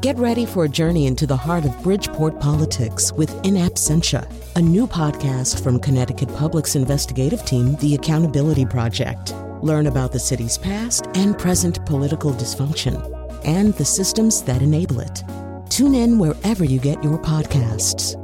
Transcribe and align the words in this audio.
Get 0.00 0.16
ready 0.16 0.46
for 0.46 0.64
a 0.64 0.68
journey 0.68 1.06
into 1.06 1.26
the 1.26 1.36
heart 1.36 1.66
of 1.66 1.82
Bridgeport 1.82 2.40
politics 2.40 3.12
with 3.12 3.30
In 3.44 3.52
Absentia, 3.52 4.26
a 4.56 4.62
new 4.62 4.86
podcast 4.86 5.62
from 5.62 5.78
Connecticut 5.78 6.34
Public's 6.36 6.74
investigative 6.74 7.44
team, 7.44 7.76
The 7.76 7.96
Accountability 7.96 8.64
Project. 8.64 9.34
Learn 9.60 9.88
about 9.88 10.10
the 10.10 10.18
city's 10.18 10.56
past 10.56 11.08
and 11.12 11.38
present 11.38 11.84
political 11.84 12.32
dysfunction 12.32 12.96
and 13.44 13.74
the 13.74 13.84
systems 13.84 14.40
that 14.44 14.62
enable 14.62 15.00
it. 15.00 15.22
Tune 15.68 15.94
in 15.94 16.18
wherever 16.18 16.64
you 16.64 16.80
get 16.80 17.04
your 17.04 17.18
podcasts. 17.18 18.16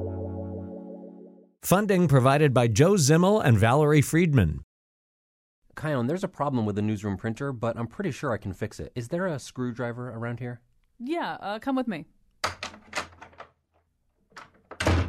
Funding 1.60 2.08
provided 2.08 2.54
by 2.54 2.68
Joe 2.68 2.94
Zimmel 2.94 3.44
and 3.44 3.58
Valerie 3.58 4.00
Friedman. 4.00 4.60
Chion, 5.78 6.06
there's 6.06 6.24
a 6.24 6.28
problem 6.28 6.64
with 6.64 6.76
the 6.76 6.80
newsroom 6.80 7.18
printer, 7.18 7.52
but 7.52 7.76
I'm 7.76 7.86
pretty 7.86 8.12
sure 8.12 8.32
I 8.32 8.38
can 8.38 8.54
fix 8.54 8.80
it. 8.80 8.92
Is 8.94 9.08
there 9.08 9.26
a 9.26 9.38
screwdriver 9.38 10.08
around 10.08 10.40
here? 10.40 10.62
Yeah, 10.98 11.36
uh, 11.40 11.58
come 11.58 11.76
with 11.76 11.88
me. 11.88 12.06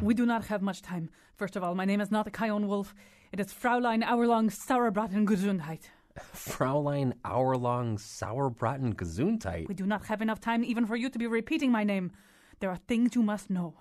We 0.02 0.14
do 0.14 0.26
not 0.26 0.44
have 0.46 0.62
much 0.62 0.82
time. 0.82 1.10
First 1.34 1.56
of 1.56 1.64
all, 1.64 1.74
my 1.74 1.84
name 1.84 2.00
is 2.00 2.10
not 2.10 2.32
Chion 2.32 2.68
Wolf. 2.68 2.94
It 3.32 3.40
is 3.40 3.52
Fraulein 3.52 4.02
Hourlong 4.02 4.50
Sauerbraten 4.50 5.24
Gesundheit. 5.24 5.88
Fraulein 6.34 7.14
Hourlong 7.24 7.98
Sauerbraten 7.98 8.94
Gesundheit? 8.94 9.66
We 9.68 9.74
do 9.74 9.86
not 9.86 10.06
have 10.06 10.22
enough 10.22 10.40
time 10.40 10.62
even 10.62 10.86
for 10.86 10.96
you 10.96 11.10
to 11.10 11.18
be 11.18 11.26
repeating 11.26 11.72
my 11.72 11.84
name. 11.84 12.12
There 12.60 12.70
are 12.70 12.76
things 12.76 13.14
you 13.14 13.22
must 13.22 13.50
know. 13.50 13.74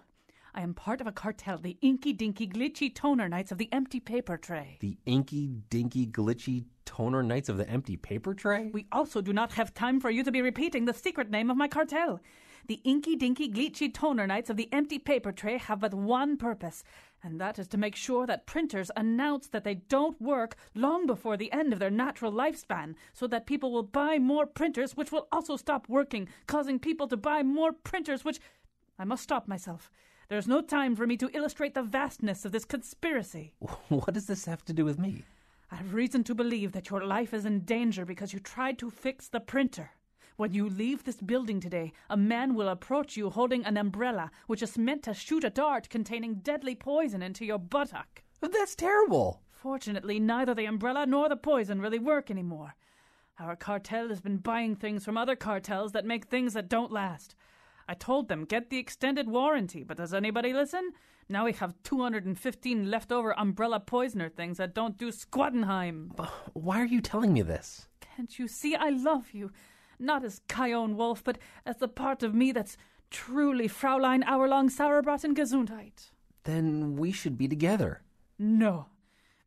I 0.55 0.61
am 0.61 0.73
part 0.73 1.01
of 1.01 1.07
a 1.07 1.11
cartel, 1.11 1.59
the 1.59 1.77
Inky 1.81 2.13
Dinky 2.13 2.47
Glitchy 2.47 2.93
Toner 2.93 3.29
Knights 3.29 3.51
of 3.51 3.59
the 3.59 3.69
Empty 3.71 3.99
Paper 3.99 4.37
Tray. 4.37 4.77
The 4.79 4.97
inky, 5.05 5.47
dinky, 5.69 6.07
glitchy 6.07 6.65
toner 6.87 7.21
knights 7.21 7.49
of 7.49 7.57
the 7.57 7.69
empty 7.69 7.97
paper 7.97 8.33
tray? 8.33 8.71
We 8.73 8.87
also 8.91 9.21
do 9.21 9.33
not 9.33 9.51
have 9.53 9.73
time 9.73 9.99
for 9.99 10.09
you 10.09 10.23
to 10.23 10.31
be 10.31 10.41
repeating 10.41 10.85
the 10.85 10.93
secret 10.93 11.29
name 11.29 11.51
of 11.51 11.57
my 11.57 11.67
cartel. 11.67 12.21
The 12.67 12.81
Inky 12.83 13.15
Dinky 13.15 13.49
Glitchy 13.49 13.93
Toner 13.93 14.25
Knights 14.25 14.49
of 14.49 14.57
the 14.57 14.67
Empty 14.73 14.97
Paper 14.97 15.31
Tray 15.31 15.57
have 15.57 15.81
but 15.81 15.93
one 15.93 16.37
purpose, 16.37 16.83
and 17.21 17.39
that 17.39 17.59
is 17.59 17.67
to 17.69 17.77
make 17.77 17.95
sure 17.95 18.25
that 18.25 18.45
printers 18.45 18.89
announce 18.95 19.47
that 19.47 19.63
they 19.63 19.75
don't 19.75 20.19
work 20.21 20.55
long 20.73 21.05
before 21.05 21.37
the 21.37 21.51
end 21.51 21.71
of 21.71 21.79
their 21.79 21.91
natural 21.91 22.31
lifespan, 22.31 22.95
so 23.13 23.27
that 23.27 23.45
people 23.45 23.71
will 23.71 23.83
buy 23.83 24.17
more 24.17 24.45
printers, 24.45 24.97
which 24.97 25.11
will 25.11 25.27
also 25.31 25.55
stop 25.55 25.87
working, 25.87 26.27
causing 26.47 26.79
people 26.79 27.07
to 27.07 27.17
buy 27.17 27.43
more 27.43 27.73
printers, 27.73 28.25
which. 28.25 28.39
I 28.99 29.03
must 29.03 29.23
stop 29.23 29.47
myself. 29.47 29.91
There's 30.27 30.47
no 30.47 30.61
time 30.61 30.95
for 30.95 31.05
me 31.05 31.15
to 31.17 31.29
illustrate 31.33 31.73
the 31.73 31.83
vastness 31.83 32.43
of 32.43 32.51
this 32.51 32.65
conspiracy. 32.65 33.53
What 33.89 34.13
does 34.13 34.25
this 34.25 34.45
have 34.45 34.65
to 34.65 34.73
do 34.73 34.83
with 34.83 34.99
me? 34.99 35.23
I 35.69 35.75
have 35.75 35.93
reason 35.93 36.23
to 36.25 36.35
believe 36.35 36.71
that 36.71 36.89
your 36.89 37.03
life 37.05 37.33
is 37.33 37.45
in 37.45 37.61
danger 37.61 38.05
because 38.05 38.31
you 38.31 38.39
tried 38.39 38.77
to 38.79 38.89
fix 38.89 39.27
the 39.27 39.41
printer. 39.41 39.91
When 40.37 40.53
you 40.53 40.69
leave 40.69 41.03
this 41.03 41.19
building 41.19 41.59
today, 41.59 41.91
a 42.09 42.15
man 42.15 42.53
will 42.53 42.69
approach 42.69 43.17
you 43.17 43.29
holding 43.29 43.65
an 43.65 43.75
umbrella 43.75 44.31
which 44.45 44.61
is 44.61 44.77
meant 44.77 45.03
to 45.03 45.13
shoot 45.13 45.43
a 45.43 45.49
dart 45.49 45.89
containing 45.89 46.35
deadly 46.35 46.75
poison 46.75 47.21
into 47.21 47.43
your 47.43 47.57
buttock. 47.57 48.23
Oh, 48.41 48.47
that's 48.47 48.75
terrible. 48.75 49.41
Fortunately, 49.51 50.19
neither 50.19 50.53
the 50.53 50.65
umbrella 50.65 51.05
nor 51.05 51.27
the 51.27 51.35
poison 51.35 51.81
really 51.81 51.99
work 51.99 52.31
anymore. 52.31 52.75
Our 53.39 53.55
cartel 53.55 54.09
has 54.09 54.21
been 54.21 54.37
buying 54.37 54.75
things 54.75 55.03
from 55.03 55.17
other 55.17 55.35
cartels 55.35 55.91
that 55.91 56.05
make 56.05 56.25
things 56.25 56.53
that 56.53 56.69
don't 56.69 56.91
last. 56.91 57.35
I 57.89 57.93
told 57.93 58.29
them 58.29 58.45
get 58.45 58.69
the 58.69 58.77
extended 58.77 59.27
warranty, 59.27 59.83
but 59.83 59.97
does 59.97 60.13
anybody 60.13 60.53
listen? 60.53 60.91
Now 61.29 61.45
we 61.45 61.53
have 61.53 61.75
215 61.83 62.89
leftover 62.89 63.37
umbrella 63.37 63.79
poisoner 63.81 64.29
things 64.29 64.57
that 64.57 64.73
don't 64.73 64.97
do 64.97 65.11
squattenheim. 65.11 66.11
Why 66.53 66.81
are 66.81 66.85
you 66.85 67.01
telling 67.01 67.33
me 67.33 67.41
this? 67.41 67.87
Can't 67.99 68.39
you 68.39 68.47
see 68.47 68.75
I 68.75 68.89
love 68.89 69.31
you? 69.33 69.51
Not 69.99 70.23
as 70.23 70.41
Chion 70.49 70.95
Wolf, 70.95 71.23
but 71.23 71.37
as 71.65 71.77
the 71.77 71.87
part 71.87 72.23
of 72.23 72.33
me 72.33 72.51
that's 72.51 72.77
truly 73.09 73.67
Fraulein 73.67 74.23
Hourlong 74.23 74.69
Sauerbraten 74.69 75.35
Gesundheit. 75.35 76.11
Then 76.43 76.95
we 76.95 77.11
should 77.11 77.37
be 77.37 77.47
together. 77.47 78.01
No, 78.39 78.85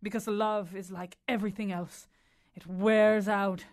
because 0.03 0.27
love 0.27 0.75
is 0.75 0.91
like 0.91 1.17
everything 1.29 1.73
else. 1.73 2.09
It 2.55 2.67
wears 2.67 3.27
out. 3.29 3.65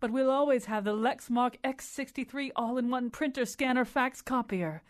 But 0.00 0.10
we'll 0.10 0.30
always 0.30 0.66
have 0.66 0.84
the 0.84 0.92
Lexmark 0.94 1.54
X63 1.64 2.50
all 2.54 2.76
in 2.76 2.90
one 2.90 3.10
printer 3.10 3.44
scanner 3.44 3.84
fax 3.84 4.20
copier. 4.20 4.82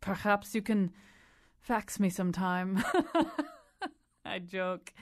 Perhaps 0.00 0.54
you 0.54 0.62
can 0.62 0.92
fax 1.62 1.98
me 1.98 2.10
sometime. 2.10 2.84
I 4.24 4.38
joke. 4.40 4.92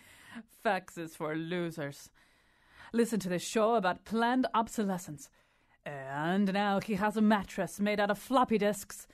Fax 0.63 0.97
is 0.97 1.17
for 1.17 1.35
losers. 1.35 2.11
Listen 2.93 3.19
to 3.21 3.29
this 3.29 3.43
show 3.43 3.75
about 3.75 4.05
planned 4.05 4.47
obsolescence. 4.55 5.31
And 5.85 6.53
now 6.53 6.81
he 6.81 6.95
has 6.95 7.17
a 7.17 7.23
mattress 7.23 7.81
made 7.81 7.99
out 7.99 8.11
of 8.11 8.19
floppy 8.19 8.59
disks. 8.59 9.07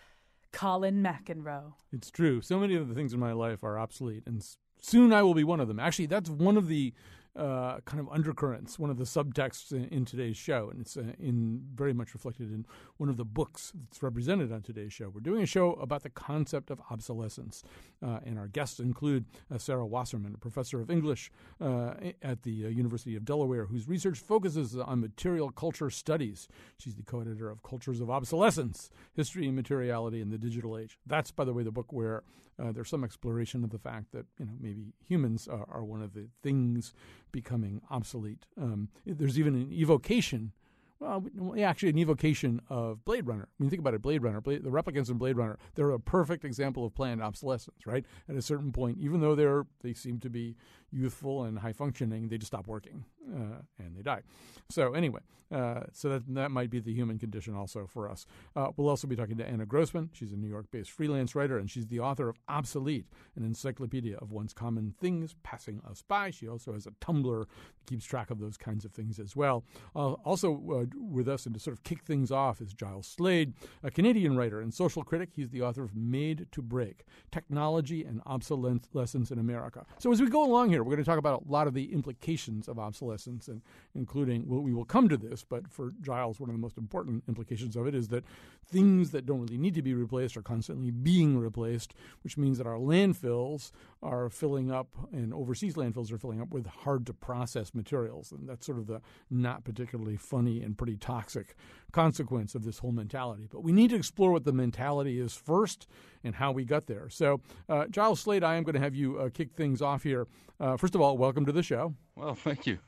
Colin 0.52 1.02
McEnroe. 1.02 1.74
It's 1.92 2.10
true. 2.10 2.40
So 2.40 2.58
many 2.58 2.74
of 2.74 2.88
the 2.88 2.94
things 2.94 3.12
in 3.12 3.20
my 3.20 3.32
life 3.32 3.62
are 3.62 3.78
obsolete, 3.78 4.22
and 4.26 4.44
soon 4.80 5.12
I 5.12 5.22
will 5.22 5.34
be 5.34 5.44
one 5.44 5.60
of 5.60 5.68
them. 5.68 5.78
Actually, 5.78 6.06
that's 6.06 6.30
one 6.30 6.56
of 6.56 6.68
the 6.68 6.94
uh, 7.36 7.80
kind 7.84 8.00
of 8.00 8.08
undercurrents, 8.10 8.78
one 8.78 8.90
of 8.90 8.96
the 8.96 9.04
subtexts 9.04 9.72
in, 9.72 9.84
in 9.86 10.04
today's 10.04 10.36
show, 10.36 10.70
and 10.70 10.80
it's 10.80 10.96
uh, 10.96 11.12
in 11.18 11.60
very 11.74 11.92
much 11.92 12.14
reflected 12.14 12.50
in 12.50 12.64
one 12.96 13.08
of 13.08 13.16
the 13.16 13.24
books 13.24 13.72
that's 13.74 14.02
represented 14.02 14.52
on 14.52 14.62
today's 14.62 14.92
show. 14.92 15.08
We're 15.08 15.20
doing 15.20 15.42
a 15.42 15.46
show 15.46 15.72
about 15.74 16.02
the 16.02 16.10
concept 16.10 16.70
of 16.70 16.80
obsolescence, 16.90 17.62
uh, 18.02 18.20
and 18.24 18.38
our 18.38 18.48
guests 18.48 18.80
include 18.80 19.26
uh, 19.52 19.58
Sarah 19.58 19.86
Wasserman, 19.86 20.34
a 20.34 20.38
professor 20.38 20.80
of 20.80 20.90
English 20.90 21.30
uh, 21.60 21.94
at 22.22 22.42
the 22.42 22.50
University 22.50 23.16
of 23.16 23.24
Delaware, 23.24 23.66
whose 23.66 23.86
research 23.88 24.18
focuses 24.18 24.76
on 24.76 25.00
material 25.00 25.50
culture 25.50 25.90
studies. 25.90 26.48
She's 26.78 26.96
the 26.96 27.02
co-editor 27.02 27.50
of 27.50 27.62
Cultures 27.62 28.00
of 28.00 28.10
Obsolescence: 28.10 28.90
History 29.14 29.46
and 29.46 29.56
Materiality 29.56 30.20
in 30.20 30.30
the 30.30 30.38
Digital 30.38 30.78
Age. 30.78 30.98
That's, 31.06 31.30
by 31.30 31.44
the 31.44 31.52
way, 31.52 31.62
the 31.62 31.70
book 31.70 31.92
where 31.92 32.22
uh, 32.58 32.72
there's 32.72 32.88
some 32.88 33.04
exploration 33.04 33.64
of 33.64 33.70
the 33.70 33.78
fact 33.78 34.12
that 34.12 34.26
you 34.38 34.46
know 34.46 34.52
maybe 34.60 34.92
humans 35.06 35.48
are, 35.48 35.66
are 35.68 35.84
one 35.84 36.02
of 36.02 36.14
the 36.14 36.28
things 36.42 36.94
becoming 37.32 37.80
obsolete. 37.90 38.46
Um, 38.60 38.88
there's 39.04 39.38
even 39.38 39.54
an 39.54 39.72
evocation. 39.72 40.52
Well, 40.98 41.26
actually, 41.62 41.90
an 41.90 41.98
evocation 41.98 42.62
of 42.70 43.04
Blade 43.04 43.26
Runner. 43.26 43.48
I 43.50 43.62
mean, 43.62 43.68
think 43.68 43.80
about 43.80 43.92
it, 43.92 44.00
Blade 44.00 44.22
Runner, 44.22 44.40
Blade, 44.40 44.64
the 44.64 44.70
replicants 44.70 45.10
in 45.10 45.18
Blade 45.18 45.36
Runner, 45.36 45.58
they're 45.74 45.90
a 45.90 46.00
perfect 46.00 46.42
example 46.42 46.86
of 46.86 46.94
planned 46.94 47.22
obsolescence, 47.22 47.86
right? 47.86 48.06
At 48.30 48.36
a 48.36 48.40
certain 48.40 48.72
point, 48.72 48.96
even 48.98 49.20
though 49.20 49.34
they're 49.34 49.66
they 49.82 49.92
seem 49.92 50.20
to 50.20 50.30
be 50.30 50.56
youthful 50.92 51.44
and 51.44 51.58
high 51.58 51.72
functioning, 51.72 52.28
they 52.28 52.38
just 52.38 52.52
stop 52.52 52.66
working 52.66 53.04
uh, 53.34 53.60
and 53.78 53.96
they 53.96 54.02
die. 54.02 54.22
So 54.70 54.94
anyway, 54.94 55.20
uh, 55.52 55.82
so 55.92 56.08
that 56.08 56.22
that 56.34 56.50
might 56.50 56.70
be 56.70 56.80
the 56.80 56.92
human 56.92 57.18
condition 57.18 57.54
also 57.54 57.86
for 57.86 58.08
us. 58.08 58.26
Uh, 58.56 58.70
we'll 58.76 58.88
also 58.88 59.06
be 59.06 59.14
talking 59.14 59.36
to 59.36 59.46
Anna 59.46 59.64
Grossman. 59.64 60.10
She's 60.12 60.32
a 60.32 60.36
New 60.36 60.48
York-based 60.48 60.90
freelance 60.90 61.34
writer, 61.34 61.56
and 61.56 61.70
she's 61.70 61.86
the 61.86 62.00
author 62.00 62.28
of 62.28 62.36
Obsolete, 62.48 63.06
an 63.36 63.44
encyclopedia 63.44 64.16
of 64.16 64.32
once 64.32 64.52
common 64.52 64.94
things 65.00 65.36
passing 65.42 65.80
us 65.88 66.02
by. 66.02 66.30
She 66.30 66.48
also 66.48 66.72
has 66.72 66.86
a 66.86 66.90
Tumblr 66.90 67.40
that 67.40 67.86
keeps 67.86 68.04
track 68.04 68.30
of 68.30 68.40
those 68.40 68.56
kinds 68.56 68.84
of 68.84 68.92
things 68.92 69.20
as 69.20 69.36
well. 69.36 69.64
Uh, 69.94 70.12
also 70.24 70.60
uh, 70.72 70.84
with 70.96 71.28
us 71.28 71.46
and 71.46 71.54
to 71.54 71.60
sort 71.60 71.76
of 71.76 71.84
kick 71.84 72.02
things 72.02 72.32
off 72.32 72.60
is 72.60 72.74
Giles 72.74 73.06
Slade, 73.06 73.54
a 73.84 73.90
Canadian 73.90 74.36
writer 74.36 74.60
and 74.60 74.74
social 74.74 75.04
critic. 75.04 75.30
He's 75.32 75.50
the 75.50 75.62
author 75.62 75.84
of 75.84 75.94
Made 75.94 76.48
to 76.52 76.62
Break: 76.62 77.04
Technology 77.30 78.04
and 78.04 78.20
Obsolescence 78.26 78.88
Lessons 78.92 79.30
in 79.30 79.38
America. 79.38 79.86
So 79.98 80.10
as 80.10 80.20
we 80.20 80.28
go 80.28 80.44
along 80.44 80.70
here, 80.70 80.75
we're 80.82 80.92
going 80.92 81.04
to 81.04 81.10
talk 81.10 81.18
about 81.18 81.44
a 81.46 81.50
lot 81.50 81.66
of 81.66 81.74
the 81.74 81.92
implications 81.92 82.68
of 82.68 82.78
obsolescence, 82.78 83.48
and 83.48 83.62
including 83.94 84.46
well, 84.46 84.60
we 84.60 84.72
will 84.72 84.84
come 84.84 85.08
to 85.08 85.16
this, 85.16 85.44
but 85.44 85.68
for 85.68 85.92
Giles, 86.00 86.40
one 86.40 86.50
of 86.50 86.54
the 86.54 86.60
most 86.60 86.78
important 86.78 87.24
implications 87.28 87.76
of 87.76 87.86
it 87.86 87.94
is 87.94 88.08
that 88.08 88.24
things 88.64 89.10
that 89.10 89.26
don't 89.26 89.40
really 89.40 89.58
need 89.58 89.74
to 89.74 89.82
be 89.82 89.94
replaced 89.94 90.36
are 90.36 90.42
constantly 90.42 90.90
being 90.90 91.38
replaced, 91.38 91.94
which 92.22 92.36
means 92.36 92.58
that 92.58 92.66
our 92.66 92.78
landfills 92.78 93.70
are 94.02 94.28
filling 94.28 94.70
up, 94.70 94.88
and 95.12 95.32
overseas 95.32 95.74
landfills 95.74 96.12
are 96.12 96.18
filling 96.18 96.40
up 96.40 96.50
with 96.50 96.66
hard 96.66 97.06
to 97.06 97.12
process 97.12 97.74
materials, 97.74 98.32
and 98.32 98.48
that's 98.48 98.66
sort 98.66 98.78
of 98.78 98.86
the 98.86 99.00
not 99.30 99.64
particularly 99.64 100.16
funny 100.16 100.62
and 100.62 100.78
pretty 100.78 100.96
toxic 100.96 101.54
consequence 101.92 102.54
of 102.54 102.64
this 102.64 102.78
whole 102.78 102.92
mentality. 102.92 103.48
But 103.50 103.62
we 103.62 103.72
need 103.72 103.90
to 103.90 103.96
explore 103.96 104.32
what 104.32 104.44
the 104.44 104.52
mentality 104.52 105.18
is 105.18 105.34
first 105.34 105.86
and 106.24 106.34
how 106.34 106.52
we 106.52 106.64
got 106.64 106.86
there. 106.86 107.08
So, 107.08 107.40
uh, 107.68 107.86
Giles 107.86 108.20
Slade, 108.20 108.44
I 108.44 108.56
am 108.56 108.62
going 108.62 108.74
to 108.74 108.80
have 108.80 108.94
you 108.94 109.18
uh, 109.18 109.30
kick 109.30 109.54
things 109.54 109.80
off 109.82 110.02
here. 110.02 110.26
Uh, 110.60 110.76
first 110.76 110.94
of 110.94 111.00
all, 111.00 111.16
welcome 111.16 111.46
to 111.46 111.52
the 111.52 111.62
show. 111.62 111.94
Well, 112.14 112.34
thank 112.34 112.66
you. 112.66 112.78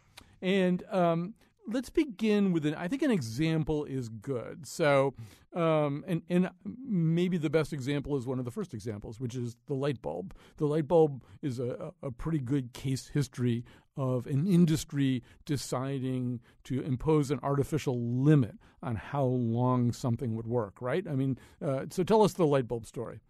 And 0.40 0.82
um, 0.90 1.34
let's 1.68 1.90
begin 1.90 2.52
with 2.52 2.66
an. 2.66 2.74
I 2.74 2.88
think 2.88 3.02
an 3.02 3.10
example 3.10 3.84
is 3.84 4.08
good. 4.08 4.66
So, 4.66 5.14
um, 5.54 6.04
and 6.06 6.22
and 6.28 6.50
maybe 6.64 7.38
the 7.38 7.50
best 7.50 7.72
example 7.72 8.16
is 8.16 8.26
one 8.26 8.38
of 8.38 8.44
the 8.44 8.50
first 8.50 8.74
examples, 8.74 9.20
which 9.20 9.34
is 9.34 9.56
the 9.66 9.74
light 9.74 10.00
bulb. 10.02 10.34
The 10.56 10.66
light 10.66 10.88
bulb 10.88 11.22
is 11.42 11.58
a, 11.58 11.92
a 12.02 12.10
pretty 12.10 12.38
good 12.38 12.72
case 12.72 13.08
history 13.08 13.64
of 13.98 14.26
an 14.26 14.46
industry 14.46 15.22
deciding 15.44 16.40
to 16.64 16.80
impose 16.80 17.30
an 17.30 17.40
artificial 17.42 18.00
limit 18.00 18.54
on 18.82 18.94
how 18.96 19.24
long 19.24 19.92
something 19.92 20.36
would 20.36 20.46
work. 20.46 20.80
Right? 20.80 21.06
I 21.06 21.14
mean, 21.14 21.38
uh, 21.60 21.86
so 21.90 22.04
tell 22.04 22.22
us 22.22 22.32
the 22.32 22.46
light 22.46 22.68
bulb 22.68 22.86
story. 22.86 23.20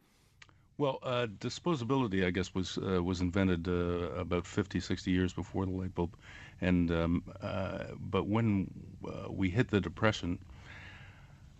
Well, 0.79 1.01
uh, 1.03 1.27
disposability, 1.41 2.25
I 2.25 2.31
guess, 2.31 2.55
was 2.55 2.79
uh, 2.79 3.03
was 3.03 3.21
invented 3.21 3.67
uh, 3.67 4.13
about 4.15 4.47
50, 4.47 4.79
60 4.79 5.11
years 5.11 5.33
before 5.33 5.67
the 5.67 5.73
light 5.73 5.93
bulb, 5.93 6.17
and 6.61 6.93
um, 6.93 7.25
uh, 7.43 7.95
but 7.99 8.29
when 8.29 8.71
uh, 9.05 9.27
we 9.29 9.51
hit 9.51 9.71
the 9.71 9.81
depression, 9.81 10.39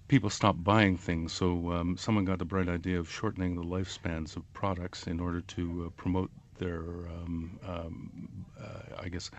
people 0.07 0.31
stopped 0.31 0.63
buying 0.63 0.97
things. 0.97 1.33
So 1.33 1.73
um, 1.73 1.97
someone 1.97 2.27
got 2.27 2.39
the 2.39 2.45
bright 2.45 2.69
idea 2.69 3.01
of 3.01 3.11
shortening 3.11 3.57
the 3.57 3.65
lifespans 3.65 4.37
of 4.37 4.53
products 4.53 5.09
in 5.09 5.19
order 5.19 5.41
to 5.41 5.93
promote 5.97 6.31
their, 6.59 6.81
um, 6.81 7.59
um, 7.67 8.45
uh, 8.61 9.01
I 9.03 9.09
guess, 9.09 9.31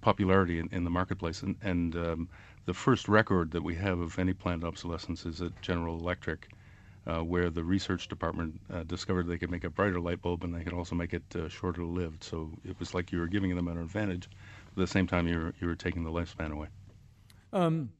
popularity 0.00 0.58
in, 0.58 0.68
in, 0.72 0.84
the 0.84 0.90
marketplace. 0.90 1.42
And, 1.42 1.56
and 1.62 1.96
um, 1.96 2.28
the 2.66 2.74
first 2.74 3.08
record 3.08 3.50
that 3.52 3.62
we 3.62 3.74
have 3.76 3.98
of 3.98 4.18
any 4.18 4.32
planned 4.32 4.64
obsolescence 4.64 5.24
is 5.26 5.40
at 5.40 5.60
General 5.62 5.98
Electric. 5.98 6.48
Uh, 7.08 7.22
where 7.22 7.50
the 7.50 7.62
research 7.62 8.08
department 8.08 8.60
uh, 8.74 8.82
discovered 8.82 9.28
they 9.28 9.38
could 9.38 9.48
make 9.48 9.62
a 9.62 9.70
brighter 9.70 10.00
light 10.00 10.20
bulb 10.20 10.42
and 10.42 10.52
they 10.52 10.64
could 10.64 10.72
also 10.72 10.96
make 10.96 11.14
it 11.14 11.22
uh, 11.36 11.48
shorter 11.48 11.84
lived. 11.84 12.24
So 12.24 12.50
it 12.64 12.76
was 12.80 12.94
like 12.94 13.12
you 13.12 13.20
were 13.20 13.28
giving 13.28 13.54
them 13.54 13.68
an 13.68 13.78
advantage, 13.78 14.28
but 14.74 14.82
at 14.82 14.88
the 14.88 14.92
same 14.92 15.06
time 15.06 15.28
you 15.28 15.38
were 15.38 15.54
you 15.60 15.68
were 15.68 15.76
taking 15.76 16.02
the 16.02 16.10
lifespan 16.10 16.50
away. 16.50 16.66
Um, 17.52 17.90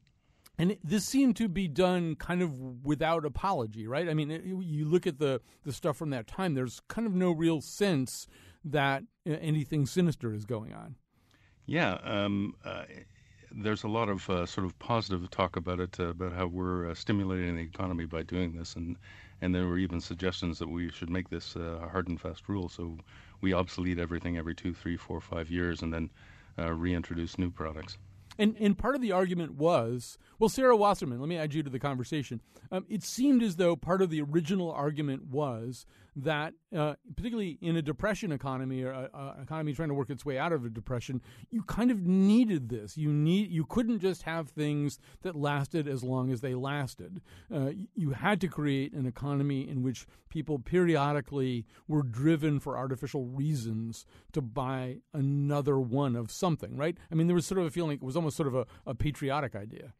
and 0.59 0.77
this 0.83 1.05
seemed 1.05 1.35
to 1.37 1.47
be 1.47 1.67
done 1.67 2.15
kind 2.15 2.41
of 2.41 2.83
without 2.83 3.25
apology, 3.25 3.87
right? 3.87 4.09
I 4.09 4.13
mean, 4.13 4.29
you 4.61 4.85
look 4.85 5.05
at 5.05 5.19
the 5.19 5.41
the 5.63 5.71
stuff 5.71 5.97
from 5.97 6.09
that 6.09 6.27
time. 6.27 6.55
There's 6.55 6.81
kind 6.87 7.05
of 7.05 7.13
no 7.13 7.31
real 7.31 7.61
sense 7.61 8.27
that 8.63 9.03
uh, 9.27 9.33
anything 9.41 9.85
sinister 9.85 10.33
is 10.33 10.45
going 10.45 10.73
on. 10.73 10.95
Yeah, 11.65 11.97
um, 12.03 12.55
uh, 12.63 12.83
there's 13.51 13.83
a 13.83 13.87
lot 13.87 14.09
of 14.09 14.29
uh, 14.29 14.45
sort 14.45 14.65
of 14.65 14.77
positive 14.79 15.29
talk 15.29 15.55
about 15.55 15.79
it, 15.79 15.99
uh, 15.99 16.07
about 16.07 16.33
how 16.33 16.47
we're 16.47 16.89
uh, 16.89 16.93
stimulating 16.93 17.55
the 17.55 17.63
economy 17.63 18.05
by 18.05 18.23
doing 18.23 18.53
this, 18.57 18.75
and 18.75 18.97
and 19.41 19.53
there 19.53 19.67
were 19.67 19.77
even 19.77 20.01
suggestions 20.01 20.57
that 20.59 20.69
we 20.69 20.89
should 20.89 21.09
make 21.09 21.29
this 21.29 21.55
uh, 21.55 21.79
a 21.83 21.87
hard 21.87 22.07
and 22.07 22.19
fast 22.19 22.49
rule, 22.49 22.69
so 22.69 22.97
we 23.41 23.53
obsolete 23.53 23.99
everything 23.99 24.37
every 24.37 24.55
two, 24.55 24.73
three, 24.73 24.97
four, 24.97 25.21
five 25.21 25.51
years, 25.51 25.81
and 25.83 25.93
then 25.93 26.09
reintroduce 26.57 27.37
new 27.37 27.51
products. 27.51 27.99
And 28.39 28.55
and 28.59 28.77
part 28.77 28.95
of 28.95 29.01
the 29.01 29.11
argument 29.11 29.55
was, 29.55 30.17
well, 30.39 30.49
Sarah 30.49 30.75
Wasserman, 30.75 31.19
let 31.19 31.29
me 31.29 31.37
add 31.37 31.53
you 31.53 31.63
to 31.63 31.69
the 31.69 31.79
conversation. 31.79 32.41
Um, 32.71 32.85
it 32.89 33.03
seemed 33.03 33.41
as 33.43 33.55
though 33.55 33.75
part 33.75 34.01
of 34.01 34.09
the 34.09 34.21
original 34.21 34.71
argument 34.71 35.27
was 35.27 35.85
that, 36.23 36.53
uh, 36.75 36.95
particularly 37.15 37.57
in 37.61 37.75
a 37.75 37.81
depression 37.81 38.31
economy 38.31 38.83
or 38.83 38.91
an 38.91 39.41
economy 39.41 39.73
trying 39.73 39.89
to 39.89 39.93
work 39.93 40.09
its 40.09 40.25
way 40.25 40.37
out 40.37 40.51
of 40.51 40.65
a 40.65 40.69
depression, 40.69 41.21
you 41.51 41.61
kind 41.63 41.91
of 41.91 42.05
needed 42.05 42.69
this. 42.69 42.97
You 42.97 43.13
need 43.13 43.51
you 43.51 43.65
couldn't 43.65 43.99
just 43.99 44.23
have 44.23 44.49
things 44.49 44.99
that 45.21 45.35
lasted 45.35 45.87
as 45.87 46.03
long 46.03 46.31
as 46.31 46.41
they 46.41 46.55
lasted. 46.55 47.21
Uh, 47.53 47.71
you 47.95 48.11
had 48.11 48.41
to 48.41 48.47
create 48.47 48.93
an 48.93 49.05
economy 49.05 49.67
in 49.67 49.83
which 49.83 50.07
people 50.29 50.59
periodically 50.59 51.65
were 51.87 52.03
driven 52.03 52.59
for 52.59 52.77
artificial 52.77 53.25
reasons 53.25 54.05
to 54.33 54.41
buy 54.41 54.97
another 55.13 55.79
one 55.79 56.15
of 56.15 56.31
something. 56.31 56.75
Right? 56.75 56.97
I 57.11 57.15
mean, 57.15 57.27
there 57.27 57.35
was 57.35 57.45
sort 57.45 57.59
of 57.59 57.67
a 57.67 57.71
feeling 57.71 57.97
it 57.97 58.03
was 58.03 58.15
almost 58.15 58.37
sort 58.37 58.47
of 58.47 58.55
a, 58.55 58.65
a 58.85 58.95
patriotic 58.95 59.55
idea. 59.55 59.93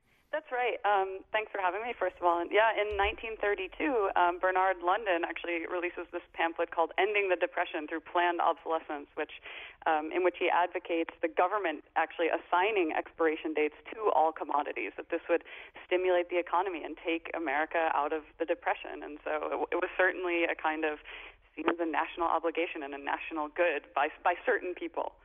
Um, 0.88 1.20
thanks 1.36 1.52
for 1.52 1.60
having 1.60 1.84
me, 1.84 1.92
first 1.92 2.16
of 2.16 2.24
all. 2.24 2.40
And 2.40 2.48
yeah, 2.48 2.72
in 2.72 2.96
1932, 2.96 4.16
um, 4.16 4.40
Bernard 4.40 4.80
London 4.80 5.28
actually 5.28 5.68
releases 5.68 6.08
this 6.16 6.24
pamphlet 6.32 6.72
called 6.72 6.96
"Ending 6.96 7.28
the 7.28 7.36
Depression 7.36 7.92
Through 7.92 8.08
Planned 8.08 8.40
Obsolescence," 8.40 9.12
which, 9.20 9.44
um, 9.84 10.16
in 10.16 10.24
which 10.24 10.40
he 10.40 10.48
advocates 10.48 11.12
the 11.20 11.28
government 11.28 11.84
actually 12.00 12.32
assigning 12.32 12.96
expiration 12.96 13.52
dates 13.52 13.76
to 13.92 14.08
all 14.16 14.32
commodities. 14.32 14.96
That 14.96 15.12
this 15.12 15.22
would 15.28 15.44
stimulate 15.84 16.32
the 16.32 16.40
economy 16.40 16.88
and 16.88 16.96
take 16.96 17.36
America 17.36 17.92
out 17.92 18.16
of 18.16 18.24
the 18.40 18.48
depression. 18.48 19.04
And 19.04 19.20
so 19.28 19.68
it, 19.68 19.76
it 19.76 19.80
was 19.84 19.92
certainly 20.00 20.48
a 20.48 20.56
kind 20.56 20.88
of 20.88 21.04
seen 21.52 21.68
as 21.68 21.84
a 21.84 21.90
national 21.90 22.32
obligation 22.32 22.80
and 22.80 22.96
a 22.96 23.02
national 23.02 23.52
good 23.52 23.84
by 23.92 24.08
by 24.24 24.40
certain 24.48 24.72
people. 24.72 25.20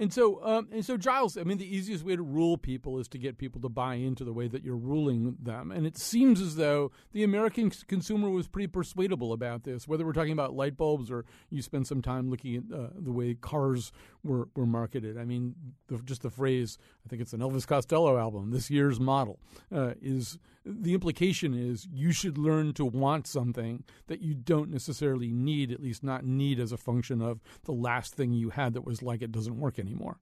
And 0.00 0.10
so, 0.10 0.42
um, 0.42 0.68
and 0.72 0.82
so, 0.82 0.96
Giles. 0.96 1.36
I 1.36 1.42
mean, 1.42 1.58
the 1.58 1.76
easiest 1.76 2.06
way 2.06 2.16
to 2.16 2.22
rule 2.22 2.56
people 2.56 2.98
is 2.98 3.06
to 3.08 3.18
get 3.18 3.36
people 3.36 3.60
to 3.60 3.68
buy 3.68 3.96
into 3.96 4.24
the 4.24 4.32
way 4.32 4.48
that 4.48 4.64
you're 4.64 4.74
ruling 4.74 5.36
them. 5.38 5.70
And 5.70 5.86
it 5.86 5.98
seems 5.98 6.40
as 6.40 6.56
though 6.56 6.90
the 7.12 7.22
American 7.22 7.70
consumer 7.86 8.30
was 8.30 8.48
pretty 8.48 8.68
persuadable 8.68 9.34
about 9.34 9.64
this. 9.64 9.86
Whether 9.86 10.06
we're 10.06 10.14
talking 10.14 10.32
about 10.32 10.54
light 10.54 10.78
bulbs 10.78 11.10
or 11.10 11.26
you 11.50 11.60
spend 11.60 11.86
some 11.86 12.00
time 12.00 12.30
looking 12.30 12.56
at 12.56 12.74
uh, 12.74 12.88
the 12.98 13.12
way 13.12 13.34
cars 13.34 13.92
were 14.22 14.48
were 14.54 14.66
marketed. 14.66 15.18
I 15.18 15.24
mean, 15.24 15.54
the, 15.88 15.98
just 15.98 16.22
the 16.22 16.30
phrase. 16.30 16.78
I 17.04 17.08
think 17.08 17.22
it's 17.22 17.32
an 17.32 17.40
Elvis 17.40 17.66
Costello 17.66 18.18
album. 18.18 18.50
This 18.50 18.70
year's 18.70 19.00
model 19.00 19.38
uh, 19.74 19.94
is 20.00 20.38
the 20.64 20.94
implication 20.94 21.54
is 21.54 21.86
you 21.92 22.12
should 22.12 22.36
learn 22.36 22.72
to 22.74 22.84
want 22.84 23.26
something 23.26 23.84
that 24.08 24.20
you 24.20 24.34
don't 24.34 24.70
necessarily 24.70 25.32
need, 25.32 25.72
at 25.72 25.80
least 25.80 26.02
not 26.02 26.24
need 26.24 26.60
as 26.60 26.72
a 26.72 26.76
function 26.76 27.22
of 27.22 27.40
the 27.64 27.72
last 27.72 28.14
thing 28.14 28.32
you 28.32 28.50
had 28.50 28.74
that 28.74 28.84
was 28.84 29.02
like 29.02 29.22
it 29.22 29.32
doesn't 29.32 29.58
work 29.58 29.78
anymore. 29.78 30.18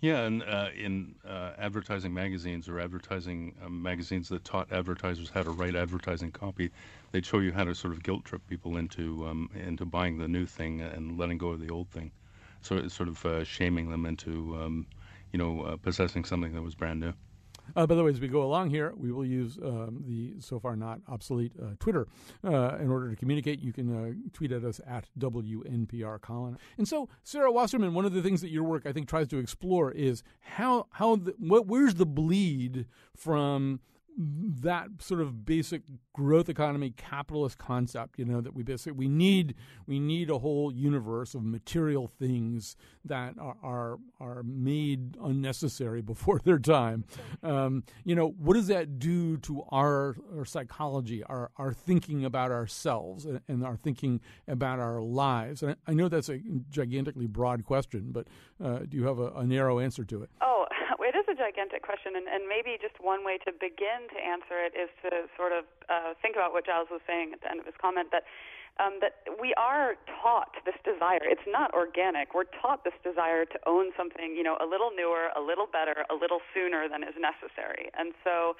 Yeah, 0.00 0.24
and 0.24 0.42
uh, 0.42 0.68
in 0.76 1.14
uh, 1.26 1.52
advertising 1.56 2.12
magazines 2.12 2.68
or 2.68 2.78
advertising 2.78 3.54
um, 3.64 3.80
magazines 3.82 4.28
that 4.28 4.44
taught 4.44 4.70
advertisers 4.70 5.30
how 5.30 5.42
to 5.42 5.50
write 5.50 5.74
advertising 5.74 6.32
copy, 6.32 6.70
they'd 7.12 7.24
show 7.24 7.38
you 7.38 7.50
how 7.50 7.64
to 7.64 7.74
sort 7.74 7.94
of 7.94 8.02
guilt 8.02 8.26
trip 8.26 8.46
people 8.46 8.76
into 8.76 9.26
um, 9.26 9.48
into 9.54 9.86
buying 9.86 10.18
the 10.18 10.28
new 10.28 10.44
thing 10.44 10.82
and 10.82 11.18
letting 11.18 11.38
go 11.38 11.48
of 11.48 11.60
the 11.60 11.70
old 11.70 11.88
thing, 11.88 12.12
so 12.66 12.76
it's 12.76 12.94
sort 12.94 13.08
of 13.08 13.24
uh, 13.24 13.44
shaming 13.44 13.90
them 13.90 14.04
into 14.06 14.56
um, 14.60 14.86
you 15.32 15.38
know 15.38 15.62
uh, 15.62 15.76
possessing 15.76 16.24
something 16.24 16.52
that 16.54 16.62
was 16.62 16.74
brand 16.74 17.00
new. 17.00 17.12
Uh, 17.74 17.86
by 17.86 17.96
the 17.96 18.04
way, 18.04 18.10
as 18.10 18.20
we 18.20 18.28
go 18.28 18.42
along 18.42 18.70
here, 18.70 18.92
we 18.96 19.10
will 19.10 19.24
use 19.24 19.58
um, 19.58 20.04
the 20.06 20.34
so 20.38 20.58
far 20.58 20.76
not 20.76 21.00
obsolete 21.08 21.52
uh, 21.60 21.70
Twitter 21.80 22.06
uh, 22.44 22.76
in 22.80 22.90
order 22.90 23.10
to 23.10 23.16
communicate. 23.16 23.60
You 23.60 23.72
can 23.72 23.90
uh, 23.92 24.12
tweet 24.32 24.52
at 24.52 24.64
us 24.64 24.80
at 24.86 25.08
WNPR 25.18 26.20
Colin. 26.20 26.58
And 26.78 26.86
so, 26.86 27.08
Sarah 27.24 27.50
Wasserman, 27.50 27.92
one 27.94 28.04
of 28.04 28.12
the 28.12 28.22
things 28.22 28.40
that 28.42 28.50
your 28.50 28.62
work 28.62 28.86
I 28.86 28.92
think 28.92 29.08
tries 29.08 29.28
to 29.28 29.38
explore 29.38 29.90
is 29.90 30.22
how 30.40 30.86
how 30.90 31.16
the, 31.16 31.34
what, 31.38 31.66
where's 31.66 31.94
the 31.94 32.06
bleed 32.06 32.86
from 33.16 33.80
that 34.16 34.88
sort 34.98 35.20
of 35.20 35.44
basic 35.44 35.82
growth 36.14 36.48
economy 36.48 36.90
capitalist 36.96 37.58
concept 37.58 38.18
you 38.18 38.24
know 38.24 38.40
that 38.40 38.54
we 38.54 38.62
basically 38.62 38.92
we 38.92 39.08
need 39.08 39.54
we 39.86 40.00
need 40.00 40.30
a 40.30 40.38
whole 40.38 40.72
universe 40.72 41.34
of 41.34 41.44
material 41.44 42.10
things 42.18 42.76
that 43.04 43.34
are 43.38 43.56
are, 43.62 43.98
are 44.20 44.42
made 44.42 45.16
unnecessary 45.22 46.00
before 46.06 46.40
their 46.44 46.58
time. 46.58 47.04
Um, 47.42 47.84
you 48.04 48.14
know 48.14 48.28
what 48.38 48.54
does 48.54 48.68
that 48.68 48.98
do 48.98 49.36
to 49.38 49.62
our, 49.70 50.16
our 50.36 50.44
psychology 50.44 51.22
our 51.24 51.50
our 51.56 51.72
thinking 51.72 52.24
about 52.24 52.50
ourselves 52.50 53.24
and, 53.26 53.40
and 53.48 53.64
our 53.64 53.76
thinking 53.76 54.20
about 54.48 54.78
our 54.78 55.00
lives? 55.00 55.62
And 55.62 55.72
I, 55.72 55.90
I, 55.90 55.94
know 55.94 56.08
that's 56.08 56.28
a 56.28 56.40
gigantically 56.70 57.26
broad 57.26 57.64
question 57.64 58.12
but 58.12 58.28
uh, 58.62 58.80
do 58.88 58.96
you 58.96 59.04
have 59.06 59.18
a, 59.18 59.28
a 59.32 59.46
narrow 59.46 59.78
answer 59.78 60.04
to 60.04 60.22
it? 60.22 60.30
Oh 60.40 60.66
gigantic 61.36 61.82
question, 61.82 62.16
and, 62.16 62.26
and 62.26 62.48
maybe 62.48 62.78
just 62.80 62.96
one 63.02 63.24
way 63.24 63.38
to 63.44 63.50
begin 63.52 64.08
to 64.10 64.18
answer 64.18 64.58
it 64.62 64.72
is 64.74 64.90
to 65.02 65.26
sort 65.36 65.52
of 65.52 65.64
uh, 65.88 66.14
think 66.22 66.36
about 66.36 66.52
what 66.52 66.66
Giles 66.66 66.88
was 66.90 67.02
saying 67.06 67.32
at 67.34 67.40
the 67.42 67.50
end 67.50 67.60
of 67.60 67.66
his 67.66 67.76
comment 67.80 68.10
that 68.12 68.24
um, 68.76 69.00
that 69.00 69.24
we 69.40 69.54
are 69.56 69.96
taught 70.20 70.52
this 70.68 70.76
desire. 70.84 71.24
It's 71.24 71.48
not 71.48 71.72
organic. 71.72 72.36
We're 72.36 72.50
taught 72.60 72.84
this 72.84 72.92
desire 73.00 73.48
to 73.48 73.58
own 73.64 73.92
something, 73.96 74.36
you 74.36 74.44
know, 74.44 74.60
a 74.60 74.68
little 74.68 74.92
newer, 74.92 75.32
a 75.32 75.40
little 75.40 75.64
better, 75.64 76.04
a 76.10 76.14
little 76.14 76.44
sooner 76.52 76.84
than 76.84 77.00
is 77.00 77.16
necessary. 77.16 77.88
And 77.96 78.12
so, 78.20 78.52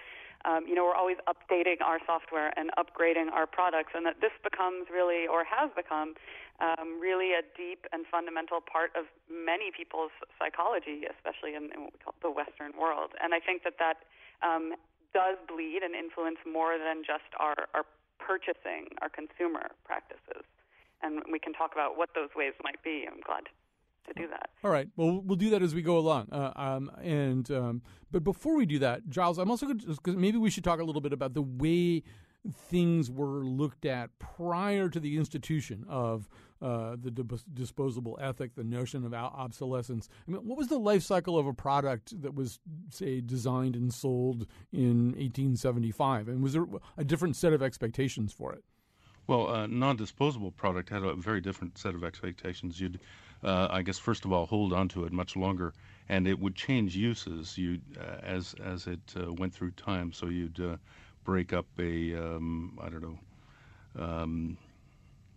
um, 0.44 0.66
you 0.68 0.74
know, 0.74 0.84
we're 0.84 0.94
always 0.94 1.16
updating 1.26 1.80
our 1.80 1.98
software 2.04 2.52
and 2.58 2.70
upgrading 2.76 3.32
our 3.32 3.46
products, 3.46 3.92
and 3.94 4.04
that 4.06 4.20
this 4.20 4.34
becomes 4.44 4.86
really, 4.92 5.26
or 5.26 5.44
has 5.44 5.70
become, 5.74 6.14
um, 6.60 7.00
really 7.00 7.32
a 7.32 7.42
deep 7.56 7.86
and 7.92 8.06
fundamental 8.06 8.60
part 8.60 8.90
of 8.96 9.04
many 9.28 9.70
people's 9.70 10.12
psychology, 10.38 11.04
especially 11.04 11.54
in, 11.54 11.68
in 11.74 11.84
what 11.84 11.92
we 11.92 12.00
call 12.02 12.14
the 12.22 12.30
Western 12.30 12.72
world. 12.78 13.12
And 13.22 13.34
I 13.34 13.40
think 13.40 13.62
that 13.64 13.76
that 13.78 14.04
um, 14.42 14.72
does 15.12 15.36
bleed 15.48 15.80
and 15.82 15.94
influence 15.94 16.38
more 16.44 16.78
than 16.78 17.02
just 17.04 17.28
our, 17.38 17.68
our 17.74 17.84
purchasing, 18.18 18.88
our 19.02 19.08
consumer 19.08 19.70
practices. 19.84 20.44
And 21.02 21.22
we 21.30 21.38
can 21.38 21.52
talk 21.52 21.72
about 21.72 21.98
what 21.98 22.10
those 22.14 22.30
ways 22.34 22.54
might 22.64 22.82
be. 22.82 23.04
I'm 23.10 23.20
glad 23.20 23.44
to 24.08 24.14
do 24.14 24.28
that. 24.28 24.50
All 24.64 24.70
right. 24.70 24.88
Well, 24.96 25.20
we'll 25.24 25.36
do 25.36 25.50
that 25.50 25.62
as 25.62 25.74
we 25.74 25.82
go 25.82 25.98
along. 25.98 26.28
Uh, 26.32 26.52
um, 26.56 26.90
and 27.02 27.50
um, 27.50 27.82
but 28.16 28.24
before 28.24 28.56
we 28.56 28.64
do 28.64 28.78
that, 28.78 29.10
Giles, 29.10 29.36
I'm 29.36 29.50
also 29.50 29.66
because 29.74 29.98
maybe 30.06 30.38
we 30.38 30.48
should 30.48 30.64
talk 30.64 30.80
a 30.80 30.84
little 30.84 31.02
bit 31.02 31.12
about 31.12 31.34
the 31.34 31.42
way 31.42 32.02
things 32.50 33.10
were 33.10 33.44
looked 33.44 33.84
at 33.84 34.08
prior 34.18 34.88
to 34.88 34.98
the 34.98 35.18
institution 35.18 35.84
of 35.86 36.30
uh, 36.62 36.96
the 36.98 37.10
disposable 37.52 38.18
ethic, 38.18 38.54
the 38.54 38.64
notion 38.64 39.04
of 39.04 39.12
obsolescence. 39.12 40.08
I 40.26 40.30
mean, 40.30 40.46
what 40.46 40.56
was 40.56 40.68
the 40.68 40.78
life 40.78 41.02
cycle 41.02 41.36
of 41.38 41.46
a 41.46 41.52
product 41.52 42.18
that 42.22 42.34
was, 42.34 42.58
say, 42.88 43.20
designed 43.20 43.76
and 43.76 43.92
sold 43.92 44.46
in 44.72 45.08
1875? 45.18 46.28
And 46.28 46.42
was 46.42 46.54
there 46.54 46.64
a 46.96 47.04
different 47.04 47.36
set 47.36 47.52
of 47.52 47.62
expectations 47.62 48.32
for 48.32 48.54
it? 48.54 48.64
Well, 49.26 49.52
a 49.52 49.68
non-disposable 49.68 50.52
product 50.52 50.88
had 50.88 51.02
a 51.02 51.14
very 51.16 51.42
different 51.42 51.76
set 51.76 51.94
of 51.94 52.02
expectations. 52.02 52.80
You'd, 52.80 52.98
uh, 53.44 53.68
I 53.70 53.82
guess, 53.82 53.98
first 53.98 54.24
of 54.24 54.32
all, 54.32 54.46
hold 54.46 54.72
on 54.72 54.88
to 54.88 55.04
it 55.04 55.12
much 55.12 55.36
longer, 55.36 55.74
and 56.08 56.26
it 56.28 56.38
would 56.38 56.54
change 56.54 56.96
uses 56.96 57.58
you 57.58 57.80
uh, 57.98 58.18
as 58.22 58.54
as 58.62 58.86
it 58.86 59.14
uh, 59.16 59.32
went 59.32 59.54
through 59.54 59.72
time. 59.72 60.12
So 60.12 60.26
you'd 60.26 60.60
uh, 60.60 60.76
break 61.24 61.52
up 61.52 61.66
a 61.78 62.14
um, 62.14 62.78
I 62.80 62.88
don't 62.88 63.02
know 63.02 63.18
um, 63.98 64.56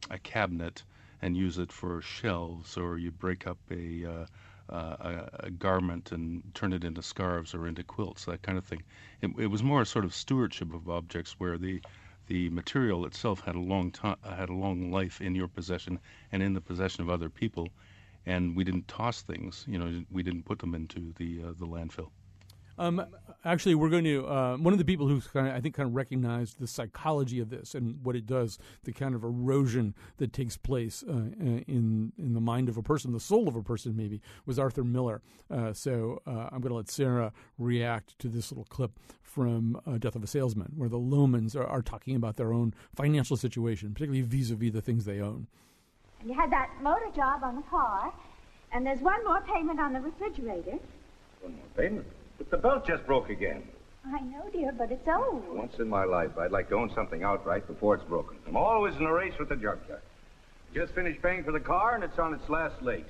a 0.09 0.19
cabinet 0.19 0.83
and 1.21 1.35
use 1.35 1.57
it 1.57 1.71
for 1.71 2.01
shelves, 2.01 2.77
or 2.77 2.97
you'd 2.97 3.19
break 3.19 3.47
up 3.47 3.57
a 3.71 4.05
uh, 4.05 4.25
uh, 4.69 4.95
a, 4.99 5.47
a, 5.47 5.49
garment 5.49 6.11
and 6.11 6.43
turn 6.53 6.73
it 6.73 6.83
into 6.83 7.01
scarves 7.01 7.55
or 7.55 7.67
into 7.67 7.83
quilts, 7.83 8.25
that 8.25 8.41
kind 8.43 8.55
of 8.55 8.63
thing. 8.63 8.83
It, 9.19 9.31
it, 9.39 9.47
was 9.47 9.63
more 9.63 9.81
a 9.81 9.85
sort 9.85 10.05
of 10.05 10.13
stewardship 10.13 10.73
of 10.75 10.88
objects 10.89 11.39
where 11.39 11.57
the 11.57 11.81
the 12.27 12.49
material 12.51 13.07
itself 13.07 13.39
had 13.39 13.55
a 13.55 13.59
long 13.59 13.89
time, 13.89 14.17
had 14.23 14.49
a 14.49 14.53
long 14.53 14.91
life 14.91 15.19
in 15.19 15.33
your 15.33 15.47
possession 15.47 15.99
and 16.31 16.43
in 16.43 16.53
the 16.53 16.61
possession 16.61 17.01
of 17.01 17.09
other 17.09 17.27
people, 17.27 17.69
and 18.25 18.55
we 18.55 18.63
didn't 18.63 18.88
toss 18.88 19.21
things. 19.21 19.65
You 19.67 19.79
know, 19.79 20.03
we 20.11 20.23
didn't 20.23 20.43
put 20.43 20.59
them 20.59 20.75
into 20.75 21.13
the 21.17 21.41
uh, 21.43 21.53
the 21.57 21.65
landfill. 21.65 22.09
Um, 22.77 23.05
actually, 23.43 23.75
we're 23.75 23.89
going 23.89 24.05
to 24.05 24.25
uh, 24.25 24.55
one 24.55 24.73
of 24.73 24.79
the 24.79 24.85
people 24.85 25.05
who's 25.05 25.27
kind 25.27 25.49
of, 25.49 25.53
I 25.53 25.59
think 25.59 25.75
kind 25.75 25.89
of 25.89 25.95
recognized 25.95 26.59
the 26.59 26.67
psychology 26.67 27.41
of 27.41 27.49
this 27.49 27.75
and 27.75 28.01
what 28.05 28.15
it 28.15 28.25
does, 28.25 28.57
the 28.85 28.93
kind 28.93 29.13
of 29.13 29.23
erosion 29.25 29.93
that 30.15 30.31
takes 30.31 30.55
place 30.55 31.03
uh, 31.03 31.11
in 31.11 32.13
in 32.17 32.33
the 32.33 32.39
mind 32.39 32.69
of 32.69 32.77
a 32.77 32.81
person, 32.81 33.11
the 33.11 33.19
soul 33.19 33.49
of 33.49 33.57
a 33.57 33.61
person, 33.61 33.97
maybe 33.97 34.21
was 34.45 34.57
Arthur 34.57 34.85
Miller. 34.85 35.21
Uh, 35.51 35.73
so 35.73 36.21
uh, 36.25 36.47
I'm 36.51 36.61
going 36.61 36.69
to 36.69 36.75
let 36.75 36.89
Sarah 36.89 37.33
react 37.57 38.17
to 38.19 38.29
this 38.29 38.49
little 38.49 38.63
clip 38.69 38.97
from 39.21 39.79
uh, 39.85 39.97
Death 39.97 40.15
of 40.15 40.23
a 40.23 40.27
Salesman, 40.27 40.71
where 40.77 40.89
the 40.89 40.97
Lomans 40.97 41.57
are, 41.57 41.67
are 41.67 41.81
talking 41.81 42.15
about 42.15 42.38
their 42.38 42.53
own 42.53 42.73
financial 42.95 43.35
situation, 43.35 43.93
particularly 43.93 44.21
vis-a-vis 44.21 44.71
the 44.71 44.81
things 44.81 45.03
they 45.03 45.19
own. 45.19 45.47
You 46.25 46.33
had 46.33 46.51
that 46.51 46.69
motor 46.81 47.09
job 47.15 47.43
on 47.43 47.55
the 47.55 47.61
car, 47.63 48.13
and 48.73 48.85
there's 48.85 48.99
one 48.99 49.23
more 49.23 49.41
payment 49.41 49.79
on 49.79 49.93
the 49.93 50.01
refrigerator. 50.01 50.77
One 51.41 51.53
more 51.53 51.65
payment? 51.77 52.05
But 52.38 52.51
the 52.51 52.57
belt 52.57 52.85
just 52.85 53.05
broke 53.05 53.29
again. 53.29 53.63
I 54.05 54.21
know, 54.21 54.49
dear, 54.51 54.71
but 54.71 54.91
it's 54.91 55.07
old. 55.07 55.47
Once 55.49 55.79
in 55.79 55.89
my 55.89 56.03
life, 56.03 56.38
I'd 56.38 56.51
like 56.51 56.69
to 56.69 56.75
own 56.75 56.91
something 56.93 57.23
outright 57.23 57.67
before 57.67 57.95
it's 57.95 58.03
broken. 58.03 58.38
I'm 58.47 58.57
always 58.57 58.95
in 58.95 59.03
a 59.03 59.13
race 59.13 59.33
with 59.39 59.49
the 59.49 59.55
junkyard. 59.55 60.01
Just 60.73 60.93
finished 60.93 61.21
paying 61.21 61.43
for 61.43 61.51
the 61.51 61.59
car, 61.59 61.95
and 61.95 62.03
it's 62.03 62.19
on 62.19 62.33
its 62.33 62.47
last 62.49 62.81
legs. 62.81 63.09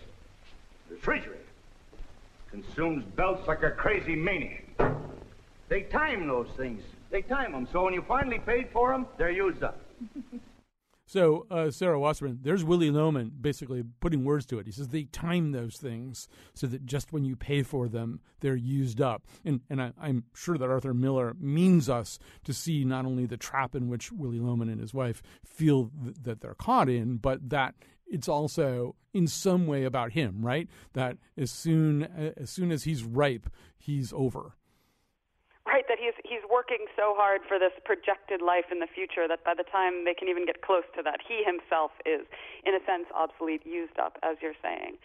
The 0.87 0.95
refrigerator 0.95 1.39
consumes 2.51 3.03
belts 3.15 3.47
like 3.47 3.63
a 3.63 3.71
crazy 3.71 4.15
maniac. 4.15 4.65
They 5.67 5.81
time 5.83 6.27
those 6.27 6.49
things. 6.57 6.83
They 7.11 7.21
time 7.21 7.51
them, 7.51 7.67
so 7.71 7.83
when 7.83 7.93
you 7.93 8.03
finally 8.07 8.39
paid 8.39 8.69
for 8.71 8.91
them, 8.91 9.07
they're 9.17 9.31
used 9.31 9.63
up. 9.63 9.79
So, 11.09 11.47
uh, 11.49 11.71
Sarah 11.71 11.99
Wasserman, 11.99 12.37
there's 12.43 12.63
Willy 12.63 12.91
Loman 12.91 13.31
basically 13.41 13.83
putting 13.99 14.23
words 14.23 14.45
to 14.45 14.59
it. 14.59 14.67
He 14.67 14.71
says 14.71 14.89
they 14.89 15.05
time 15.05 15.53
those 15.53 15.77
things 15.77 16.27
so 16.53 16.67
that 16.67 16.85
just 16.85 17.11
when 17.11 17.25
you 17.25 17.35
pay 17.35 17.63
for 17.63 17.87
them, 17.87 18.19
they're 18.41 18.55
used 18.55 19.01
up. 19.01 19.25
And, 19.43 19.61
and 19.71 19.81
I, 19.81 19.91
am 20.03 20.25
sure 20.35 20.55
that 20.55 20.69
Arthur 20.69 20.93
Miller 20.93 21.35
means 21.39 21.89
us 21.89 22.19
to 22.43 22.53
see 22.53 22.85
not 22.85 23.07
only 23.07 23.25
the 23.25 23.37
trap 23.37 23.73
in 23.73 23.87
which 23.87 24.11
Willy 24.11 24.39
Loman 24.39 24.69
and 24.69 24.79
his 24.79 24.93
wife 24.93 25.23
feel 25.43 25.89
th- 26.03 26.17
that 26.21 26.41
they're 26.41 26.53
caught 26.53 26.89
in, 26.89 27.17
but 27.17 27.49
that 27.49 27.73
it's 28.05 28.27
also 28.27 28.95
in 29.11 29.25
some 29.25 29.65
way 29.65 29.85
about 29.85 30.11
him, 30.11 30.45
right? 30.45 30.69
That 30.93 31.17
as 31.35 31.49
soon 31.49 32.03
as 32.37 32.51
soon 32.51 32.71
as 32.71 32.83
he's 32.83 33.03
ripe, 33.03 33.49
he's 33.79 34.13
over 34.13 34.53
he's 35.99 36.15
he's 36.23 36.41
working 36.49 36.87
so 36.95 37.13
hard 37.13 37.41
for 37.47 37.59
this 37.59 37.75
projected 37.83 38.41
life 38.41 38.71
in 38.71 38.79
the 38.79 38.87
future 38.87 39.27
that 39.27 39.43
by 39.43 39.53
the 39.53 39.67
time 39.67 40.05
they 40.05 40.15
can 40.15 40.29
even 40.31 40.45
get 40.45 40.63
close 40.63 40.87
to 40.95 41.03
that 41.03 41.19
he 41.27 41.43
himself 41.43 41.91
is 42.07 42.23
in 42.65 42.73
a 42.73 42.81
sense 42.87 43.05
obsolete 43.13 43.67
used 43.67 43.99
up 43.99 44.17
as 44.23 44.37
you're 44.41 44.57
saying 44.63 44.95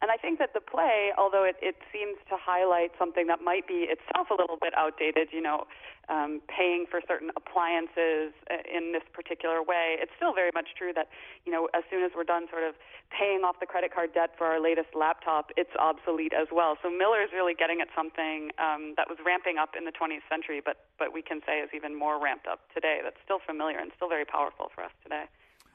and 0.00 0.10
I 0.10 0.16
think 0.16 0.38
that 0.40 0.56
the 0.56 0.64
play, 0.64 1.12
although 1.20 1.44
it, 1.44 1.56
it 1.60 1.76
seems 1.92 2.16
to 2.32 2.36
highlight 2.40 2.96
something 2.96 3.28
that 3.28 3.44
might 3.44 3.68
be 3.68 3.84
itself 3.84 4.32
a 4.32 4.36
little 4.36 4.56
bit 4.56 4.72
outdated, 4.72 5.28
you 5.28 5.44
know, 5.44 5.68
um, 6.08 6.40
paying 6.48 6.88
for 6.88 7.04
certain 7.06 7.28
appliances 7.36 8.32
uh, 8.48 8.64
in 8.64 8.96
this 8.96 9.04
particular 9.12 9.60
way, 9.60 10.00
it's 10.00 10.10
still 10.16 10.32
very 10.32 10.50
much 10.56 10.72
true 10.72 10.96
that, 10.96 11.12
you 11.44 11.52
know, 11.52 11.68
as 11.76 11.84
soon 11.92 12.00
as 12.02 12.10
we're 12.16 12.24
done 12.24 12.48
sort 12.48 12.64
of 12.64 12.80
paying 13.12 13.44
off 13.44 13.60
the 13.60 13.68
credit 13.68 13.92
card 13.92 14.16
debt 14.16 14.32
for 14.40 14.48
our 14.48 14.58
latest 14.58 14.96
laptop, 14.96 15.52
it's 15.60 15.70
obsolete 15.76 16.32
as 16.32 16.48
well. 16.48 16.80
So 16.80 16.88
Miller 16.88 17.20
is 17.20 17.30
really 17.36 17.54
getting 17.54 17.84
at 17.84 17.92
something 17.92 18.56
um, 18.56 18.96
that 18.96 19.04
was 19.04 19.20
ramping 19.20 19.60
up 19.60 19.76
in 19.76 19.84
the 19.84 19.92
20th 19.92 20.24
century, 20.32 20.64
but, 20.64 20.88
but 20.98 21.12
we 21.12 21.20
can 21.20 21.44
say 21.44 21.60
is 21.60 21.70
even 21.76 21.92
more 21.92 22.16
ramped 22.16 22.48
up 22.48 22.64
today. 22.72 23.04
That's 23.04 23.20
still 23.20 23.44
familiar 23.44 23.78
and 23.78 23.92
still 23.94 24.08
very 24.08 24.24
powerful 24.24 24.72
for 24.74 24.80
us 24.80 24.96
today. 25.04 25.28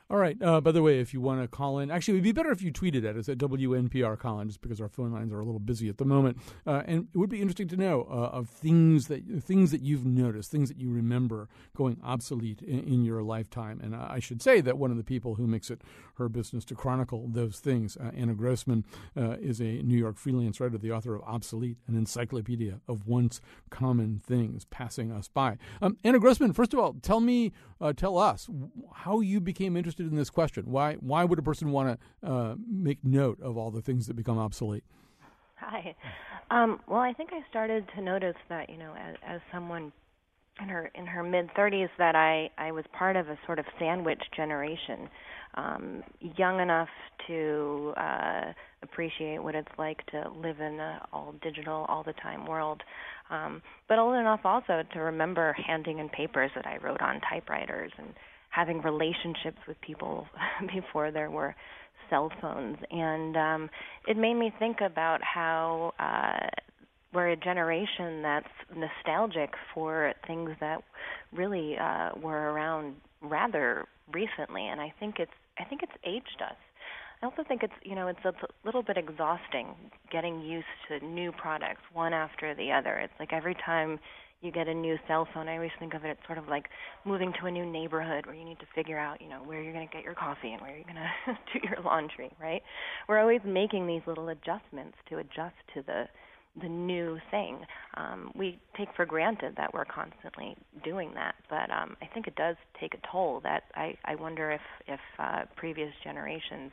All 0.07 0.17
right. 0.17 0.39
Uh, 0.39 0.61
by 0.61 0.71
the 0.71 0.83
way, 0.83 0.99
if 0.99 1.15
you 1.15 1.21
want 1.21 1.41
to 1.41 1.47
call 1.47 1.79
in, 1.79 1.89
actually, 1.89 2.13
it 2.13 2.17
would 2.17 2.23
be 2.25 2.31
better 2.31 2.51
if 2.51 2.61
you 2.61 2.71
tweeted 2.71 3.09
at 3.09 3.15
us 3.15 3.27
at 3.27 3.39
WNPR 3.39 4.19
Colin, 4.19 4.47
just 4.47 4.61
because 4.61 4.79
our 4.79 4.87
phone 4.87 5.11
lines 5.11 5.33
are 5.33 5.39
a 5.39 5.43
little 5.43 5.59
busy 5.59 5.89
at 5.89 5.97
the 5.97 6.05
moment. 6.05 6.37
Uh, 6.67 6.83
and 6.85 7.07
it 7.11 7.17
would 7.17 7.29
be 7.29 7.41
interesting 7.41 7.67
to 7.69 7.75
know 7.75 8.01
uh, 8.07 8.29
of 8.31 8.47
things 8.47 9.07
that 9.07 9.23
things 9.43 9.71
that 9.71 9.81
you've 9.81 10.05
noticed, 10.05 10.51
things 10.51 10.69
that 10.69 10.77
you 10.77 10.91
remember 10.91 11.49
going 11.75 11.97
obsolete 12.03 12.61
in, 12.61 12.81
in, 12.81 13.03
your 13.03 13.23
lifetime. 13.23 13.81
And 13.83 13.95
I 13.95 14.19
should 14.19 14.43
say 14.43 14.61
that 14.61 14.77
one 14.77 14.91
of 14.91 14.97
the 14.97 15.03
people 15.03 15.35
who 15.35 15.47
makes 15.47 15.71
it 15.71 15.81
her 16.17 16.29
business 16.29 16.65
to 16.65 16.75
chronicle 16.75 17.27
those 17.27 17.59
things, 17.59 17.97
uh, 17.97 18.11
Anna 18.15 18.35
Grossman, 18.35 18.85
uh, 19.17 19.37
is 19.41 19.59
a 19.59 19.81
New 19.81 19.97
York 19.97 20.17
freelance 20.17 20.59
writer, 20.59 20.77
the 20.77 20.91
author 20.91 21.15
of 21.15 21.23
Obsolete, 21.23 21.77
an 21.87 21.95
encyclopedia 21.95 22.79
of 22.87 23.07
once 23.07 23.41
common 23.71 24.21
things 24.23 24.65
passing 24.65 25.11
us 25.11 25.27
by. 25.27 25.57
Um, 25.81 25.97
Anna 26.03 26.19
Grossman, 26.19 26.53
first 26.53 26.73
of 26.73 26.79
all, 26.79 26.93
tell 27.01 27.19
me, 27.19 27.53
uh, 27.81 27.91
tell 27.91 28.19
us 28.19 28.47
how 28.93 29.19
you 29.19 29.41
became 29.41 29.75
interested 29.75 29.94
interested 29.95 30.11
in 30.11 30.17
this 30.17 30.29
question. 30.29 30.65
Why 30.65 30.95
why 30.95 31.23
would 31.23 31.39
a 31.39 31.41
person 31.41 31.71
want 31.71 31.99
to 32.21 32.27
uh, 32.27 32.55
make 32.67 33.03
note 33.03 33.39
of 33.41 33.57
all 33.57 33.71
the 33.71 33.81
things 33.81 34.07
that 34.07 34.15
become 34.15 34.37
obsolete? 34.37 34.83
Hi. 35.57 35.95
Um, 36.51 36.79
well, 36.87 36.99
I 36.99 37.13
think 37.13 37.31
I 37.33 37.41
started 37.49 37.85
to 37.95 38.01
notice 38.01 38.35
that 38.49 38.69
you 38.69 38.77
know, 38.77 38.93
as, 38.93 39.15
as 39.25 39.41
someone 39.51 39.91
in 40.61 40.69
her 40.69 40.91
in 40.95 41.05
her 41.05 41.23
mid 41.23 41.49
30s, 41.57 41.89
that 41.97 42.15
I 42.15 42.49
I 42.57 42.71
was 42.71 42.85
part 42.97 43.15
of 43.15 43.29
a 43.29 43.37
sort 43.45 43.59
of 43.59 43.65
sandwich 43.79 44.21
generation, 44.35 45.09
um, 45.55 46.03
young 46.37 46.59
enough 46.59 46.89
to 47.27 47.93
uh, 47.97 48.53
appreciate 48.83 49.41
what 49.41 49.55
it's 49.55 49.71
like 49.77 50.05
to 50.07 50.29
live 50.35 50.59
in 50.59 50.79
a 50.79 51.07
all 51.11 51.33
digital 51.41 51.85
all 51.87 52.03
the 52.03 52.13
time 52.13 52.45
world, 52.45 52.83
um, 53.29 53.61
but 53.87 53.97
old 53.97 54.15
enough 54.15 54.41
also 54.43 54.83
to 54.93 54.99
remember 54.99 55.55
handing 55.65 55.99
in 55.99 56.09
papers 56.09 56.51
that 56.55 56.67
I 56.67 56.77
wrote 56.77 57.01
on 57.01 57.21
typewriters 57.21 57.91
and 57.97 58.13
having 58.55 58.81
relationships 58.81 59.57
with 59.67 59.79
people 59.81 60.27
before 60.73 61.11
there 61.11 61.29
were 61.29 61.55
cell 62.09 62.31
phones 62.39 62.77
and 62.91 63.35
um 63.35 63.69
it 64.07 64.15
made 64.15 64.35
me 64.35 64.53
think 64.59 64.77
about 64.79 65.19
how 65.23 65.91
uh 65.99 66.47
we're 67.13 67.29
a 67.29 67.35
generation 67.35 68.21
that's 68.21 68.47
nostalgic 68.75 69.49
for 69.73 70.13
things 70.27 70.51
that 70.59 70.83
really 71.33 71.75
uh 71.77 72.09
were 72.21 72.51
around 72.51 72.95
rather 73.21 73.85
recently 74.13 74.67
and 74.67 74.79
I 74.79 74.93
think 74.99 75.15
it's 75.19 75.31
I 75.57 75.63
think 75.63 75.81
it's 75.83 75.91
aged 76.05 76.41
us. 76.41 76.57
I 77.21 77.25
also 77.25 77.43
think 77.47 77.63
it's 77.63 77.73
you 77.83 77.95
know 77.95 78.07
it's 78.07 78.23
a 78.25 78.33
little 78.63 78.83
bit 78.83 78.97
exhausting 78.97 79.67
getting 80.11 80.41
used 80.41 80.65
to 80.89 81.05
new 81.05 81.31
products 81.31 81.81
one 81.93 82.13
after 82.13 82.53
the 82.53 82.71
other. 82.71 82.97
It's 82.97 83.13
like 83.19 83.33
every 83.33 83.55
time 83.65 83.99
you 84.45 84.51
get 84.51 84.67
a 84.67 84.73
new 84.73 84.97
cell 85.07 85.27
phone, 85.33 85.49
I 85.49 85.55
always 85.55 85.71
think 85.79 85.93
of 85.93 86.05
it 86.05 86.09
as 86.11 86.17
sort 86.25 86.37
of 86.37 86.47
like 86.47 86.65
moving 87.03 87.33
to 87.39 87.47
a 87.47 87.51
new 87.51 87.65
neighborhood 87.65 88.25
where 88.25 88.35
you 88.35 88.45
need 88.45 88.59
to 88.59 88.67
figure 88.73 88.97
out, 88.97 89.21
you 89.21 89.27
know, 89.27 89.39
where 89.43 89.61
you're 89.61 89.73
going 89.73 89.87
to 89.87 89.93
get 89.93 90.03
your 90.03 90.13
coffee 90.13 90.51
and 90.51 90.61
where 90.61 90.75
you're 90.75 90.85
going 90.85 90.95
to 91.25 91.59
do 91.59 91.67
your 91.67 91.83
laundry, 91.83 92.31
right? 92.39 92.61
We're 93.09 93.19
always 93.19 93.41
making 93.45 93.87
these 93.87 94.01
little 94.07 94.29
adjustments 94.29 94.97
to 95.09 95.17
adjust 95.17 95.55
to 95.73 95.81
the 95.85 96.05
the 96.61 96.69
new 96.69 97.17
thing. 97.31 97.59
Um, 97.97 98.31
we 98.33 98.57
take 98.77 98.87
for 98.95 99.05
granted 99.05 99.55
that 99.57 99.73
we're 99.73 99.83
constantly 99.83 100.55
doing 100.85 101.11
that, 101.15 101.35
but 101.49 101.69
um, 101.69 101.97
I 102.01 102.05
think 102.13 102.27
it 102.27 102.35
does 102.35 102.55
take 102.79 102.93
a 102.93 103.11
toll. 103.11 103.41
That 103.43 103.63
I, 103.75 103.95
I 104.05 104.15
wonder 104.15 104.51
if 104.51 104.61
if 104.87 104.99
uh, 105.19 105.41
previous 105.57 105.91
generations 106.03 106.71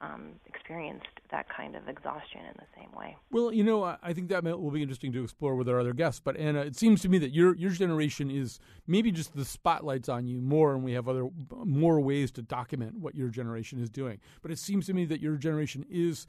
um, 0.00 0.32
experienced 0.46 1.06
that 1.30 1.46
kind 1.54 1.74
of 1.74 1.88
exhaustion 1.88 2.40
in 2.40 2.54
the 2.56 2.66
same 2.76 2.90
way. 2.96 3.16
Well, 3.30 3.52
you 3.52 3.64
know, 3.64 3.84
I 3.84 4.12
think 4.12 4.28
that 4.28 4.44
will 4.44 4.70
be 4.70 4.82
interesting 4.82 5.12
to 5.12 5.22
explore 5.22 5.56
with 5.56 5.68
our 5.68 5.80
other 5.80 5.92
guests. 5.92 6.20
But 6.22 6.36
Anna, 6.36 6.60
it 6.60 6.76
seems 6.76 7.02
to 7.02 7.08
me 7.08 7.18
that 7.18 7.32
your 7.32 7.54
your 7.56 7.70
generation 7.70 8.30
is 8.30 8.60
maybe 8.86 9.10
just 9.10 9.34
the 9.34 9.44
spotlights 9.44 10.08
on 10.08 10.26
you 10.26 10.40
more, 10.40 10.74
and 10.74 10.84
we 10.84 10.92
have 10.92 11.08
other 11.08 11.28
more 11.64 12.00
ways 12.00 12.30
to 12.32 12.42
document 12.42 12.98
what 12.98 13.14
your 13.14 13.28
generation 13.28 13.80
is 13.80 13.90
doing. 13.90 14.20
But 14.42 14.50
it 14.50 14.58
seems 14.58 14.86
to 14.86 14.94
me 14.94 15.04
that 15.06 15.20
your 15.20 15.36
generation 15.36 15.84
is 15.90 16.26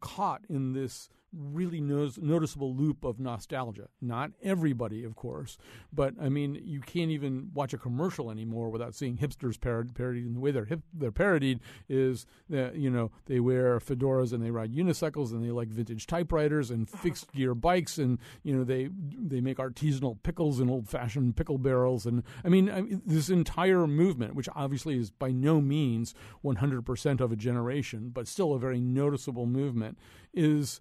caught 0.00 0.42
in 0.48 0.74
this 0.74 1.08
really 1.32 1.80
noticeable 1.80 2.74
loop 2.74 3.04
of 3.04 3.18
nostalgia. 3.20 3.88
Not 4.00 4.32
everybody, 4.42 5.04
of 5.04 5.16
course, 5.16 5.58
but 5.92 6.14
I 6.20 6.28
mean, 6.28 6.60
you 6.64 6.80
can't 6.80 7.10
even 7.10 7.50
watch 7.54 7.72
a 7.72 7.78
commercial 7.78 8.30
anymore 8.30 8.70
without 8.70 8.94
seeing 8.94 9.18
hipsters 9.18 9.58
parod- 9.58 9.94
parodied. 9.94 10.26
And 10.26 10.36
the 10.36 10.40
way 10.40 10.50
they're 10.50 10.64
hip- 10.64 10.84
they're 10.92 11.12
parodied 11.12 11.60
is 11.88 12.26
that 12.48 12.76
you 12.76 12.90
know 12.90 13.10
they 13.26 13.40
wear 13.40 13.78
fedoras 13.78 14.32
and 14.32 14.42
they 14.42 14.50
ride 14.50 14.72
unicycles 14.72 15.30
and 15.32 15.44
they 15.44 15.50
like 15.50 15.68
vintage 15.68 16.06
typewriters 16.06 16.70
and 16.70 16.88
fixed 16.88 17.32
gear 17.32 17.54
bikes 17.54 17.98
and 17.98 18.18
you 18.42 18.56
know 18.56 18.64
they 18.64 18.88
they 18.92 19.40
make 19.40 19.58
artisanal 19.58 20.22
pickles 20.22 20.60
in 20.60 20.70
old 20.70 20.88
fashioned 20.88 21.36
pickle 21.36 21.58
barrels 21.58 22.06
and 22.06 22.22
I 22.44 22.48
mean, 22.48 22.70
I 22.70 22.82
mean 22.82 23.02
this 23.04 23.28
entire 23.28 23.86
movement, 23.86 24.34
which 24.34 24.48
obviously 24.54 24.98
is 24.98 25.10
by 25.10 25.32
no 25.32 25.60
means 25.60 26.14
100% 26.44 27.20
of 27.20 27.32
a 27.32 27.36
generation, 27.36 28.10
but 28.12 28.28
still 28.28 28.52
a 28.54 28.58
very 28.58 28.80
noticeable 28.80 29.46
movement, 29.46 29.98
is 30.32 30.80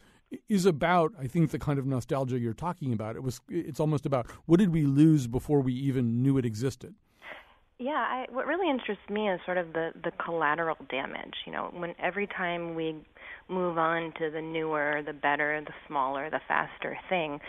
is 0.50 0.66
about 0.66 1.14
I 1.20 1.28
think 1.28 1.52
the 1.52 1.60
kind 1.60 1.80
of 1.80 1.86
nostalgia 1.86 2.40
you're 2.40 2.54
talking 2.54 2.94
about. 2.94 3.16
It 3.16 3.24
was 3.24 3.40
it's 3.50 3.80
almost 3.80 4.06
about 4.06 4.28
what 4.46 4.60
did 4.60 4.72
we 4.74 4.86
lose 4.86 5.28
before 5.28 5.62
we 5.62 5.74
even 5.74 6.22
knew 6.22 6.38
it 6.38 6.46
existed. 6.46 6.96
Yeah, 7.78 7.92
I, 7.92 8.26
what 8.32 8.48
really 8.48 8.70
interests 8.70 9.04
me 9.10 9.30
is 9.30 9.40
sort 9.46 9.58
of 9.58 9.74
the 9.74 9.92
the 10.04 10.12
collateral 10.12 10.78
damage. 10.90 11.36
You 11.46 11.52
know, 11.52 11.72
when 11.74 11.94
every 12.00 12.28
time 12.28 12.76
we 12.76 12.96
move 13.50 13.78
on 13.78 14.14
to 14.20 14.30
the 14.30 14.42
newer, 14.42 15.02
the 15.06 15.14
better, 15.14 15.62
the 15.66 15.74
smaller, 15.88 16.30
the 16.30 16.42
faster 16.48 16.98
thing, 17.10 17.40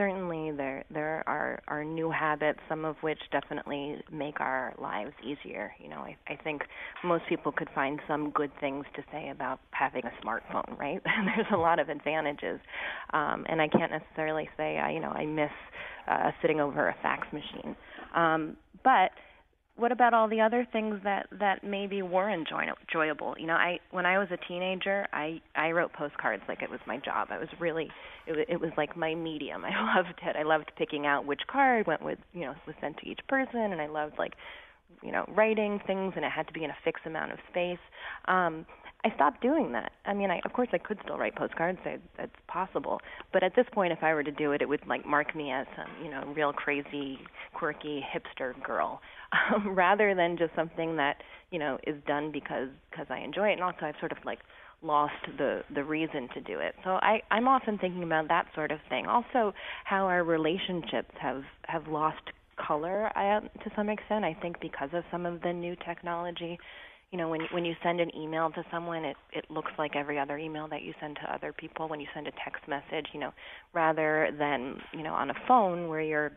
certainly 0.00 0.50
there 0.50 0.82
there 0.90 1.22
are 1.26 1.60
are 1.68 1.84
new 1.84 2.10
habits, 2.10 2.58
some 2.70 2.86
of 2.86 2.96
which 3.02 3.18
definitely 3.30 3.96
make 4.10 4.40
our 4.40 4.72
lives 4.78 5.12
easier. 5.22 5.72
You 5.78 5.90
know, 5.90 5.98
I, 5.98 6.16
I 6.26 6.36
think 6.36 6.62
most 7.04 7.24
people 7.28 7.52
could 7.52 7.68
find 7.74 8.00
some 8.08 8.30
good 8.30 8.50
things 8.60 8.86
to 8.96 9.02
say 9.12 9.28
about 9.28 9.60
having 9.72 10.02
a 10.06 10.26
smartphone, 10.26 10.78
right? 10.78 11.02
There's 11.36 11.46
a 11.52 11.56
lot 11.58 11.78
of 11.78 11.90
advantages, 11.90 12.60
um, 13.12 13.44
and 13.46 13.60
I 13.60 13.68
can't 13.68 13.92
necessarily 13.92 14.48
say 14.56 14.78
I 14.78 14.90
you 14.90 15.00
know 15.00 15.10
I 15.10 15.26
miss 15.26 15.50
uh, 16.10 16.30
sitting 16.40 16.60
over 16.60 16.88
a 16.88 16.96
fax 17.02 17.26
machine, 17.30 17.76
um, 18.14 18.56
but 18.82 19.10
what 19.76 19.92
about 19.92 20.12
all 20.12 20.28
the 20.28 20.40
other 20.40 20.66
things 20.72 21.00
that 21.04 21.26
that 21.38 21.64
maybe 21.64 22.02
were 22.02 22.28
enjoy- 22.28 22.68
enjoyable? 22.88 23.34
You 23.38 23.46
know 23.46 23.54
i 23.54 23.78
when 23.90 24.06
i 24.06 24.18
was 24.18 24.28
a 24.30 24.36
teenager 24.48 25.06
i 25.12 25.40
i 25.56 25.70
wrote 25.70 25.92
postcards 25.92 26.42
like 26.48 26.62
it 26.62 26.70
was 26.70 26.80
my 26.86 26.98
job. 26.98 27.28
I 27.30 27.38
was 27.38 27.48
really 27.58 27.88
it 28.26 28.32
was, 28.32 28.44
it 28.48 28.60
was 28.60 28.70
like 28.76 28.96
my 28.96 29.14
medium. 29.14 29.64
I 29.64 29.96
loved 29.96 30.20
it. 30.26 30.36
I 30.36 30.42
loved 30.42 30.72
picking 30.76 31.06
out 31.06 31.24
which 31.26 31.40
card 31.50 31.86
went 31.86 32.02
with 32.02 32.18
you 32.32 32.42
know 32.42 32.54
was 32.66 32.76
sent 32.80 32.98
to 32.98 33.08
each 33.08 33.20
person 33.28 33.60
and 33.60 33.80
i 33.80 33.86
loved 33.86 34.14
like 34.18 34.34
you 35.02 35.12
know 35.12 35.24
writing 35.28 35.80
things 35.86 36.12
and 36.16 36.24
it 36.24 36.32
had 36.32 36.46
to 36.46 36.52
be 36.52 36.64
in 36.64 36.70
a 36.70 36.76
fixed 36.84 37.06
amount 37.06 37.32
of 37.32 37.38
space. 37.50 37.78
Um 38.26 38.66
I 39.04 39.14
stopped 39.14 39.40
doing 39.40 39.72
that. 39.72 39.92
I 40.04 40.12
mean, 40.12 40.30
I, 40.30 40.40
of 40.44 40.52
course, 40.52 40.68
I 40.72 40.78
could 40.78 40.98
still 41.04 41.16
write 41.16 41.34
postcards. 41.34 41.78
I, 41.84 41.98
that's 42.18 42.32
possible. 42.48 43.00
But 43.32 43.42
at 43.42 43.54
this 43.56 43.66
point, 43.72 43.92
if 43.92 44.02
I 44.02 44.12
were 44.12 44.22
to 44.22 44.30
do 44.32 44.52
it, 44.52 44.62
it 44.62 44.68
would 44.68 44.86
like 44.86 45.06
mark 45.06 45.34
me 45.34 45.50
as 45.50 45.66
some, 45.76 45.88
you 46.04 46.10
know, 46.10 46.24
real 46.34 46.52
crazy, 46.52 47.18
quirky 47.54 48.04
hipster 48.14 48.60
girl, 48.62 49.00
um, 49.54 49.74
rather 49.74 50.14
than 50.14 50.36
just 50.36 50.54
something 50.54 50.96
that 50.96 51.16
you 51.50 51.58
know 51.58 51.78
is 51.86 51.96
done 52.06 52.30
because 52.30 52.68
because 52.90 53.06
I 53.10 53.18
enjoy 53.18 53.48
it. 53.48 53.54
And 53.54 53.62
also, 53.62 53.78
I've 53.82 53.94
sort 54.00 54.12
of 54.12 54.18
like 54.24 54.40
lost 54.82 55.14
the 55.38 55.62
the 55.74 55.84
reason 55.84 56.28
to 56.34 56.40
do 56.40 56.58
it. 56.58 56.74
So 56.84 56.90
I 56.90 57.22
I'm 57.30 57.48
often 57.48 57.78
thinking 57.78 58.02
about 58.02 58.28
that 58.28 58.46
sort 58.54 58.70
of 58.70 58.78
thing. 58.88 59.06
Also, 59.06 59.54
how 59.84 60.06
our 60.06 60.24
relationships 60.24 61.14
have 61.20 61.42
have 61.66 61.88
lost 61.88 62.22
color 62.66 63.10
I, 63.16 63.40
to 63.40 63.70
some 63.74 63.88
extent. 63.88 64.24
I 64.24 64.36
think 64.40 64.60
because 64.60 64.90
of 64.92 65.04
some 65.10 65.26
of 65.26 65.40
the 65.42 65.52
new 65.52 65.76
technology 65.86 66.58
you 67.10 67.18
know 67.18 67.28
when 67.28 67.40
when 67.52 67.64
you 67.64 67.74
send 67.82 68.00
an 68.00 68.14
email 68.16 68.50
to 68.50 68.62
someone 68.70 69.04
it 69.04 69.16
it 69.32 69.44
looks 69.50 69.72
like 69.78 69.96
every 69.96 70.18
other 70.18 70.38
email 70.38 70.68
that 70.68 70.82
you 70.82 70.94
send 71.00 71.16
to 71.16 71.32
other 71.34 71.52
people. 71.52 71.88
When 71.88 72.00
you 72.00 72.06
send 72.14 72.26
a 72.26 72.32
text 72.44 72.66
message 72.68 73.06
you 73.12 73.20
know 73.20 73.32
rather 73.72 74.30
than 74.38 74.76
you 74.92 75.02
know 75.02 75.14
on 75.14 75.30
a 75.30 75.34
phone 75.48 75.88
where 75.88 76.00
you're 76.00 76.32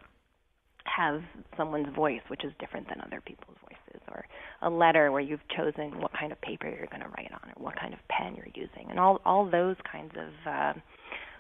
have 0.86 1.22
someone's 1.58 1.94
voice 1.96 2.22
which 2.28 2.44
is 2.44 2.52
different 2.60 2.88
than 2.90 3.00
other 3.06 3.22
people's 3.26 3.58
voices 3.62 4.02
or 4.10 4.26
a 4.64 4.70
letter 4.70 5.12
where 5.12 5.22
you've 5.22 5.48
chosen 5.56 6.00
what 6.02 6.12
kind 6.20 6.32
of 6.32 6.42
paper 6.42 6.68
you're 6.68 6.88
going 6.88 7.02
to 7.02 7.08
write 7.18 7.32
on 7.32 7.50
or 7.50 7.64
what 7.64 7.76
kind 7.80 7.94
of 7.94 8.00
pen 8.10 8.36
you're 8.36 8.48
using 8.54 8.90
and 8.90 9.00
all 9.00 9.22
all 9.26 9.50
those 9.50 9.76
kinds 9.90 10.12
of 10.18 10.52
uh 10.52 10.74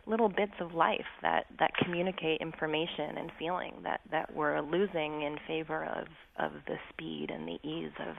little 0.06 0.28
bits 0.28 0.54
of 0.60 0.74
life 0.74 1.06
that 1.22 1.46
that 1.60 1.72
communicate 1.84 2.42
information 2.42 3.18
and 3.18 3.32
feeling 3.40 3.74
that 3.84 4.02
that 4.12 4.34
we're 4.34 4.62
losing 4.62 5.22
in 5.22 5.38
favor 5.48 5.86
of 5.86 6.08
of 6.40 6.52
the 6.68 6.75
speed 6.90 7.30
and 7.34 7.48
the 7.48 7.58
ease 7.68 7.92
of 8.00 8.16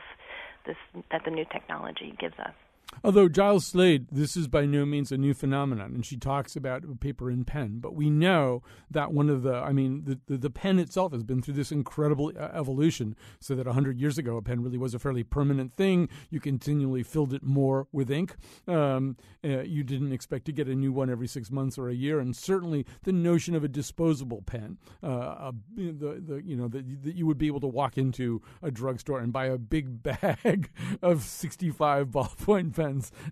this 0.66 0.76
that 1.10 1.22
the 1.24 1.30
new 1.30 1.44
technology 1.52 2.14
gives 2.18 2.38
us. 2.38 2.54
Although 3.02 3.28
Giles 3.28 3.66
Slade, 3.66 4.06
this 4.10 4.36
is 4.36 4.48
by 4.48 4.66
no 4.66 4.84
means 4.84 5.10
a 5.10 5.18
new 5.18 5.34
phenomenon, 5.34 5.94
and 5.94 6.06
she 6.06 6.16
talks 6.16 6.56
about 6.56 7.00
paper 7.00 7.30
and 7.30 7.46
pen. 7.46 7.78
But 7.80 7.94
we 7.94 8.10
know 8.10 8.62
that 8.90 9.12
one 9.12 9.28
of 9.28 9.42
the, 9.42 9.54
I 9.54 9.72
mean, 9.72 10.04
the, 10.04 10.20
the, 10.26 10.38
the 10.38 10.50
pen 10.50 10.78
itself 10.78 11.12
has 11.12 11.22
been 11.22 11.42
through 11.42 11.54
this 11.54 11.72
incredible 11.72 12.32
uh, 12.38 12.50
evolution. 12.54 13.16
So 13.40 13.54
that 13.54 13.66
100 13.66 13.98
years 13.98 14.18
ago, 14.18 14.36
a 14.36 14.42
pen 14.42 14.62
really 14.62 14.78
was 14.78 14.94
a 14.94 14.98
fairly 14.98 15.24
permanent 15.24 15.74
thing. 15.74 16.08
You 16.30 16.40
continually 16.40 17.02
filled 17.02 17.32
it 17.32 17.42
more 17.42 17.88
with 17.92 18.10
ink. 18.10 18.36
Um, 18.68 19.16
uh, 19.44 19.62
you 19.62 19.82
didn't 19.82 20.12
expect 20.12 20.44
to 20.46 20.52
get 20.52 20.68
a 20.68 20.74
new 20.74 20.92
one 20.92 21.10
every 21.10 21.28
six 21.28 21.50
months 21.50 21.78
or 21.78 21.88
a 21.88 21.94
year. 21.94 22.20
And 22.20 22.34
certainly 22.34 22.86
the 23.02 23.12
notion 23.12 23.54
of 23.54 23.64
a 23.64 23.68
disposable 23.68 24.42
pen, 24.42 24.78
uh, 25.02 25.08
a, 25.08 25.54
the, 25.76 26.22
the, 26.24 26.42
you 26.44 26.56
know, 26.56 26.68
that, 26.68 27.04
that 27.04 27.14
you 27.14 27.26
would 27.26 27.38
be 27.38 27.46
able 27.46 27.60
to 27.60 27.66
walk 27.66 27.98
into 27.98 28.42
a 28.62 28.70
drugstore 28.70 29.20
and 29.20 29.32
buy 29.32 29.46
a 29.46 29.58
big 29.58 30.02
bag 30.02 30.70
of 31.02 31.22
65 31.22 32.08
ballpoint 32.08 32.74
pens, 32.74 32.83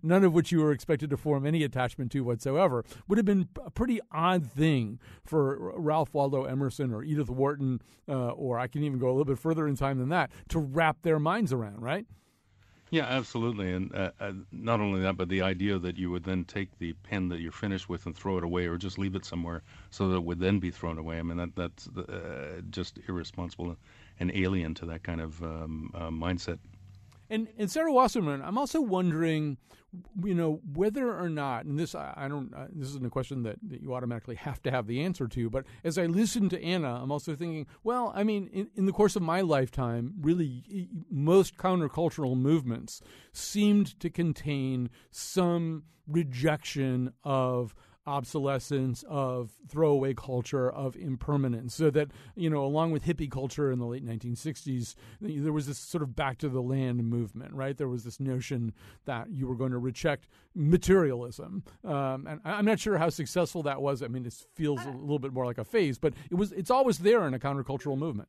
none 0.02 0.24
of 0.24 0.32
which 0.32 0.52
you 0.52 0.60
were 0.60 0.72
expected 0.72 1.10
to 1.10 1.16
form 1.16 1.46
any 1.46 1.62
attachment 1.62 2.12
to 2.12 2.20
whatsoever, 2.22 2.84
would 3.08 3.18
have 3.18 3.26
been 3.26 3.48
a 3.64 3.70
pretty 3.70 4.00
odd 4.10 4.46
thing 4.46 4.98
for 5.24 5.72
Ralph 5.78 6.14
Waldo 6.14 6.44
Emerson 6.44 6.92
or 6.92 7.02
Edith 7.02 7.30
Wharton, 7.30 7.80
uh, 8.08 8.30
or 8.30 8.58
I 8.58 8.66
can 8.66 8.82
even 8.82 8.98
go 8.98 9.08
a 9.08 9.12
little 9.12 9.24
bit 9.24 9.38
further 9.38 9.66
in 9.68 9.76
time 9.76 9.98
than 9.98 10.08
that, 10.10 10.30
to 10.48 10.58
wrap 10.58 11.02
their 11.02 11.18
minds 11.18 11.52
around, 11.52 11.82
right? 11.82 12.06
Yeah, 12.90 13.06
absolutely, 13.06 13.72
and 13.72 13.94
uh, 13.94 14.10
uh, 14.20 14.32
not 14.52 14.80
only 14.80 15.00
that, 15.00 15.16
but 15.16 15.30
the 15.30 15.40
idea 15.40 15.78
that 15.78 15.96
you 15.96 16.10
would 16.10 16.24
then 16.24 16.44
take 16.44 16.78
the 16.78 16.92
pen 16.92 17.30
that 17.30 17.40
you're 17.40 17.50
finished 17.50 17.88
with 17.88 18.04
and 18.04 18.14
throw 18.14 18.36
it 18.36 18.44
away, 18.44 18.66
or 18.66 18.76
just 18.76 18.98
leave 18.98 19.14
it 19.14 19.24
somewhere 19.24 19.62
so 19.88 20.08
that 20.08 20.16
it 20.16 20.24
would 20.24 20.38
then 20.38 20.58
be 20.58 20.70
thrown 20.70 20.98
away. 20.98 21.18
I 21.18 21.22
mean, 21.22 21.38
that 21.38 21.56
that's 21.56 21.88
uh, 21.88 22.60
just 22.68 22.98
irresponsible 23.08 23.78
and 24.20 24.30
alien 24.34 24.74
to 24.74 24.84
that 24.84 25.04
kind 25.04 25.22
of 25.22 25.42
um, 25.42 25.90
uh, 25.94 26.10
mindset. 26.10 26.58
And 27.32 27.48
and 27.56 27.70
Sarah 27.70 27.90
Wasserman, 27.90 28.42
I'm 28.42 28.58
also 28.58 28.82
wondering, 28.82 29.56
you 30.22 30.34
know, 30.34 30.60
whether 30.74 31.18
or 31.18 31.30
not, 31.30 31.64
and 31.64 31.78
this 31.78 31.94
I, 31.94 32.26
don't, 32.28 32.52
uh, 32.54 32.66
this 32.70 32.88
isn't 32.88 33.06
a 33.06 33.08
question 33.08 33.42
that, 33.44 33.56
that 33.70 33.80
you 33.80 33.94
automatically 33.94 34.34
have 34.34 34.62
to 34.64 34.70
have 34.70 34.86
the 34.86 35.02
answer 35.02 35.26
to, 35.28 35.48
but 35.48 35.64
as 35.82 35.96
I 35.96 36.04
listen 36.04 36.50
to 36.50 36.62
Anna, 36.62 37.00
I'm 37.02 37.10
also 37.10 37.34
thinking, 37.34 37.66
well, 37.84 38.12
I 38.14 38.22
mean, 38.22 38.50
in, 38.52 38.68
in 38.76 38.84
the 38.84 38.92
course 38.92 39.16
of 39.16 39.22
my 39.22 39.40
lifetime, 39.40 40.12
really, 40.20 40.88
most 41.10 41.56
countercultural 41.56 42.36
movements 42.36 43.00
seemed 43.32 43.98
to 44.00 44.10
contain 44.10 44.90
some 45.10 45.84
rejection 46.06 47.14
of 47.24 47.74
obsolescence, 48.06 49.04
of 49.08 49.52
throwaway 49.68 50.14
culture, 50.14 50.70
of 50.70 50.96
impermanence. 50.96 51.74
So 51.74 51.90
that, 51.90 52.10
you 52.34 52.50
know, 52.50 52.64
along 52.64 52.92
with 52.92 53.04
hippie 53.04 53.30
culture 53.30 53.70
in 53.70 53.78
the 53.78 53.86
late 53.86 54.04
1960s, 54.04 54.94
there 55.20 55.52
was 55.52 55.66
this 55.66 55.78
sort 55.78 56.02
of 56.02 56.16
back 56.16 56.38
to 56.38 56.48
the 56.48 56.62
land 56.62 57.04
movement, 57.08 57.52
right? 57.54 57.76
There 57.76 57.88
was 57.88 58.04
this 58.04 58.18
notion 58.18 58.72
that 59.04 59.30
you 59.30 59.46
were 59.46 59.56
going 59.56 59.72
to 59.72 59.78
reject 59.78 60.28
materialism. 60.54 61.62
Um, 61.84 62.26
and 62.26 62.40
I'm 62.44 62.64
not 62.64 62.80
sure 62.80 62.98
how 62.98 63.08
successful 63.08 63.62
that 63.64 63.80
was. 63.80 64.02
I 64.02 64.08
mean, 64.08 64.26
it 64.26 64.34
feels 64.54 64.84
a 64.84 64.90
little 64.90 65.18
bit 65.18 65.32
more 65.32 65.46
like 65.46 65.58
a 65.58 65.64
phase, 65.64 65.98
but 65.98 66.14
it 66.30 66.34
was, 66.34 66.52
it's 66.52 66.70
always 66.70 66.98
there 66.98 67.26
in 67.26 67.34
a 67.34 67.38
countercultural 67.38 67.96
movement. 67.96 68.28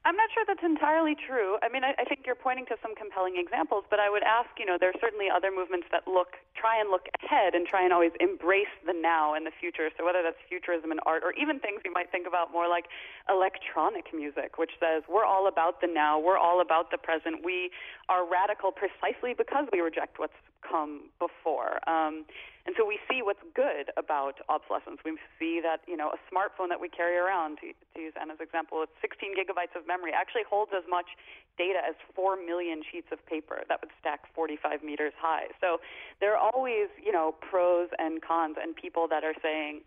I'm 0.00 0.16
not 0.16 0.32
sure 0.32 0.48
that's 0.48 0.64
entirely 0.64 1.12
true. 1.12 1.60
I 1.60 1.68
mean, 1.68 1.84
I, 1.84 1.92
I 2.00 2.08
think 2.08 2.24
you're 2.24 2.38
pointing 2.38 2.64
to 2.72 2.76
some 2.80 2.96
compelling 2.96 3.36
examples, 3.36 3.84
but 3.92 4.00
I 4.00 4.08
would 4.08 4.24
ask, 4.24 4.48
you 4.56 4.64
know, 4.64 4.80
there 4.80 4.88
are 4.88 5.00
certainly 5.00 5.28
other 5.28 5.52
movements 5.52 5.92
that 5.92 6.08
look, 6.08 6.40
try 6.56 6.80
and 6.80 6.88
look 6.88 7.04
ahead 7.20 7.52
and 7.52 7.68
try 7.68 7.84
and 7.84 7.92
always 7.92 8.16
embrace 8.16 8.72
the 8.88 8.96
now 8.96 9.36
and 9.36 9.44
the 9.44 9.52
future. 9.52 9.92
So 10.00 10.08
whether 10.08 10.24
that's 10.24 10.40
futurism 10.48 10.88
in 10.88 11.04
art 11.04 11.20
or 11.20 11.36
even 11.36 11.60
things 11.60 11.84
you 11.84 11.92
might 11.92 12.08
think 12.08 12.24
about 12.24 12.48
more 12.48 12.64
like 12.64 12.88
electronic 13.28 14.08
music, 14.16 14.56
which 14.56 14.72
says 14.80 15.04
we're 15.04 15.28
all 15.28 15.52
about 15.52 15.84
the 15.84 15.88
now, 15.92 16.16
we're 16.16 16.40
all 16.40 16.64
about 16.64 16.88
the 16.90 16.96
present. 16.96 17.44
We 17.44 17.68
are 18.08 18.24
radical 18.24 18.72
precisely 18.72 19.36
because 19.36 19.68
we 19.68 19.84
reject 19.84 20.16
what's 20.16 20.36
come 20.62 21.10
before. 21.18 21.80
Um, 21.88 22.24
and 22.66 22.76
so 22.76 22.84
we 22.84 23.00
see 23.08 23.24
what's 23.24 23.42
good 23.56 23.90
about 23.96 24.38
obsolescence. 24.48 25.00
We 25.04 25.16
see 25.40 25.60
that, 25.64 25.80
you 25.88 25.96
know, 25.96 26.12
a 26.12 26.20
smartphone 26.28 26.68
that 26.68 26.80
we 26.80 26.88
carry 26.88 27.16
around, 27.16 27.58
to, 27.64 27.72
to 27.72 27.98
use 27.98 28.12
Anna's 28.20 28.38
example, 28.40 28.84
it's 28.84 28.92
16 29.00 29.32
gigabytes 29.32 29.72
of 29.74 29.88
memory, 29.88 30.12
actually 30.12 30.44
holds 30.44 30.70
as 30.76 30.84
much 30.88 31.16
data 31.56 31.80
as 31.80 31.96
4 32.14 32.36
million 32.36 32.82
sheets 32.84 33.08
of 33.12 33.18
paper 33.26 33.64
that 33.68 33.80
would 33.80 33.90
stack 33.98 34.28
45 34.36 34.84
meters 34.84 35.12
high. 35.16 35.48
So 35.60 35.80
there 36.20 36.36
are 36.36 36.40
always, 36.40 36.92
you 37.00 37.12
know, 37.12 37.34
pros 37.40 37.88
and 37.98 38.20
cons 38.20 38.56
and 38.60 38.76
people 38.76 39.08
that 39.08 39.24
are 39.24 39.34
saying, 39.42 39.80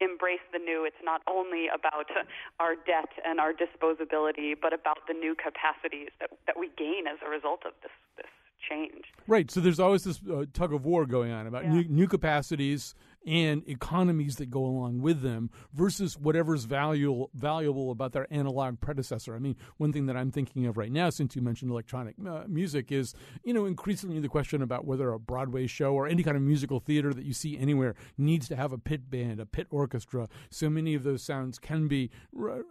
embrace 0.00 0.44
the 0.52 0.58
new. 0.58 0.84
It's 0.84 1.00
not 1.02 1.22
only 1.24 1.68
about 1.72 2.10
our 2.60 2.74
debt 2.74 3.08
and 3.24 3.40
our 3.40 3.52
disposability, 3.52 4.52
but 4.60 4.72
about 4.72 5.06
the 5.08 5.14
new 5.14 5.34
capacities 5.34 6.10
that, 6.20 6.30
that 6.46 6.58
we 6.58 6.68
gain 6.76 7.06
as 7.06 7.16
a 7.24 7.30
result 7.30 7.64
of 7.64 7.72
this, 7.80 7.94
this 8.16 8.28
change. 8.68 9.04
Right. 9.26 9.50
So 9.50 9.60
there's 9.60 9.80
always 9.80 10.04
this 10.04 10.20
uh, 10.32 10.44
tug 10.52 10.72
of 10.72 10.84
war 10.84 11.06
going 11.06 11.32
on 11.32 11.46
about 11.46 11.64
Yeah. 11.64 11.72
new, 11.72 11.84
new 11.84 12.06
capacities 12.08 12.94
and 13.26 13.68
economies 13.68 14.36
that 14.36 14.50
go 14.50 14.64
along 14.64 15.00
with 15.00 15.20
them 15.20 15.50
versus 15.72 16.16
whatever's 16.16 16.64
valuable 16.64 17.28
valuable 17.34 17.90
about 17.90 18.12
their 18.12 18.28
analog 18.32 18.78
predecessor. 18.80 19.34
I 19.34 19.40
mean, 19.40 19.56
one 19.78 19.92
thing 19.92 20.06
that 20.06 20.16
I'm 20.16 20.30
thinking 20.30 20.64
of 20.66 20.76
right 20.76 20.92
now, 20.92 21.10
since 21.10 21.34
you 21.34 21.42
mentioned 21.42 21.72
electronic 21.72 22.14
uh, 22.24 22.44
music, 22.46 22.92
is 22.92 23.14
you 23.42 23.52
know 23.52 23.64
increasingly 23.66 24.20
the 24.20 24.28
question 24.28 24.62
about 24.62 24.84
whether 24.84 25.10
a 25.12 25.18
Broadway 25.18 25.66
show 25.66 25.92
or 25.92 26.06
any 26.06 26.22
kind 26.22 26.36
of 26.36 26.42
musical 26.44 26.78
theater 26.78 27.12
that 27.12 27.24
you 27.24 27.32
see 27.32 27.58
anywhere 27.58 27.96
needs 28.16 28.46
to 28.48 28.54
have 28.54 28.72
a 28.72 28.78
pit 28.78 29.10
band, 29.10 29.40
a 29.40 29.46
pit 29.46 29.66
orchestra. 29.70 30.28
So 30.50 30.70
many 30.70 30.94
of 30.94 31.02
those 31.02 31.22
sounds 31.24 31.58
can 31.58 31.88
be. 31.88 32.10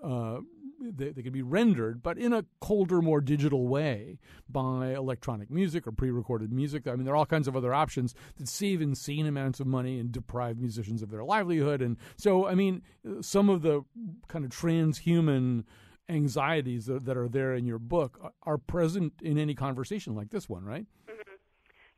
Uh, 0.02 0.38
they, 0.80 1.10
they 1.10 1.22
can 1.22 1.34
be 1.34 1.42
rendered, 1.42 2.04
but 2.04 2.18
in 2.18 2.34
a 2.34 2.46
colder, 2.60 3.02
more 3.02 3.22
digital 3.22 3.68
way 3.68 4.20
by 4.50 4.94
electronic 4.94 5.50
music 5.50 5.88
or 5.88 5.92
pre-recorded 5.92 6.52
music. 6.52 6.88
I 6.88 6.96
mean, 6.96 7.06
there 7.06 7.14
are 7.14 7.18
all 7.18 7.26
kinds 7.26 7.48
of 7.48 7.56
other 7.56 7.74
options 7.74 8.14
that 8.38 8.48
save 8.48 8.82
insane 8.82 9.26
amounts 9.26 9.60
of 9.60 9.68
money 9.68 10.00
and 10.00 10.12
deprive 10.12 10.58
musicians 10.58 11.02
of 11.02 11.10
their 11.10 11.24
livelihood. 11.24 11.82
And 11.82 11.98
so, 12.18 12.48
I 12.48 12.56
mean, 12.56 12.82
some 13.22 13.50
of 13.50 13.62
the 13.62 13.84
kind 14.28 14.46
of 14.46 14.52
transhuman 14.52 15.64
anxieties 16.08 16.86
that, 16.86 17.06
that 17.06 17.18
are 17.18 17.28
there 17.28 17.56
in 17.56 17.66
your 17.66 17.80
book 17.80 18.34
are 18.44 18.58
present 18.58 19.14
in 19.22 19.38
any 19.38 19.56
conversation 19.56 20.16
like 20.16 20.30
this 20.30 20.48
one, 20.48 20.64
right? 20.64 20.86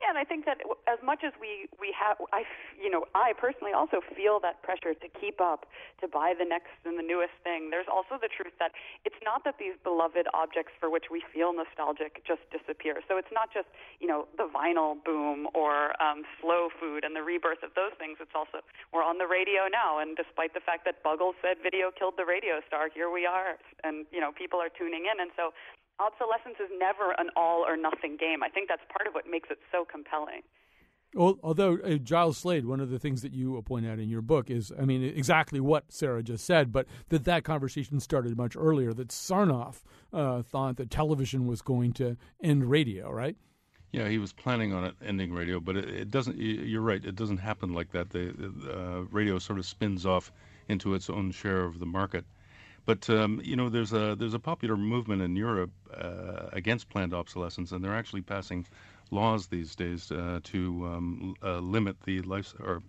Yeah, 0.08 0.16
and 0.16 0.20
I 0.20 0.24
think 0.24 0.46
that 0.46 0.64
as 0.88 1.00
much 1.04 1.20
as 1.28 1.34
we 1.36 1.68
we 1.76 1.92
have, 1.92 2.16
I 2.32 2.48
you 2.80 2.90
know, 2.90 3.04
I 3.12 3.34
personally 3.36 3.76
also 3.76 4.00
feel 4.16 4.40
that 4.40 4.64
pressure 4.64 4.96
to 4.96 5.08
keep 5.20 5.42
up, 5.44 5.68
to 6.00 6.08
buy 6.08 6.32
the 6.32 6.46
next 6.48 6.72
and 6.88 6.96
the 6.98 7.04
newest 7.04 7.36
thing. 7.44 7.72
There's 7.76 7.92
also 7.92 8.16
the 8.16 8.32
truth 8.32 8.56
that 8.60 8.72
it's 9.04 9.20
not 9.20 9.44
that 9.44 9.60
these 9.60 9.76
beloved 9.84 10.32
objects 10.34 10.72
for 10.80 10.90
which 10.90 11.12
we 11.12 11.24
feel 11.36 11.52
nostalgic 11.52 12.24
just 12.24 12.40
disappear. 12.56 13.04
So 13.12 13.18
it's 13.20 13.32
not 13.36 13.52
just 13.52 13.68
you 14.00 14.08
know 14.08 14.32
the 14.40 14.48
vinyl 14.48 14.96
boom 15.04 15.52
or 15.54 15.92
um, 16.02 16.24
slow 16.40 16.70
food 16.80 17.04
and 17.04 17.12
the 17.12 17.24
rebirth 17.24 17.60
of 17.60 17.76
those 17.76 17.92
things. 18.00 18.16
It's 18.24 18.36
also 18.36 18.64
we're 18.96 19.04
on 19.04 19.20
the 19.20 19.28
radio 19.28 19.68
now, 19.68 20.00
and 20.00 20.16
despite 20.16 20.56
the 20.56 20.64
fact 20.64 20.88
that 20.88 21.04
Buggles 21.04 21.36
said 21.44 21.60
video 21.60 21.92
killed 21.92 22.16
the 22.16 22.26
radio 22.26 22.64
star, 22.64 22.88
here 22.88 23.12
we 23.12 23.28
are, 23.28 23.60
and 23.84 24.08
you 24.16 24.24
know 24.24 24.32
people 24.32 24.64
are 24.64 24.72
tuning 24.72 25.04
in, 25.12 25.20
and 25.20 25.36
so 25.36 25.52
obsolescence 26.00 26.58
is 26.60 26.70
never 26.78 27.12
an 27.18 27.30
all 27.36 27.66
or 27.66 27.78
nothing 27.78 28.18
game. 28.18 28.44
I 28.44 28.50
think 28.50 28.70
that's 28.70 28.84
part 28.90 29.08
of 29.08 29.14
what 29.14 29.26
makes 29.30 29.50
it 29.50 29.60
so 29.72 29.86
compelling. 29.86 30.42
Well, 31.14 31.40
although 31.42 31.78
uh, 31.84 31.96
Giles 31.96 32.38
Slade, 32.38 32.66
one 32.66 32.80
of 32.80 32.90
the 32.90 33.00
things 33.00 33.22
that 33.22 33.34
you 33.34 33.62
point 33.62 33.88
out 33.88 33.98
in 33.98 34.10
your 34.10 34.22
book 34.22 34.50
is, 34.50 34.72
I 34.80 34.84
mean, 34.84 35.04
exactly 35.04 35.60
what 35.60 35.92
Sarah 35.92 36.22
just 36.22 36.46
said, 36.46 36.72
but 36.72 36.86
that 37.10 37.24
that 37.24 37.44
conversation 37.44 38.00
started 38.00 38.38
much 38.38 38.56
earlier. 38.58 38.94
That 38.94 39.08
Sarnoff 39.10 39.84
uh, 40.12 40.42
thought 40.42 40.76
that 40.78 40.92
television 40.92 41.48
was 41.48 41.62
going 41.62 41.94
to 41.94 42.18
end 42.44 42.70
radio, 42.70 43.10
right? 43.10 43.38
Yeah, 43.94 44.10
he 44.10 44.18
was 44.18 44.34
planning 44.34 44.74
on 44.74 44.84
it 44.84 44.96
ending 45.04 45.34
radio, 45.34 45.62
but 45.62 45.78
it, 45.78 45.90
it 45.90 46.12
doesn't. 46.12 46.38
You're 46.38 46.82
right; 46.82 47.04
it 47.04 47.16
doesn't 47.16 47.38
happen 47.38 47.74
like 47.74 47.92
that. 47.94 48.10
The 48.10 48.30
uh, 48.70 49.04
radio 49.10 49.40
sort 49.40 49.60
of 49.60 49.66
spins 49.66 50.06
off 50.06 50.32
into 50.68 50.94
its 50.94 51.10
own 51.10 51.32
share 51.32 51.64
of 51.64 51.80
the 51.80 51.86
market. 51.86 52.26
But 52.88 53.10
um, 53.12 53.42
you 53.44 53.56
know, 53.56 53.70
there's 53.70 53.94
a 53.94 54.16
there's 54.18 54.34
a 54.34 54.40
popular 54.40 54.78
movement 54.78 55.22
in 55.22 55.36
Europe 55.36 55.72
uh, 55.94 56.50
against 56.54 56.90
planned 56.90 57.14
obsolescence, 57.14 57.72
and 57.74 57.84
they're 57.84 57.96
actually 57.96 58.24
passing 58.24 58.66
laws 59.12 59.48
these 59.48 59.76
days 59.76 60.12
uh, 60.12 60.40
to 60.46 60.88
um, 60.88 61.36
uh, 61.44 61.60
limit 61.60 61.98
the 62.06 62.22
life 62.24 62.56
or 62.62 62.82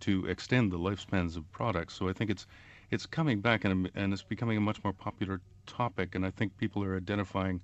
to 0.00 0.26
extend 0.26 0.72
the 0.72 0.78
lifespans 0.78 1.36
of 1.38 1.50
products. 1.52 1.94
So 1.94 2.08
I 2.10 2.12
think 2.12 2.30
it's 2.30 2.46
it's 2.90 3.06
coming 3.06 3.40
back 3.40 3.64
and 3.64 3.90
and 3.94 4.12
it's 4.12 4.22
becoming 4.24 4.58
a 4.58 4.62
much 4.62 4.84
more 4.84 4.92
popular 4.92 5.40
topic, 5.66 6.16
and 6.16 6.26
I 6.26 6.30
think 6.30 6.58
people 6.58 6.84
are 6.84 6.96
identifying. 6.96 7.62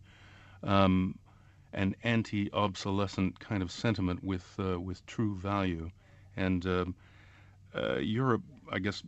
Um, 0.62 1.18
an 1.72 1.94
anti-obsolescent 2.03 3.38
kind 3.40 3.62
of 3.62 3.70
sentiment 3.70 4.24
with 4.24 4.57
uh, 4.59 4.81
with 4.81 5.07
true 5.07 5.37
value, 5.37 5.90
and 6.37 6.66
um, 6.66 6.94
uh, 7.74 7.98
Europe, 7.98 8.42
I 8.72 8.81
guess, 8.81 9.03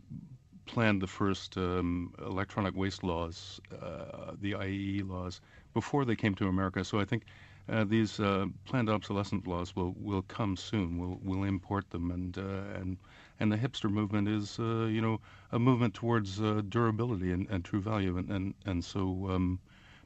planned 0.65 1.01
the 1.01 1.07
first 1.07 1.57
um, 1.57 2.13
electronic 2.19 2.75
waste 2.75 3.03
laws, 3.03 3.59
uh, 3.81 4.33
the 4.41 4.53
IEE 4.53 5.07
laws, 5.07 5.41
before 5.73 6.05
they 6.05 6.15
came 6.15 6.35
to 6.35 6.47
America. 6.47 6.83
So 6.83 6.99
I 6.99 7.05
think 7.05 7.23
uh, 7.69 7.83
these 7.85 8.19
uh, 8.19 8.45
planned 8.65 8.89
obsolescence 8.89 9.47
laws 9.47 9.75
will, 9.75 9.95
will 9.97 10.23
come 10.23 10.55
soon. 10.57 10.97
We'll 10.97 11.19
we'll 11.23 11.43
import 11.43 11.89
them, 11.91 12.11
and 12.11 12.37
uh, 12.37 12.79
and 12.79 12.97
and 13.39 13.51
the 13.51 13.57
hipster 13.57 13.89
movement 13.89 14.27
is 14.27 14.59
uh, 14.59 14.85
you 14.85 15.01
know 15.01 15.21
a 15.51 15.59
movement 15.59 15.93
towards 15.93 16.41
uh, 16.41 16.61
durability 16.67 17.31
and, 17.31 17.49
and 17.49 17.63
true 17.63 17.81
value, 17.81 18.17
and 18.17 18.29
and 18.29 18.53
and 18.65 18.83
so 18.83 19.29
um, 19.29 19.59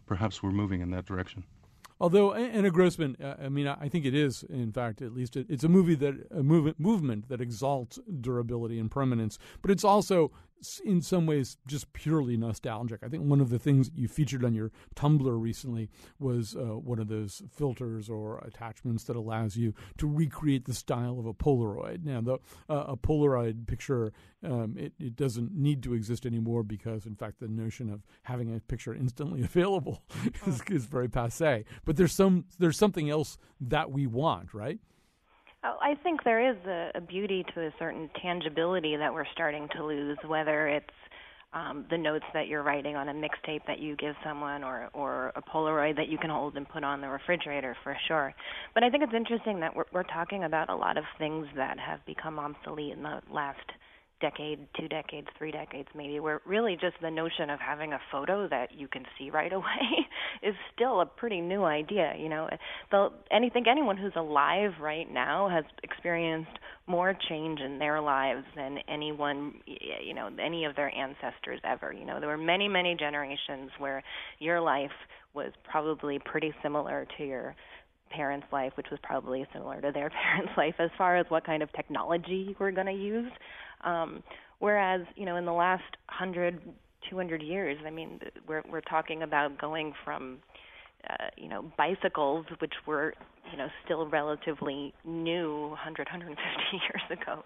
perhaps 0.05 0.43
we're 0.43 0.51
moving 0.51 0.81
in 0.81 0.91
that 0.91 1.05
direction. 1.05 1.43
Although 1.99 2.33
Anna 2.35 2.69
Grossman, 2.69 3.17
I 3.41 3.49
mean, 3.49 3.67
I 3.67 3.89
think 3.89 4.05
it 4.05 4.13
is, 4.13 4.43
in 4.43 4.71
fact, 4.71 5.01
at 5.01 5.15
least 5.15 5.35
it, 5.35 5.47
it's 5.49 5.63
a 5.63 5.69
movie 5.69 5.95
that 5.95 6.27
a 6.29 6.43
movement 6.43 6.79
movement 6.79 7.27
that 7.29 7.41
exalts 7.41 7.97
durability 8.21 8.77
and 8.77 8.91
permanence, 8.91 9.39
but 9.63 9.71
it's 9.71 9.83
also 9.83 10.31
in 10.83 11.01
some 11.01 11.25
ways 11.25 11.57
just 11.67 11.91
purely 11.93 12.37
nostalgic. 12.37 13.01
I 13.03 13.09
think 13.09 13.23
one 13.23 13.41
of 13.41 13.49
the 13.49 13.59
things 13.59 13.91
you 13.95 14.07
featured 14.07 14.43
on 14.43 14.53
your 14.53 14.71
Tumblr 14.95 15.41
recently 15.41 15.89
was 16.19 16.55
uh, 16.55 16.77
one 16.77 16.99
of 16.99 17.07
those 17.07 17.41
filters 17.51 18.09
or 18.09 18.39
attachments 18.39 19.03
that 19.05 19.15
allows 19.15 19.55
you 19.55 19.73
to 19.97 20.07
recreate 20.07 20.65
the 20.65 20.73
style 20.73 21.19
of 21.19 21.25
a 21.25 21.33
Polaroid. 21.33 22.03
Now, 22.03 22.21
the, 22.21 22.33
uh, 22.69 22.85
a 22.87 22.97
Polaroid 22.97 23.67
picture 23.67 24.13
um, 24.43 24.75
it, 24.77 24.93
it 24.99 25.15
doesn't 25.15 25.53
need 25.53 25.81
to 25.83 25.93
exist 25.93 26.25
anymore 26.25 26.63
because, 26.63 27.05
in 27.05 27.15
fact, 27.15 27.39
the 27.39 27.47
notion 27.47 27.89
of 27.89 28.01
having 28.23 28.55
a 28.55 28.59
picture 28.59 28.93
instantly 28.93 29.41
available 29.43 30.03
is, 30.45 30.61
is 30.69 30.85
very 30.85 31.09
passe. 31.09 31.65
But 31.85 31.97
there's 31.97 32.13
some 32.13 32.45
there's 32.59 32.77
something 32.77 33.09
else 33.09 33.37
that 33.59 33.91
we 33.91 34.07
want, 34.07 34.53
right? 34.53 34.79
Oh, 35.67 35.77
I 35.81 35.95
think 36.01 36.23
there 36.23 36.49
is 36.49 36.55
a, 36.65 36.91
a 36.95 37.01
beauty 37.01 37.43
to 37.53 37.67
a 37.67 37.71
certain 37.77 38.09
tangibility 38.21 38.95
that 38.95 39.13
we're 39.13 39.25
starting 39.33 39.67
to 39.75 39.83
lose, 39.83 40.17
whether 40.25 40.69
it's 40.69 40.85
um, 41.51 41.85
the 41.89 41.97
notes 41.97 42.23
that 42.33 42.47
you're 42.47 42.63
writing 42.63 42.95
on 42.95 43.09
a 43.09 43.13
mixtape 43.13 43.61
that 43.67 43.79
you 43.79 43.97
give 43.97 44.15
someone, 44.23 44.63
or 44.63 44.89
or 44.93 45.33
a 45.35 45.41
Polaroid 45.41 45.97
that 45.97 46.07
you 46.07 46.17
can 46.17 46.29
hold 46.29 46.55
and 46.55 46.69
put 46.69 46.85
on 46.85 47.01
the 47.01 47.09
refrigerator 47.09 47.75
for 47.83 47.97
sure. 48.07 48.33
But 48.73 48.83
I 48.83 48.89
think 48.89 49.03
it's 49.03 49.13
interesting 49.13 49.59
that 49.59 49.75
we're, 49.75 49.85
we're 49.91 50.03
talking 50.03 50.45
about 50.45 50.69
a 50.69 50.75
lot 50.75 50.97
of 50.97 51.03
things 51.17 51.47
that 51.57 51.77
have 51.79 52.05
become 52.05 52.39
obsolete 52.39 52.93
in 52.93 53.03
the 53.03 53.19
last 53.29 53.59
decade, 54.19 54.67
two 54.79 54.87
decades, 54.87 55.27
three 55.37 55.51
decades 55.51 55.87
maybe, 55.95 56.19
where 56.19 56.41
really 56.45 56.77
just 56.79 56.95
the 57.01 57.11
notion 57.11 57.49
of 57.49 57.59
having 57.59 57.93
a 57.93 57.99
photo 58.11 58.47
that 58.47 58.71
you 58.71 58.87
can 58.87 59.03
see 59.17 59.29
right 59.29 59.53
away 59.53 60.07
is 60.43 60.55
still 60.73 61.01
a 61.01 61.05
pretty 61.05 61.41
new 61.41 61.63
idea. 61.63 62.13
You 62.17 62.29
know, 62.29 62.49
the, 62.91 63.09
I 63.31 63.49
think 63.49 63.67
anyone 63.67 63.97
who's 63.97 64.13
alive 64.15 64.71
right 64.81 65.11
now 65.11 65.49
has 65.49 65.65
experienced 65.83 66.59
more 66.87 67.15
change 67.29 67.59
in 67.59 67.79
their 67.79 68.01
lives 68.01 68.45
than 68.55 68.77
anyone, 68.87 69.55
you 69.65 70.13
know, 70.13 70.29
any 70.43 70.65
of 70.65 70.75
their 70.75 70.93
ancestors 70.95 71.59
ever. 71.63 71.91
You 71.91 72.05
know, 72.05 72.19
there 72.19 72.29
were 72.29 72.37
many, 72.37 72.67
many 72.67 72.95
generations 72.95 73.71
where 73.77 74.03
your 74.39 74.61
life 74.61 74.91
was 75.33 75.51
probably 75.69 76.19
pretty 76.23 76.53
similar 76.63 77.05
to 77.17 77.25
your 77.25 77.55
parents' 78.09 78.47
life, 78.51 78.73
which 78.75 78.87
was 78.91 78.99
probably 79.03 79.45
similar 79.53 79.81
to 79.81 79.91
their 79.91 80.09
parents' 80.23 80.53
life 80.57 80.75
as 80.79 80.89
far 80.97 81.17
as 81.17 81.25
what 81.29 81.45
kind 81.45 81.63
of 81.63 81.71
technology 81.73 82.55
we're 82.59 82.71
going 82.71 82.87
to 82.87 82.93
use. 82.93 83.31
Um, 83.83 84.23
whereas, 84.59 85.01
you 85.15 85.25
know, 85.25 85.35
in 85.35 85.45
the 85.45 85.53
last 85.53 85.83
100, 86.09 86.59
200 87.09 87.41
years, 87.41 87.77
I 87.85 87.89
mean, 87.89 88.19
we're 88.47 88.63
we're 88.69 88.81
talking 88.81 89.23
about 89.23 89.59
going 89.59 89.93
from 90.03 90.39
uh, 91.09 91.27
you 91.37 91.47
know, 91.47 91.71
bicycles, 91.77 92.45
which 92.59 92.73
were, 92.85 93.13
you 93.51 93.57
know, 93.57 93.67
still 93.85 94.07
relatively 94.07 94.93
new 95.05 95.69
100, 95.69 96.07
150 96.07 96.37
years 96.73 97.21
ago, 97.21 97.43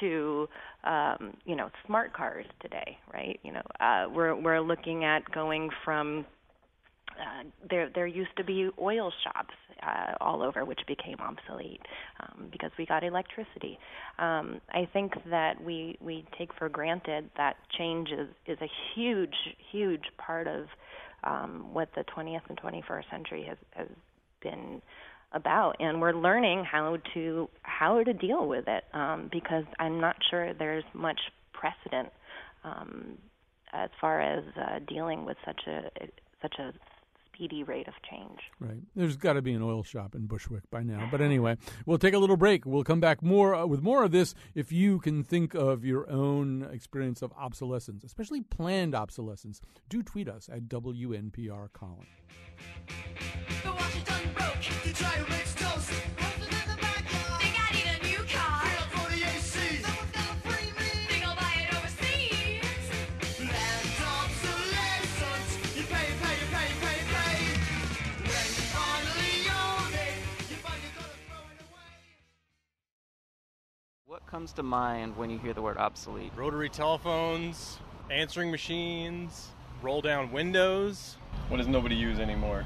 to, 0.00 0.48
um, 0.84 1.34
you 1.44 1.56
know, 1.56 1.68
smart 1.86 2.12
cars 2.12 2.46
today, 2.60 2.96
right? 3.12 3.40
You 3.42 3.52
know, 3.52 3.62
uh, 3.80 4.06
we're 4.14 4.34
we're 4.40 4.60
looking 4.60 5.04
at 5.04 5.28
going 5.32 5.70
from 5.84 6.24
uh, 7.20 7.44
there 7.68 7.90
there 7.94 8.06
used 8.06 8.36
to 8.36 8.44
be 8.44 8.70
oil 8.80 9.12
shops 9.24 9.54
uh, 9.82 10.14
all 10.20 10.42
over, 10.42 10.64
which 10.64 10.80
became 10.86 11.16
obsolete 11.20 11.80
um, 12.20 12.48
because 12.50 12.70
we 12.78 12.86
got 12.86 13.04
electricity. 13.04 13.78
Um, 14.18 14.60
I 14.70 14.88
think 14.92 15.12
that 15.30 15.62
we 15.62 15.96
we 16.00 16.24
take 16.38 16.50
for 16.58 16.68
granted 16.68 17.30
that 17.36 17.56
change 17.78 18.08
is 18.10 18.28
is 18.46 18.58
a 18.60 18.70
huge 18.94 19.34
huge 19.70 20.04
part 20.18 20.46
of 20.46 20.66
um, 21.24 21.72
what 21.72 21.88
the 21.94 22.04
20th 22.16 22.42
and 22.48 22.58
21st 22.58 23.10
century 23.10 23.44
has 23.48 23.58
has 23.72 23.88
been 24.42 24.82
about, 25.32 25.76
and 25.80 26.00
we're 26.00 26.14
learning 26.14 26.64
how 26.64 26.98
to 27.14 27.48
how 27.62 28.02
to 28.02 28.12
deal 28.12 28.46
with 28.46 28.64
it 28.68 28.84
um, 28.92 29.28
because 29.32 29.64
I'm 29.78 30.00
not 30.00 30.16
sure 30.30 30.52
there's 30.54 30.84
much 30.94 31.20
precedent 31.52 32.10
um, 32.64 33.18
as 33.72 33.90
far 34.00 34.20
as 34.20 34.44
uh, 34.56 34.78
dealing 34.86 35.24
with 35.24 35.36
such 35.44 35.60
a 35.66 35.90
such 36.42 36.56
a 36.58 36.72
speedy 37.34 37.62
rate 37.62 37.88
of 37.88 37.94
change. 38.08 38.38
Right. 38.60 38.82
There's 38.94 39.16
got 39.16 39.34
to 39.34 39.42
be 39.42 39.52
an 39.52 39.62
oil 39.62 39.82
shop 39.82 40.14
in 40.14 40.26
Bushwick 40.26 40.68
by 40.70 40.82
now. 40.82 41.08
But 41.10 41.20
anyway, 41.20 41.56
we'll 41.86 41.98
take 41.98 42.14
a 42.14 42.18
little 42.18 42.36
break. 42.36 42.66
We'll 42.66 42.84
come 42.84 43.00
back 43.00 43.22
more 43.22 43.54
uh, 43.54 43.66
with 43.66 43.82
more 43.82 44.04
of 44.04 44.12
this 44.12 44.34
if 44.54 44.72
you 44.72 44.98
can 44.98 45.24
think 45.24 45.54
of 45.54 45.84
your 45.84 46.10
own 46.10 46.68
experience 46.72 47.22
of 47.22 47.32
obsolescence, 47.38 48.04
especially 48.04 48.42
planned 48.42 48.94
obsolescence. 48.94 49.60
Do 49.88 50.02
tweet 50.02 50.28
us 50.28 50.48
at 50.52 50.68
WNPR 50.68 51.72
Colin. 51.72 52.06
Comes 74.32 74.54
to 74.54 74.62
mind 74.62 75.14
when 75.18 75.28
you 75.28 75.38
hear 75.38 75.52
the 75.52 75.60
word 75.60 75.76
obsolete? 75.76 76.32
Rotary 76.34 76.70
telephones, 76.70 77.78
answering 78.10 78.50
machines, 78.50 79.50
roll 79.82 80.00
down 80.00 80.32
windows. 80.32 81.16
What 81.48 81.58
does 81.58 81.68
nobody 81.68 81.96
use 81.96 82.18
anymore? 82.18 82.64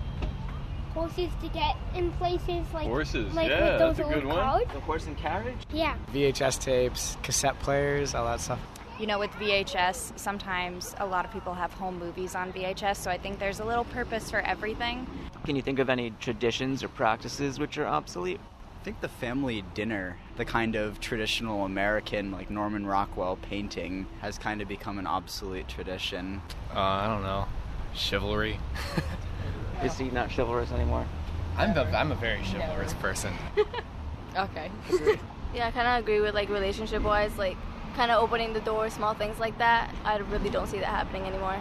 Horses 0.95 1.29
to 1.43 1.49
get 1.49 1.77
in 1.93 2.13
places 2.13 2.65
like 2.73 2.87
horses. 2.87 3.35
Like 3.35 3.49
yeah, 3.49 3.73
with 3.73 3.79
those 3.81 3.97
that's 3.97 4.09
a 4.09 4.15
good 4.15 4.25
old 4.25 4.37
one. 4.37 4.63
The 4.73 4.79
horse 4.79 5.07
and 5.07 5.19
carriage. 5.19 5.57
Yeah. 5.73 5.97
VHS 6.15 6.61
tapes, 6.61 7.17
cassette 7.25 7.59
players, 7.59 8.15
all 8.15 8.27
that 8.27 8.41
stuff. 8.41 8.61
you 9.01 9.09
know, 9.09 9.19
with 9.19 9.33
VHS, 9.33 10.17
sometimes 10.17 10.95
a 11.01 11.07
lot 11.07 11.25
of 11.25 11.33
people 11.33 11.53
have 11.53 11.73
home 11.73 11.99
movies 11.99 12.37
on 12.37 12.53
VHS, 12.53 12.99
so 12.99 13.11
I 13.11 13.19
think 13.19 13.41
there's 13.41 13.59
a 13.59 13.65
little 13.65 13.85
purpose 13.87 14.31
for 14.31 14.39
everything. 14.43 15.05
Can 15.45 15.57
you 15.57 15.63
think 15.63 15.81
of 15.81 15.91
any 15.91 16.13
traditions 16.21 16.85
or 16.85 16.89
practices 16.89 17.59
which 17.59 17.77
are 17.77 17.87
obsolete? 17.87 18.39
I 18.81 18.85
think 18.85 19.01
the 19.01 19.09
family 19.09 19.65
dinner, 19.75 20.17
the 20.37 20.45
kind 20.45 20.77
of 20.77 21.01
traditional 21.01 21.65
American, 21.65 22.31
like 22.31 22.51
Norman 22.51 22.87
Rockwell 22.87 23.37
painting, 23.37 24.07
has 24.21 24.39
kind 24.39 24.61
of 24.61 24.69
become 24.69 24.99
an 24.99 25.07
obsolete 25.07 25.69
tradition. 25.69 26.43
Uh, 26.75 26.81
I 26.81 27.07
don't 27.07 27.23
know. 27.23 27.47
Chivalry. 27.95 28.59
Is 29.83 29.97
he 29.99 30.11
not 30.11 30.31
chivalrous 30.31 30.73
anymore? 30.73 31.07
I'm 31.57 31.77
a, 31.77 31.83
I'm 31.85 32.13
a 32.13 32.17
very 32.17 32.43
chivalrous 32.43 32.95
person. 32.95 33.33
Okay. 34.37 34.71
yeah, 35.55 35.69
I 35.69 35.71
kind 35.71 35.89
of 35.89 35.99
agree 36.05 36.21
with 36.21 36.35
like 36.35 36.51
relationship 36.51 37.03
wise, 37.03 37.39
like 37.39 37.57
kind 37.95 38.11
of 38.11 38.23
opening 38.23 38.53
the 38.53 38.61
door, 38.61 38.91
small 38.91 39.15
things 39.15 39.39
like 39.41 39.57
that. 39.57 39.95
I 40.05 40.19
really 40.19 40.51
don't 40.51 40.67
see 40.67 40.79
that 40.79 40.89
happening 40.89 41.23
anymore. 41.23 41.57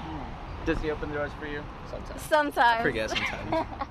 Does 0.66 0.80
he 0.80 0.92
open 0.92 1.08
the 1.08 1.16
doors 1.16 1.32
for 1.40 1.48
you? 1.48 1.64
Sometimes. 1.90 2.22
Sometimes. 2.24 2.82
Forget 2.82 3.10
sometimes. 3.12 3.68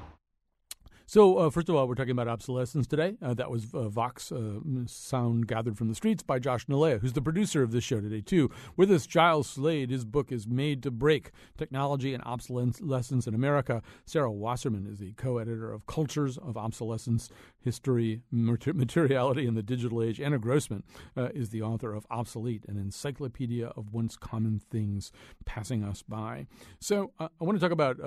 So, 1.15 1.39
uh, 1.39 1.51
first 1.51 1.69
of 1.69 1.77
all, 1.77 1.87
we're 1.87 1.95
talking 1.95 2.11
about 2.11 2.27
obsolescence 2.27 2.89
today. 2.89 3.15
Uh, 3.23 3.35
that 3.35 3.49
was 3.49 3.73
uh, 3.73 3.89
Vox 3.89 4.33
uh, 4.33 4.59
sound 4.87 5.47
gathered 5.47 5.79
from 5.79 5.87
the 5.87 5.95
streets 5.95 6.25
by 6.25 6.41
Josh 6.41 6.67
Nilaya, 6.67 6.99
who's 6.99 7.13
the 7.13 7.23
producer 7.23 7.63
of 7.63 7.71
this 7.71 7.85
show 7.85 8.01
today, 8.01 8.21
too. 8.21 8.51
With 8.77 8.91
us, 8.91 9.07
Giles 9.07 9.49
Slade. 9.49 9.91
His 9.91 10.05
book 10.05 10.33
is 10.33 10.49
Made 10.49 10.83
to 10.83 10.91
Break 10.91 11.31
Technology 11.57 12.15
and 12.15 12.25
Obsolescence 12.25 13.29
in 13.29 13.33
America. 13.33 13.81
Sarah 14.05 14.33
Wasserman 14.33 14.89
is 14.89 14.99
the 14.99 15.13
co 15.13 15.39
editor 15.39 15.73
of 15.73 15.87
Cultures 15.87 16.37
of 16.37 16.57
Obsolescence 16.57 17.31
History, 17.65 18.23
Materiality 18.31 19.47
in 19.47 19.55
the 19.55 19.63
Digital 19.63 20.03
Age. 20.03 20.21
Anna 20.21 20.39
Grossman 20.39 20.85
uh, 21.17 21.29
is 21.35 21.51
the 21.51 21.63
author 21.63 21.93
of 21.95 22.07
Obsolete, 22.11 22.65
an 22.69 22.77
encyclopedia 22.77 23.69
of 23.69 23.93
once 23.93 24.17
common 24.17 24.59
things 24.59 25.11
passing 25.45 25.83
us 25.83 26.03
by. 26.03 26.47
So, 26.81 27.13
uh, 27.19 27.29
I 27.41 27.45
want 27.45 27.59
to 27.59 27.61
talk 27.61 27.73
about 27.73 27.99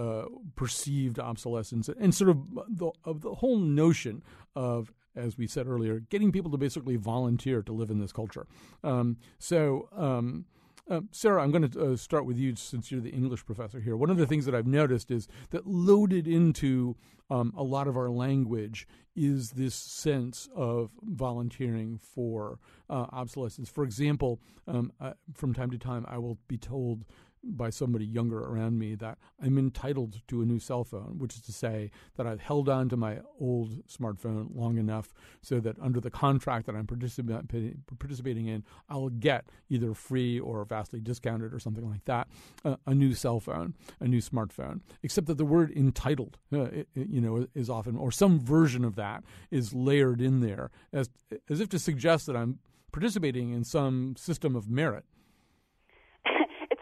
perceived 0.55 1.19
obsolescence 1.19 1.89
and 1.89 2.13
sort 2.13 2.29
of 2.29 2.37
the 2.69 2.91
of 3.03 3.21
the 3.21 3.35
whole 3.35 3.57
notion 3.57 4.23
of 4.55 4.93
as 5.17 5.37
we 5.37 5.47
said 5.47 5.67
earlier, 5.67 5.99
getting 5.99 6.31
people 6.31 6.51
to 6.51 6.57
basically 6.57 6.95
volunteer 6.95 7.61
to 7.63 7.73
live 7.73 7.89
in 7.89 7.99
this 7.99 8.11
culture. 8.11 8.45
Um, 8.83 9.17
so, 9.39 9.89
um, 9.95 10.45
uh, 10.89 11.01
Sarah, 11.11 11.43
I'm 11.43 11.51
going 11.51 11.69
to 11.69 11.93
uh, 11.93 11.97
start 11.97 12.25
with 12.25 12.37
you 12.37 12.55
since 12.55 12.91
you're 12.91 13.01
the 13.01 13.09
English 13.09 13.45
professor 13.45 13.79
here. 13.79 13.97
One 13.97 14.09
of 14.09 14.17
the 14.17 14.25
things 14.25 14.45
that 14.45 14.55
I've 14.55 14.67
noticed 14.67 15.11
is 15.11 15.27
that 15.49 15.67
loaded 15.67 16.27
into 16.27 16.95
um, 17.29 17.53
a 17.57 17.63
lot 17.63 17.87
of 17.87 17.97
our 17.97 18.09
language 18.09 18.87
is 19.15 19.51
this 19.51 19.75
sense 19.75 20.47
of 20.55 20.91
volunteering 21.03 21.99
for 22.01 22.59
uh, 22.89 23.07
obsolescence. 23.11 23.67
For 23.69 23.83
example, 23.83 24.39
um, 24.67 24.93
uh, 25.01 25.13
from 25.33 25.53
time 25.53 25.71
to 25.71 25.77
time, 25.77 26.05
I 26.07 26.19
will 26.19 26.37
be 26.47 26.57
told 26.57 27.03
by 27.43 27.69
somebody 27.69 28.05
younger 28.05 28.39
around 28.39 28.77
me 28.77 28.95
that 28.95 29.17
I'm 29.41 29.57
entitled 29.57 30.21
to 30.27 30.41
a 30.41 30.45
new 30.45 30.59
cell 30.59 30.83
phone, 30.83 31.15
which 31.17 31.35
is 31.35 31.41
to 31.41 31.53
say 31.53 31.91
that 32.15 32.27
I've 32.27 32.41
held 32.41 32.69
on 32.69 32.89
to 32.89 32.97
my 32.97 33.19
old 33.39 33.87
smartphone 33.87 34.55
long 34.55 34.77
enough 34.77 35.13
so 35.41 35.59
that 35.59 35.77
under 35.79 35.99
the 35.99 36.11
contract 36.11 36.65
that 36.65 36.75
I'm 36.75 36.87
participating 36.87 37.83
participating 37.99 38.47
in, 38.47 38.63
I'll 38.89 39.09
get 39.09 39.45
either 39.69 39.93
free 39.93 40.39
or 40.39 40.63
vastly 40.65 40.99
discounted 40.99 41.53
or 41.53 41.59
something 41.59 41.89
like 41.89 42.05
that 42.05 42.27
uh, 42.65 42.75
a 42.85 42.93
new 42.93 43.13
cell 43.13 43.39
phone, 43.39 43.75
a 43.99 44.07
new 44.07 44.21
smartphone. 44.21 44.81
Except 45.03 45.27
that 45.27 45.37
the 45.37 45.45
word 45.45 45.71
entitled, 45.75 46.37
uh, 46.53 46.63
it, 46.63 46.87
you 46.93 47.21
know, 47.21 47.47
is 47.55 47.69
often 47.69 47.95
or 47.95 48.11
some 48.11 48.39
version 48.39 48.83
of 48.83 48.95
that 48.95 49.23
is 49.51 49.73
layered 49.73 50.21
in 50.21 50.41
there 50.41 50.71
as 50.91 51.09
as 51.49 51.59
if 51.59 51.69
to 51.69 51.79
suggest 51.79 52.25
that 52.25 52.35
I'm 52.35 52.59
participating 52.91 53.51
in 53.51 53.63
some 53.63 54.15
system 54.17 54.55
of 54.55 54.69
merit 54.69 55.05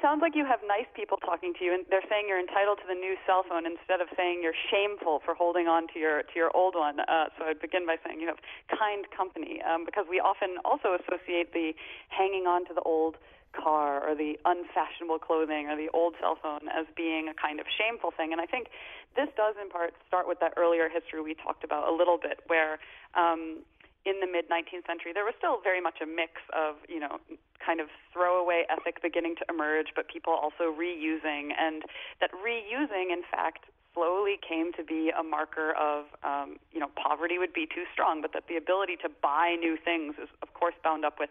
sounds 0.05 0.21
like 0.21 0.37
you 0.37 0.45
have 0.45 0.61
nice 0.69 0.85
people 0.93 1.17
talking 1.17 1.57
to 1.57 1.65
you, 1.65 1.73
and 1.73 1.81
they're 1.89 2.05
saying 2.05 2.29
you're 2.29 2.39
entitled 2.39 2.77
to 2.77 2.85
the 2.85 2.93
new 2.93 3.17
cell 3.25 3.41
phone 3.41 3.65
instead 3.65 4.05
of 4.05 4.07
saying 4.13 4.45
you're 4.45 4.59
shameful 4.69 5.25
for 5.25 5.33
holding 5.33 5.65
on 5.65 5.89
to 5.89 5.97
your 5.97 6.21
to 6.29 6.35
your 6.37 6.53
old 6.53 6.77
one. 6.77 7.01
Uh, 7.01 7.33
so 7.33 7.49
I'd 7.49 7.57
begin 7.57 7.89
by 7.89 7.97
saying 8.05 8.21
you 8.21 8.29
have 8.29 8.37
kind 8.69 9.09
company, 9.09 9.65
um, 9.65 9.81
because 9.81 10.05
we 10.05 10.21
often 10.21 10.61
also 10.61 10.93
associate 10.93 11.57
the 11.57 11.73
hanging 12.13 12.45
on 12.45 12.69
to 12.69 12.73
the 12.77 12.85
old 12.85 13.17
car 13.57 14.05
or 14.05 14.13
the 14.13 14.37
unfashionable 14.45 15.17
clothing 15.17 15.73
or 15.73 15.75
the 15.75 15.89
old 15.89 16.13
cell 16.21 16.37
phone 16.37 16.69
as 16.69 16.85
being 16.93 17.25
a 17.25 17.33
kind 17.33 17.57
of 17.57 17.65
shameful 17.65 18.13
thing. 18.13 18.29
And 18.29 18.39
I 18.39 18.45
think 18.45 18.67
this 19.15 19.29
does 19.33 19.55
in 19.57 19.73
part 19.73 19.97
start 20.05 20.27
with 20.27 20.39
that 20.43 20.53
earlier 20.55 20.85
history 20.85 21.21
we 21.25 21.33
talked 21.33 21.63
about 21.63 21.89
a 21.89 21.93
little 21.95 22.19
bit, 22.21 22.45
where 22.45 22.77
um, 23.17 23.65
in 24.05 24.21
the 24.21 24.27
mid 24.27 24.49
19th 24.49 24.85
century, 24.85 25.11
there 25.13 25.25
was 25.25 25.33
still 25.37 25.59
very 25.61 25.81
much 25.81 25.97
a 26.01 26.05
mix 26.05 26.41
of, 26.53 26.75
you 26.87 26.99
know, 26.99 27.17
kind 27.63 27.79
of 27.79 27.87
throwaway 28.13 28.63
ethic 28.69 29.01
beginning 29.01 29.35
to 29.37 29.45
emerge, 29.49 29.87
but 29.95 30.07
people 30.07 30.33
also 30.33 30.69
reusing. 30.69 31.49
And 31.57 31.83
that 32.21 32.29
reusing, 32.31 33.11
in 33.11 33.23
fact, 33.29 33.65
slowly 33.95 34.37
came 34.37 34.73
to 34.73 34.83
be 34.83 35.09
a 35.09 35.23
marker 35.23 35.73
of, 35.73 36.05
um, 36.23 36.57
you 36.71 36.79
know, 36.79 36.89
poverty 36.95 37.39
would 37.39 37.53
be 37.53 37.65
too 37.65 37.85
strong, 37.91 38.21
but 38.21 38.33
that 38.33 38.43
the 38.47 38.57
ability 38.57 38.97
to 39.01 39.09
buy 39.09 39.55
new 39.59 39.77
things 39.83 40.15
is, 40.21 40.29
of 40.43 40.53
course, 40.53 40.75
bound 40.83 41.05
up 41.05 41.17
with 41.19 41.29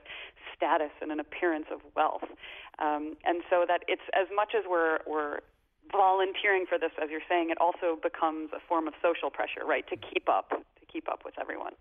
status 0.56 0.90
and 1.00 1.12
an 1.12 1.20
appearance 1.20 1.66
of 1.70 1.80
wealth. 1.94 2.24
Um, 2.78 3.14
and 3.24 3.42
so 3.48 3.64
that 3.68 3.82
it's 3.87 4.08
as 4.14 4.26
much 4.34 4.54
as 4.56 4.64
we're, 4.68 4.98
we're 5.06 5.40
volunteering 5.90 6.66
for 6.68 6.78
this, 6.78 6.92
as 7.02 7.10
you're 7.10 7.24
saying, 7.28 7.50
it 7.50 7.58
also 7.60 7.98
becomes 8.00 8.50
a 8.52 8.60
form 8.68 8.88
of 8.88 8.94
social 9.02 9.30
pressure, 9.30 9.64
right, 9.66 9.86
to 9.88 9.96
keep 9.96 10.28
up, 10.28 10.50
to 10.50 10.86
keep 10.92 11.08
up 11.08 11.22
with 11.24 11.34
everyone. 11.40 11.72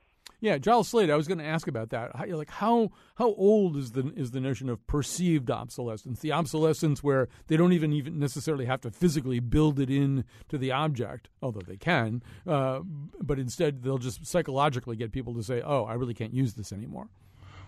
Yeah, 0.43 0.57
Giles 0.57 0.89
Slade. 0.89 1.09
I 1.09 1.15
was 1.15 1.25
going 1.25 1.37
to 1.37 1.45
ask 1.45 1.69
about 1.69 1.91
that. 1.91 2.13
How, 2.17 2.25
like 2.25 2.49
how 2.49 2.91
how 3.15 3.33
old 3.35 3.77
is 3.77 3.93
the 3.93 4.11
is 4.13 4.31
the 4.31 4.41
notion 4.41 4.67
of 4.67 4.85
perceived 4.87 5.49
obsolescence? 5.49 6.19
The 6.19 6.33
obsolescence 6.33 7.01
where 7.01 7.29
they 7.47 7.55
don't 7.55 7.71
even 7.71 7.93
even 7.93 8.19
necessarily 8.19 8.65
have 8.65 8.81
to 8.81 8.91
physically 8.91 9.39
build 9.39 9.79
it 9.79 9.89
in 9.89 10.25
to 10.49 10.57
the 10.57 10.69
object, 10.69 11.29
although 11.41 11.61
they 11.65 11.77
can, 11.77 12.21
uh, 12.45 12.81
but 13.21 13.39
instead 13.39 13.83
they'll 13.83 13.97
just 13.97 14.25
psychologically 14.25 14.97
get 14.97 15.13
people 15.13 15.33
to 15.35 15.43
say, 15.43 15.61
"Oh, 15.61 15.85
I 15.85 15.93
really 15.93 16.13
can't 16.13 16.33
use 16.33 16.55
this 16.55 16.73
anymore." 16.73 17.07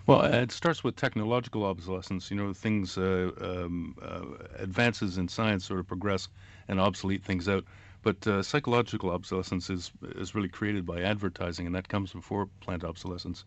Well, 0.07 0.21
it 0.21 0.51
starts 0.51 0.83
with 0.83 0.95
technological 0.95 1.63
obsolescence. 1.65 2.29
You 2.29 2.37
know, 2.37 2.53
things 2.53 2.97
uh, 2.97 3.31
um, 3.41 3.95
uh, 4.01 4.25
advances 4.59 5.17
in 5.17 5.27
science 5.27 5.65
sort 5.65 5.79
of 5.79 5.87
progress 5.87 6.27
and 6.67 6.79
obsolete 6.79 7.23
things 7.23 7.47
out. 7.49 7.65
But 8.03 8.25
uh, 8.27 8.43
psychological 8.43 9.09
obsolescence 9.09 9.69
is 9.69 9.91
is 10.15 10.35
really 10.35 10.49
created 10.49 10.85
by 10.85 11.01
advertising, 11.01 11.65
and 11.65 11.73
that 11.75 11.87
comes 11.87 12.13
before 12.13 12.49
planned 12.59 12.83
obsolescence. 12.83 13.45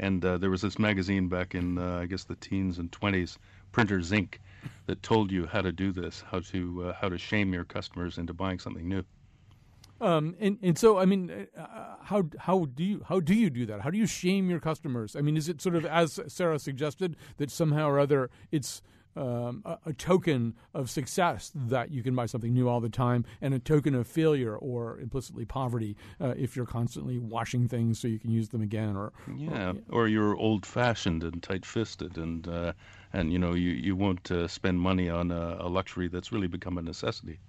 And 0.00 0.24
uh, 0.24 0.38
there 0.38 0.50
was 0.50 0.62
this 0.62 0.78
magazine 0.80 1.28
back 1.28 1.54
in 1.54 1.78
uh, 1.78 1.98
I 2.02 2.06
guess 2.06 2.24
the 2.24 2.36
teens 2.36 2.78
and 2.78 2.90
twenties, 2.90 3.38
Printers' 3.70 4.10
Ink, 4.12 4.40
that 4.86 5.02
told 5.04 5.30
you 5.30 5.46
how 5.46 5.60
to 5.62 5.70
do 5.72 5.92
this, 5.92 6.24
how 6.30 6.40
to 6.40 6.88
uh, 6.88 6.92
how 6.94 7.08
to 7.08 7.18
shame 7.18 7.52
your 7.54 7.64
customers 7.64 8.18
into 8.18 8.34
buying 8.34 8.58
something 8.58 8.88
new. 8.88 9.04
Um, 10.00 10.34
and 10.40 10.58
and 10.62 10.78
so 10.78 10.98
I 10.98 11.04
mean, 11.04 11.46
uh, 11.56 11.96
how 12.02 12.24
how 12.38 12.64
do 12.66 12.82
you 12.82 13.04
how 13.06 13.20
do 13.20 13.34
you 13.34 13.50
do 13.50 13.66
that? 13.66 13.82
How 13.82 13.90
do 13.90 13.98
you 13.98 14.06
shame 14.06 14.48
your 14.48 14.60
customers? 14.60 15.14
I 15.14 15.20
mean, 15.20 15.36
is 15.36 15.48
it 15.48 15.60
sort 15.60 15.74
of 15.74 15.84
as 15.84 16.18
Sarah 16.28 16.58
suggested 16.58 17.16
that 17.36 17.50
somehow 17.50 17.88
or 17.88 17.98
other 17.98 18.30
it's 18.50 18.82
um, 19.16 19.62
a, 19.64 19.78
a, 19.86 19.92
token 19.92 20.54
of 20.72 20.88
success 20.88 21.50
that 21.54 21.90
you 21.90 22.02
can 22.02 22.14
buy 22.14 22.26
something 22.26 22.54
new 22.54 22.68
all 22.68 22.80
the 22.80 22.88
time, 22.88 23.24
and 23.40 23.52
a 23.52 23.58
token 23.58 23.94
of 23.94 24.06
failure 24.06 24.56
or 24.56 25.00
implicitly 25.00 25.44
poverty 25.44 25.96
uh, 26.20 26.34
if 26.36 26.56
you're 26.56 26.66
constantly 26.66 27.18
washing 27.18 27.66
things 27.66 27.98
so 27.98 28.06
you 28.06 28.18
can 28.18 28.30
use 28.30 28.48
them 28.50 28.62
again. 28.62 28.96
Or 28.96 29.12
yeah, 29.36 29.72
or, 29.90 30.02
or 30.02 30.08
you're 30.08 30.36
old-fashioned 30.36 31.24
and 31.24 31.42
tight-fisted, 31.42 32.18
and 32.18 32.46
uh, 32.46 32.72
and 33.12 33.32
you 33.32 33.38
know 33.38 33.54
you 33.54 33.70
you 33.70 33.96
won't 33.96 34.30
uh, 34.30 34.46
spend 34.46 34.80
money 34.80 35.10
on 35.10 35.30
a, 35.30 35.56
a 35.60 35.68
luxury 35.68 36.08
that's 36.08 36.30
really 36.30 36.48
become 36.48 36.78
a 36.78 36.82
necessity. 36.82 37.40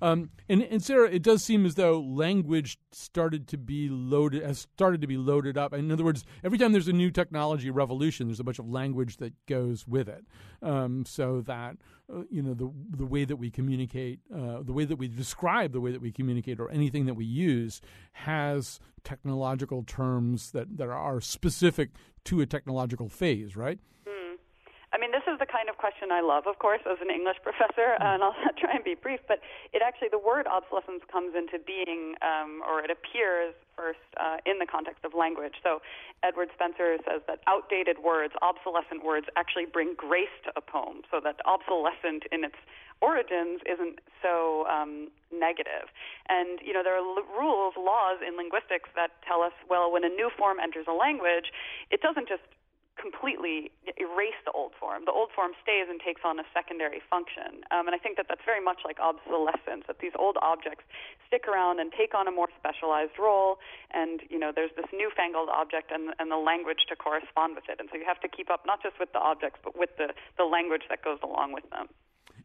Um, 0.00 0.30
and, 0.48 0.62
and 0.62 0.82
Sarah, 0.82 1.10
it 1.10 1.22
does 1.22 1.42
seem 1.42 1.66
as 1.66 1.74
though 1.74 2.00
language 2.00 2.78
started 2.92 3.48
to 3.48 3.58
be 3.58 3.88
loaded, 3.88 4.42
has 4.42 4.60
started 4.60 5.00
to 5.00 5.06
be 5.06 5.16
loaded 5.16 5.58
up. 5.58 5.72
In 5.74 5.90
other 5.90 6.04
words, 6.04 6.24
every 6.44 6.58
time 6.58 6.72
there's 6.72 6.88
a 6.88 6.92
new 6.92 7.10
technology 7.10 7.70
revolution, 7.70 8.28
there's 8.28 8.40
a 8.40 8.44
bunch 8.44 8.58
of 8.58 8.68
language 8.68 9.16
that 9.18 9.34
goes 9.46 9.86
with 9.86 10.08
it, 10.08 10.24
um, 10.62 11.04
so 11.04 11.40
that 11.42 11.76
uh, 12.12 12.22
you 12.30 12.42
know 12.42 12.54
the 12.54 12.70
the 12.96 13.06
way 13.06 13.24
that 13.24 13.36
we 13.36 13.50
communicate, 13.50 14.20
uh, 14.34 14.62
the 14.62 14.72
way 14.72 14.84
that 14.84 14.96
we 14.96 15.08
describe 15.08 15.72
the 15.72 15.80
way 15.80 15.90
that 15.90 16.00
we 16.00 16.12
communicate, 16.12 16.60
or 16.60 16.70
anything 16.70 17.06
that 17.06 17.14
we 17.14 17.24
use, 17.24 17.80
has 18.12 18.78
technological 19.04 19.82
terms 19.82 20.52
that 20.52 20.76
that 20.76 20.88
are 20.88 21.20
specific 21.20 21.90
to 22.24 22.40
a 22.40 22.46
technological 22.46 23.08
phase, 23.08 23.56
right? 23.56 23.80
I 24.92 24.96
mean, 24.96 25.12
this 25.12 25.24
is 25.28 25.36
the 25.38 25.46
kind 25.46 25.68
of 25.68 25.76
question 25.76 26.08
I 26.08 26.24
love, 26.24 26.48
of 26.48 26.58
course, 26.58 26.80
as 26.88 26.96
an 27.04 27.12
English 27.12 27.36
professor, 27.46 28.00
and 28.00 28.22
I'll 28.24 28.36
try 28.60 28.72
and 28.74 28.84
be 28.84 28.96
brief. 28.96 29.20
But 29.28 29.40
it 29.72 29.82
actually, 29.84 30.08
the 30.08 30.18
word 30.18 30.46
obsolescence 30.48 31.04
comes 31.12 31.36
into 31.36 31.60
being, 31.60 32.16
um, 32.24 32.64
or 32.64 32.80
it 32.80 32.90
appears 32.90 33.52
first 33.76 34.02
uh, 34.16 34.40
in 34.48 34.58
the 34.58 34.66
context 34.66 35.04
of 35.04 35.12
language. 35.12 35.60
So 35.62 35.84
Edward 36.24 36.48
Spenser 36.56 36.96
says 37.04 37.20
that 37.28 37.44
outdated 37.46 38.00
words, 38.00 38.32
obsolescent 38.40 39.04
words, 39.04 39.26
actually 39.36 39.66
bring 39.68 39.92
grace 39.94 40.32
to 40.48 40.52
a 40.56 40.64
poem. 40.64 41.04
So 41.12 41.20
that 41.20 41.36
obsolescent 41.44 42.24
in 42.32 42.42
its 42.42 42.56
origins 43.00 43.60
isn't 43.68 44.00
so 44.24 44.66
um, 44.66 45.12
negative. 45.30 45.92
And 46.28 46.58
you 46.64 46.72
know, 46.72 46.82
there 46.82 46.96
are 46.96 47.04
l- 47.04 47.28
rules, 47.28 47.74
laws 47.76 48.18
in 48.26 48.36
linguistics 48.36 48.90
that 48.96 49.14
tell 49.22 49.42
us, 49.42 49.52
well, 49.68 49.92
when 49.92 50.02
a 50.02 50.10
new 50.10 50.30
form 50.36 50.58
enters 50.58 50.86
a 50.88 50.96
language, 50.96 51.52
it 51.92 52.00
doesn't 52.00 52.26
just 52.26 52.42
completely 52.98 53.70
erase 53.96 54.36
the 54.44 54.52
old 54.52 54.72
form. 54.78 55.06
The 55.06 55.14
old 55.14 55.30
form 55.34 55.52
stays 55.62 55.86
and 55.88 56.00
takes 56.02 56.22
on 56.24 56.38
a 56.38 56.46
secondary 56.52 57.00
function. 57.08 57.62
Um, 57.70 57.86
and 57.86 57.94
I 57.94 57.98
think 57.98 58.16
that 58.18 58.26
that's 58.28 58.44
very 58.44 58.62
much 58.62 58.82
like 58.84 58.98
obsolescence, 59.00 59.86
that 59.86 59.98
these 60.00 60.12
old 60.18 60.36
objects 60.42 60.84
stick 61.26 61.46
around 61.46 61.80
and 61.80 61.92
take 61.92 62.14
on 62.14 62.26
a 62.26 62.34
more 62.34 62.48
specialized 62.58 63.16
role. 63.18 63.58
And, 63.94 64.20
you 64.28 64.38
know, 64.38 64.52
there's 64.54 64.74
this 64.76 64.90
newfangled 64.92 65.48
object 65.48 65.90
and, 65.90 66.12
and 66.18 66.30
the 66.30 66.36
language 66.36 66.86
to 66.88 66.96
correspond 66.96 67.54
with 67.54 67.64
it. 67.68 67.78
And 67.78 67.88
so 67.90 67.96
you 67.96 68.04
have 68.06 68.20
to 68.20 68.28
keep 68.28 68.50
up 68.50 68.66
not 68.66 68.82
just 68.82 68.98
with 68.98 69.12
the 69.12 69.20
objects, 69.20 69.60
but 69.62 69.78
with 69.78 69.90
the, 69.96 70.12
the 70.36 70.44
language 70.44 70.82
that 70.90 71.02
goes 71.02 71.18
along 71.22 71.52
with 71.52 71.68
them. 71.70 71.88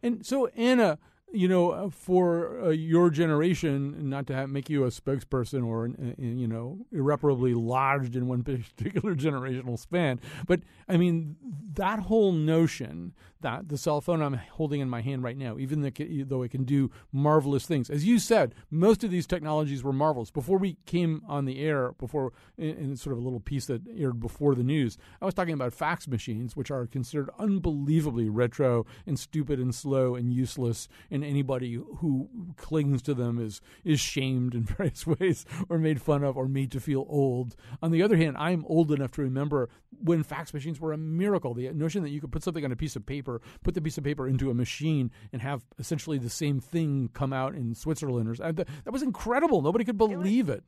And 0.01 0.25
so, 0.25 0.47
Anna, 0.55 0.99
you 1.33 1.47
know, 1.47 1.71
uh, 1.71 1.89
for 1.89 2.61
uh, 2.61 2.69
your 2.69 3.09
generation, 3.09 4.09
not 4.09 4.27
to 4.27 4.35
have, 4.35 4.49
make 4.49 4.69
you 4.69 4.83
a 4.83 4.89
spokesperson 4.89 5.65
or, 5.65 5.87
uh, 5.87 6.13
you 6.17 6.47
know, 6.47 6.85
irreparably 6.91 7.55
lodged 7.55 8.15
in 8.15 8.27
one 8.27 8.43
particular 8.77 9.15
generational 9.15 9.77
span, 9.77 10.19
but 10.47 10.61
I 10.87 10.97
mean, 10.97 11.35
that 11.73 11.99
whole 11.99 12.31
notion 12.31 13.13
that 13.43 13.69
the 13.69 13.77
cell 13.77 14.01
phone 14.01 14.21
I'm 14.21 14.33
holding 14.33 14.81
in 14.81 14.89
my 14.89 15.01
hand 15.01 15.23
right 15.23 15.37
now, 15.37 15.57
even 15.57 15.81
though 15.81 16.41
it 16.41 16.51
can 16.51 16.63
do 16.63 16.91
marvelous 17.11 17.65
things, 17.65 17.89
as 17.89 18.05
you 18.05 18.19
said, 18.19 18.55
most 18.71 19.03
of 19.03 19.11
these 19.11 19.27
technologies 19.27 19.83
were 19.83 19.93
marvelous. 19.93 20.31
Before 20.31 20.57
we 20.57 20.77
came 20.85 21.21
on 21.27 21.45
the 21.45 21.59
air, 21.59 21.93
before 21.93 22.33
in 22.57 22.95
sort 22.97 23.13
of 23.13 23.19
a 23.19 23.23
little 23.23 23.39
piece 23.39 23.67
that 23.67 23.81
aired 23.95 24.19
before 24.19 24.55
the 24.55 24.63
news, 24.63 24.97
I 25.21 25.25
was 25.25 25.33
talking 25.33 25.53
about 25.53 25.73
fax 25.73 26.07
machines, 26.07 26.55
which 26.55 26.71
are 26.71 26.87
considered 26.87 27.29
unbelievably 27.37 28.29
retro 28.29 28.85
and 29.05 29.19
stupid 29.19 29.59
and 29.59 29.73
slow 29.73 30.15
and 30.15 30.33
useless 30.33 30.87
and 31.11 31.23
anybody 31.23 31.73
who 31.73 32.29
clings 32.57 33.01
to 33.03 33.13
them 33.13 33.39
is 33.39 33.61
is 33.83 33.99
shamed 33.99 34.55
in 34.55 34.63
various 34.77 35.05
ways 35.05 35.45
or 35.69 35.77
made 35.77 36.01
fun 36.01 36.23
of 36.23 36.37
or 36.37 36.47
made 36.47 36.71
to 36.71 36.79
feel 36.79 37.05
old. 37.09 37.55
On 37.81 37.91
the 37.91 38.01
other 38.01 38.17
hand, 38.17 38.37
I'm 38.37 38.65
old 38.65 38.91
enough 38.91 39.11
to 39.11 39.21
remember 39.21 39.69
when 40.01 40.23
fax 40.23 40.53
machines 40.53 40.79
were 40.79 40.93
a 40.93 40.97
miracle. 40.97 41.53
The 41.53 41.71
notion 41.71 42.03
that 42.03 42.09
you 42.09 42.21
could 42.21 42.31
put 42.31 42.43
something 42.43 42.65
on 42.65 42.71
a 42.71 42.75
piece 42.75 42.95
of 42.95 43.05
paper, 43.05 43.32
put 43.63 43.73
the 43.73 43.81
piece 43.81 43.97
of 43.97 44.03
paper 44.03 44.27
into 44.27 44.49
a 44.49 44.53
machine, 44.53 45.11
and 45.31 45.41
have 45.41 45.63
essentially 45.79 46.17
the 46.17 46.29
same 46.29 46.59
thing 46.59 47.09
come 47.13 47.33
out 47.33 47.55
in 47.55 47.75
Switzerland 47.75 48.29
or 48.29 48.35
that 48.35 48.67
was 48.91 49.03
incredible. 49.03 49.61
Nobody 49.61 49.85
could 49.85 49.97
believe 49.97 50.49
it 50.49 50.63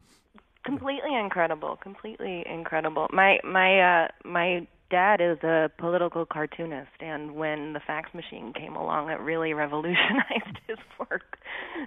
completely 0.65 1.15
incredible 1.15 1.77
completely 1.77 2.43
incredible 2.49 3.07
my 3.13 3.39
my 3.43 3.79
uh 3.79 4.07
my 4.25 4.65
dad 4.89 5.19
is 5.21 5.37
a 5.43 5.69
political 5.77 6.25
cartoonist 6.25 6.91
and 6.99 7.35
when 7.35 7.73
the 7.73 7.79
fax 7.85 8.13
machine 8.13 8.53
came 8.53 8.75
along 8.75 9.09
it 9.09 9.19
really 9.19 9.53
revolutionized 9.65 10.59
his 10.67 10.77
work 10.99 11.37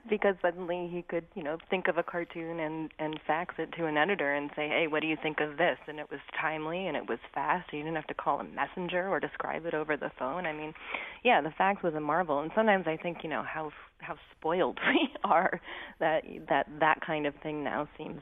because 0.09 0.35
suddenly 0.43 0.89
he 0.91 1.03
could 1.03 1.25
you 1.35 1.43
know 1.43 1.59
think 1.71 1.89
of 1.89 1.99
a 1.99 2.03
cartoon 2.03 2.61
and 2.61 2.91
and 2.99 3.21
fax 3.27 3.55
it 3.59 3.71
to 3.77 3.87
an 3.87 3.97
editor 3.97 4.35
and 4.35 4.51
say 4.57 4.69
hey 4.69 4.87
what 4.89 5.01
do 5.01 5.07
you 5.07 5.17
think 5.23 5.41
of 5.41 5.57
this? 5.57 5.79
And 5.87 5.99
it 5.99 6.11
was 6.11 6.21
timely 6.41 6.87
and 6.87 6.97
it 6.97 7.09
was 7.09 7.19
fast. 7.35 7.73
You 7.73 7.81
didn't 7.81 7.97
have 7.97 8.07
to 8.07 8.15
call 8.15 8.41
a 8.41 8.45
messenger 8.45 9.09
or 9.09 9.21
describe 9.21 9.67
it 9.67 9.75
over 9.75 9.97
the 9.97 10.11
phone. 10.19 10.47
I 10.47 10.53
mean 10.53 10.75
yeah 11.25 11.41
the 11.41 11.53
fax 11.57 11.83
was 11.83 11.95
a 11.95 12.01
marvel. 12.01 12.41
And 12.41 12.51
sometimes 12.55 12.87
i 12.87 12.97
think 12.97 13.19
you 13.23 13.31
know 13.31 13.43
how 13.43 13.71
how 14.01 14.17
spoiled 14.39 14.79
we 14.89 15.09
are 15.25 15.61
that 16.01 16.23
that 16.49 16.67
that 16.81 17.01
kind 17.07 17.27
of 17.27 17.35
thing 17.43 17.65
now 17.65 17.89
seems 17.97 18.21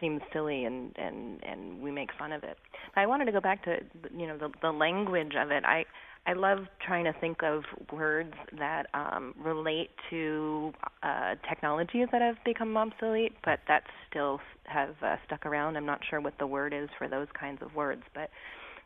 seems 0.00 0.20
silly 0.32 0.64
and 0.64 0.94
and 0.96 1.42
and 1.44 1.82
we 1.82 1.90
make 1.90 2.10
fun 2.18 2.32
of 2.32 2.42
it. 2.42 2.56
I 2.96 3.06
wanted 3.06 3.26
to 3.26 3.32
go 3.32 3.40
back 3.40 3.64
to 3.64 3.78
you 4.16 4.26
know 4.26 4.36
the 4.36 4.50
the 4.62 4.70
language 4.70 5.34
of 5.38 5.50
it. 5.50 5.64
I 5.64 5.84
I 6.26 6.34
love 6.34 6.58
trying 6.84 7.04
to 7.04 7.14
think 7.14 7.42
of 7.42 7.62
words 7.92 8.34
that 8.58 8.86
um, 8.92 9.34
relate 9.38 9.90
to 10.10 10.72
uh, 11.02 11.34
technologies 11.48 12.08
that 12.12 12.20
have 12.20 12.36
become 12.44 12.76
obsolete, 12.76 13.32
but 13.44 13.60
that 13.68 13.84
still 14.08 14.38
have 14.64 14.94
uh, 15.02 15.16
stuck 15.26 15.46
around. 15.46 15.76
I'm 15.76 15.86
not 15.86 16.00
sure 16.08 16.20
what 16.20 16.34
the 16.38 16.46
word 16.46 16.74
is 16.74 16.90
for 16.98 17.08
those 17.08 17.28
kinds 17.38 17.62
of 17.62 17.74
words, 17.74 18.02
but 18.14 18.28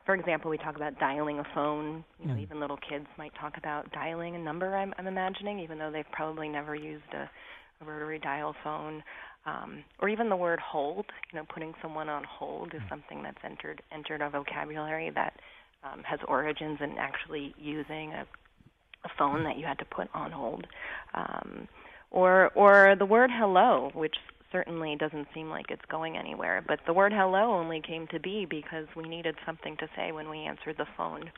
for 0.07 0.15
example, 0.15 0.51
we 0.51 0.59
talk 0.59 0.77
about 0.77 0.99
dialing 1.01 1.39
a 1.39 1.45
phone. 1.55 2.05
You 2.21 2.29
know, 2.29 2.35
mm. 2.35 2.43
even 2.43 2.61
little 2.61 2.79
kids 2.89 3.07
might 3.19 3.33
talk 3.41 3.57
about 3.57 3.91
dialing 3.93 4.37
a 4.37 4.39
number. 4.39 4.77
I'm, 4.77 4.93
I'm 4.99 5.07
imagining, 5.07 5.59
even 5.61 5.79
though 5.79 5.91
they've 5.91 6.05
probably 6.13 6.49
never 6.49 6.75
used 6.75 7.13
a, 7.15 7.29
a 7.81 7.85
rotary 7.85 8.19
dial 8.19 8.55
phone 8.63 9.03
um, 9.47 9.85
or 10.01 10.09
even 10.09 10.29
the 10.29 10.37
word 10.37 10.61
hold. 10.61 11.07
You 11.33 11.39
know, 11.39 11.47
putting 11.53 11.75
someone 11.83 12.09
on 12.09 12.25
hold 12.25 12.75
is 12.75 12.81
hmm. 12.83 12.89
something 12.89 13.23
that's 13.23 13.39
entered 13.45 13.83
entered 13.93 14.23
our 14.23 14.31
vocabulary 14.31 15.11
that 15.15 15.35
um, 15.83 16.03
has 16.05 16.21
origins 16.27 16.79
in 16.81 16.97
actually 16.99 17.55
using 17.59 18.13
a, 18.13 18.27
a 19.05 19.09
phone 19.19 19.45
that 19.45 19.59
you 19.59 19.67
had 19.67 19.79
to 19.79 19.85
put 19.85 20.09
on 20.15 20.31
hold. 20.31 20.67
Um, 21.15 21.69
or 22.11 22.51
or 22.55 22.95
the 22.99 23.07
word 23.07 23.31
hello, 23.33 23.91
which 23.95 24.15
certainly 24.53 24.97
doesn't 24.97 25.27
seem 25.35 25.51
like 25.51 25.67
it's 25.69 25.85
going 25.91 26.17
anywhere. 26.17 26.65
But 26.67 26.79
the 26.87 26.93
word 26.93 27.13
hello 27.13 27.53
only 27.53 27.83
came 27.85 28.07
to 28.13 28.21
be 28.21 28.47
because 28.49 28.87
we 28.97 29.03
needed 29.09 29.35
something 29.45 29.77
to 29.79 29.89
say 29.97 30.13
when 30.13 30.31
we 30.31 30.39
answered 30.39 30.77
the 30.79 30.87
phone, 30.97 31.31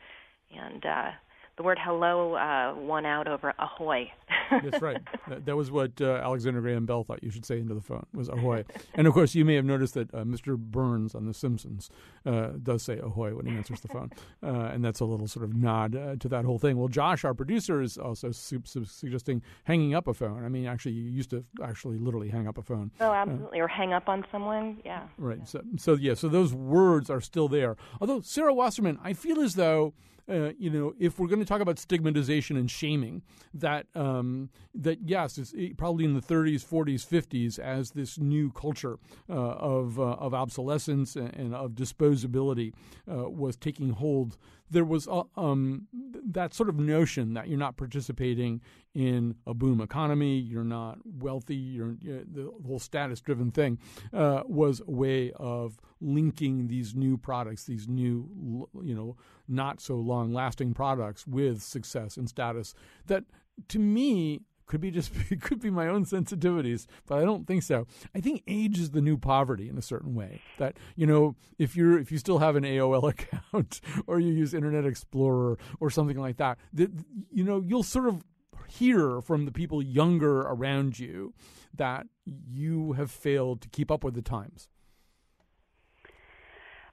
and 0.55 0.85
uh, 0.85 1.09
the 1.57 1.63
word 1.63 1.79
hello 1.81 2.35
uh, 2.35 2.75
won 2.77 3.05
out 3.05 3.27
over 3.27 3.51
ahoy. 3.57 4.11
That's 4.51 4.81
right. 4.81 5.01
That, 5.27 5.45
that 5.47 5.55
was 5.55 5.71
what 5.71 5.99
uh, 5.99 6.21
Alexander 6.23 6.61
Graham 6.61 6.85
Bell 6.85 7.03
thought 7.03 7.23
you 7.23 7.31
should 7.31 7.45
say 7.45 7.59
into 7.59 7.73
the 7.73 7.81
phone 7.81 8.05
was 8.13 8.29
ahoy. 8.29 8.63
and 8.93 9.07
of 9.07 9.13
course, 9.13 9.33
you 9.33 9.43
may 9.43 9.55
have 9.55 9.65
noticed 9.65 9.95
that 9.95 10.13
uh, 10.13 10.19
Mr. 10.19 10.55
Burns 10.55 11.15
on 11.15 11.25
The 11.25 11.33
Simpsons 11.33 11.89
uh, 12.27 12.49
does 12.61 12.83
say 12.83 12.99
ahoy 12.99 13.33
when 13.33 13.47
he 13.47 13.55
answers 13.55 13.81
the 13.81 13.87
phone, 13.87 14.11
uh, 14.43 14.69
and 14.71 14.85
that's 14.85 14.99
a 14.99 15.05
little 15.05 15.27
sort 15.27 15.43
of 15.45 15.55
nod 15.55 15.95
uh, 15.95 16.15
to 16.17 16.29
that 16.29 16.45
whole 16.45 16.59
thing. 16.59 16.77
Well, 16.77 16.89
Josh, 16.89 17.25
our 17.25 17.33
producer, 17.33 17.81
is 17.81 17.97
also 17.97 18.31
su- 18.31 18.61
su- 18.63 18.85
suggesting 18.85 19.41
hanging 19.63 19.95
up 19.95 20.07
a 20.07 20.13
phone. 20.13 20.45
I 20.45 20.49
mean, 20.49 20.67
actually, 20.67 20.93
you 20.93 21.09
used 21.09 21.31
to 21.31 21.43
actually 21.63 21.97
literally 21.97 22.29
hang 22.29 22.47
up 22.47 22.59
a 22.59 22.61
phone. 22.61 22.91
Oh, 23.01 23.11
absolutely, 23.11 23.59
or 23.59 23.67
hang 23.67 23.93
up 23.93 24.07
on 24.07 24.23
someone. 24.31 24.77
Yeah. 24.85 25.07
Right. 25.17 25.39
Yeah. 25.39 25.45
So, 25.45 25.61
so 25.77 25.93
yeah. 25.95 26.13
So 26.13 26.29
those 26.29 26.53
words 26.53 27.09
are 27.09 27.21
still 27.21 27.47
there. 27.47 27.77
Although 27.99 28.21
Sarah 28.21 28.53
Wasserman, 28.53 28.99
I 29.03 29.13
feel 29.13 29.41
as 29.41 29.55
though 29.55 29.93
uh, 30.29 30.51
you 30.57 30.69
know, 30.69 30.93
if 30.99 31.19
we're 31.19 31.27
going 31.27 31.39
to 31.39 31.45
talk 31.45 31.61
about 31.61 31.79
stigmatization 31.79 32.57
and 32.57 32.69
shaming, 32.69 33.21
that 33.53 33.87
um, 33.95 34.49
that 34.75 34.99
yes, 35.03 35.37
it's 35.37 35.53
probably 35.77 36.05
in 36.05 36.13
the 36.13 36.21
30s, 36.21 36.65
40s, 36.65 37.07
50s 37.07 37.59
as 37.59 37.91
this 37.91 38.17
new 38.17 38.51
culture 38.51 38.99
uh, 39.29 39.33
of 39.33 39.99
uh, 39.99 40.03
of 40.13 40.33
obsolescence 40.33 41.15
and, 41.15 41.55
of 41.55 41.71
disposability 41.71 42.73
uh, 43.09 43.29
was 43.29 43.55
taking 43.55 43.91
hold. 43.91 44.37
There 44.69 44.83
was 44.83 45.07
uh, 45.07 45.23
um, 45.37 45.87
that 46.25 46.53
sort 46.53 46.67
of 46.67 46.77
notion 46.77 47.33
that 47.35 47.47
you're 47.47 47.57
not 47.57 47.77
participating 47.77 48.59
in 48.93 49.35
a 49.45 49.53
boom 49.53 49.79
economy, 49.79 50.39
you're 50.39 50.65
not 50.65 50.97
wealthy, 51.05 51.55
you're, 51.55 51.95
you're 52.01 52.23
the 52.25 52.51
whole 52.65 52.79
status-driven 52.79 53.51
thing 53.51 53.79
was 54.11 54.81
a 54.85 54.91
way 54.91 55.31
of 55.35 55.77
linking 56.01 56.67
these 56.67 56.95
new 56.95 57.17
products, 57.17 57.63
these 57.63 57.87
new, 57.87 58.67
you 58.83 58.93
know, 58.93 59.15
not 59.47 59.81
so 59.81 59.95
long 59.95 60.33
lasting 60.33 60.73
products 60.73 61.25
with 61.25 61.61
success 61.61 62.17
and 62.17 62.29
status 62.29 62.73
that 63.05 63.23
to 63.67 63.79
me 63.79 64.41
could 64.67 64.81
be 64.81 64.91
just 64.91 65.11
could 65.41 65.59
be 65.59 65.69
my 65.69 65.87
own 65.87 66.05
sensitivities, 66.05 66.85
but 67.07 67.17
I 67.17 67.25
don't 67.25 67.47
think 67.47 67.63
so. 67.63 67.87
I 68.13 68.19
think 68.19 68.43
age 68.47 68.77
is 68.79 68.91
the 68.91 69.01
new 69.01 69.17
poverty 69.17 69.69
in 69.69 69.77
a 69.77 69.81
certain 69.81 70.13
way. 70.13 70.41
That 70.59 70.77
you 70.95 71.07
know, 71.07 71.35
if 71.57 71.75
you're 71.75 71.97
if 71.97 72.11
you 72.11 72.17
still 72.17 72.39
have 72.39 72.55
an 72.55 72.63
AOL 72.63 73.09
account 73.09 73.81
or 74.05 74.19
you 74.19 74.33
use 74.33 74.53
Internet 74.53 74.85
Explorer 74.85 75.57
or 75.79 75.89
something 75.89 76.19
like 76.19 76.37
that, 76.37 76.59
that 76.73 76.91
you 77.31 77.43
know 77.43 77.63
you'll 77.65 77.83
sort 77.83 78.07
of 78.07 78.23
hear 78.67 79.21
from 79.21 79.45
the 79.45 79.51
people 79.51 79.81
younger 79.81 80.41
around 80.41 80.99
you 80.99 81.33
that 81.73 82.05
you 82.25 82.93
have 82.93 83.09
failed 83.09 83.61
to 83.61 83.69
keep 83.69 83.89
up 83.89 84.03
with 84.03 84.13
the 84.13 84.21
times. 84.21 84.67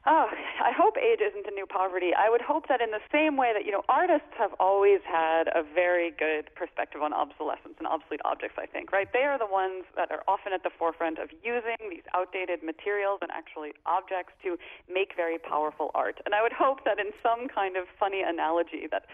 Oh, 0.06 0.28
I 0.60 0.68
hope 0.76 1.00
age 1.00 1.20
isn't 1.24 1.46
a 1.48 1.54
new 1.56 1.64
poverty. 1.64 2.12
I 2.12 2.28
would 2.28 2.42
hope 2.42 2.68
that 2.68 2.82
in 2.84 2.90
the 2.92 3.00
same 3.10 3.38
way 3.38 3.56
that, 3.56 3.64
you 3.64 3.72
know, 3.72 3.80
artists 3.88 4.36
have 4.36 4.52
always 4.60 5.00
had 5.00 5.48
a 5.48 5.64
very 5.64 6.10
good 6.12 6.52
perspective 6.54 7.00
on 7.00 7.14
obsolescence 7.14 7.80
and 7.80 7.88
obsolete 7.88 8.20
objects, 8.22 8.60
I 8.60 8.66
think, 8.66 8.92
right? 8.92 9.08
They 9.16 9.24
are 9.24 9.38
the 9.38 9.48
ones 9.48 9.88
that 9.96 10.12
are 10.12 10.20
often 10.28 10.52
at 10.52 10.62
the 10.62 10.68
forefront 10.68 11.18
of 11.18 11.32
using 11.40 11.80
these 11.88 12.04
outdated 12.12 12.62
materials 12.62 13.20
and 13.22 13.30
actually 13.32 13.72
objects 13.86 14.36
to 14.44 14.58
make 14.92 15.16
very 15.16 15.38
powerful 15.38 15.90
art. 15.94 16.20
And 16.26 16.34
I 16.34 16.42
would 16.42 16.52
hope 16.52 16.84
that 16.84 17.00
in 17.00 17.16
some 17.24 17.48
kind 17.48 17.76
of 17.80 17.88
funny 17.98 18.20
analogy 18.20 18.84
that 18.92 19.08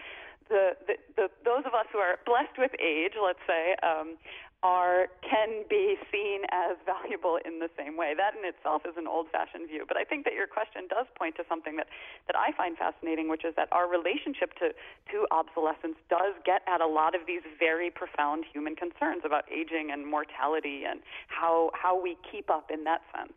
the, 0.49 0.75
the, 0.85 0.95
the 1.15 1.25
those 1.47 1.63
of 1.63 1.71
us 1.71 1.87
who 1.95 1.99
are 1.99 2.19
blessed 2.27 2.59
with 2.59 2.75
age, 2.83 3.15
let's 3.15 3.39
say, 3.47 3.79
um, 3.79 4.19
are 4.63 5.07
can 5.27 5.63
be 5.69 5.97
seen 6.11 6.41
as 6.51 6.77
valuable 6.85 7.39
in 7.45 7.59
the 7.59 7.69
same 7.77 7.97
way. 7.97 8.13
That 8.15 8.37
in 8.37 8.45
itself 8.45 8.83
is 8.85 8.93
an 8.97 9.07
old-fashioned 9.07 9.67
view, 9.67 9.85
but 9.87 9.97
I 9.97 10.03
think 10.03 10.25
that 10.25 10.33
your 10.33 10.45
question 10.45 10.87
does 10.87 11.07
point 11.17 11.35
to 11.37 11.43
something 11.49 11.77
that 11.77 11.87
that 12.27 12.37
I 12.37 12.51
find 12.53 12.77
fascinating, 12.77 13.29
which 13.29 13.43
is 13.43 13.55
that 13.55 13.69
our 13.71 13.89
relationship 13.89 14.53
to 14.59 14.69
to 15.11 15.27
obsolescence 15.31 15.97
does 16.09 16.35
get 16.45 16.61
at 16.67 16.81
a 16.81 16.87
lot 16.87 17.15
of 17.15 17.21
these 17.25 17.41
very 17.57 17.89
profound 17.89 18.45
human 18.45 18.75
concerns 18.75 19.23
about 19.25 19.45
aging 19.51 19.89
and 19.91 20.05
mortality 20.05 20.83
and 20.87 21.01
how 21.27 21.71
how 21.73 21.99
we 21.99 22.17
keep 22.31 22.49
up 22.49 22.69
in 22.71 22.83
that 22.83 23.01
sense. 23.15 23.33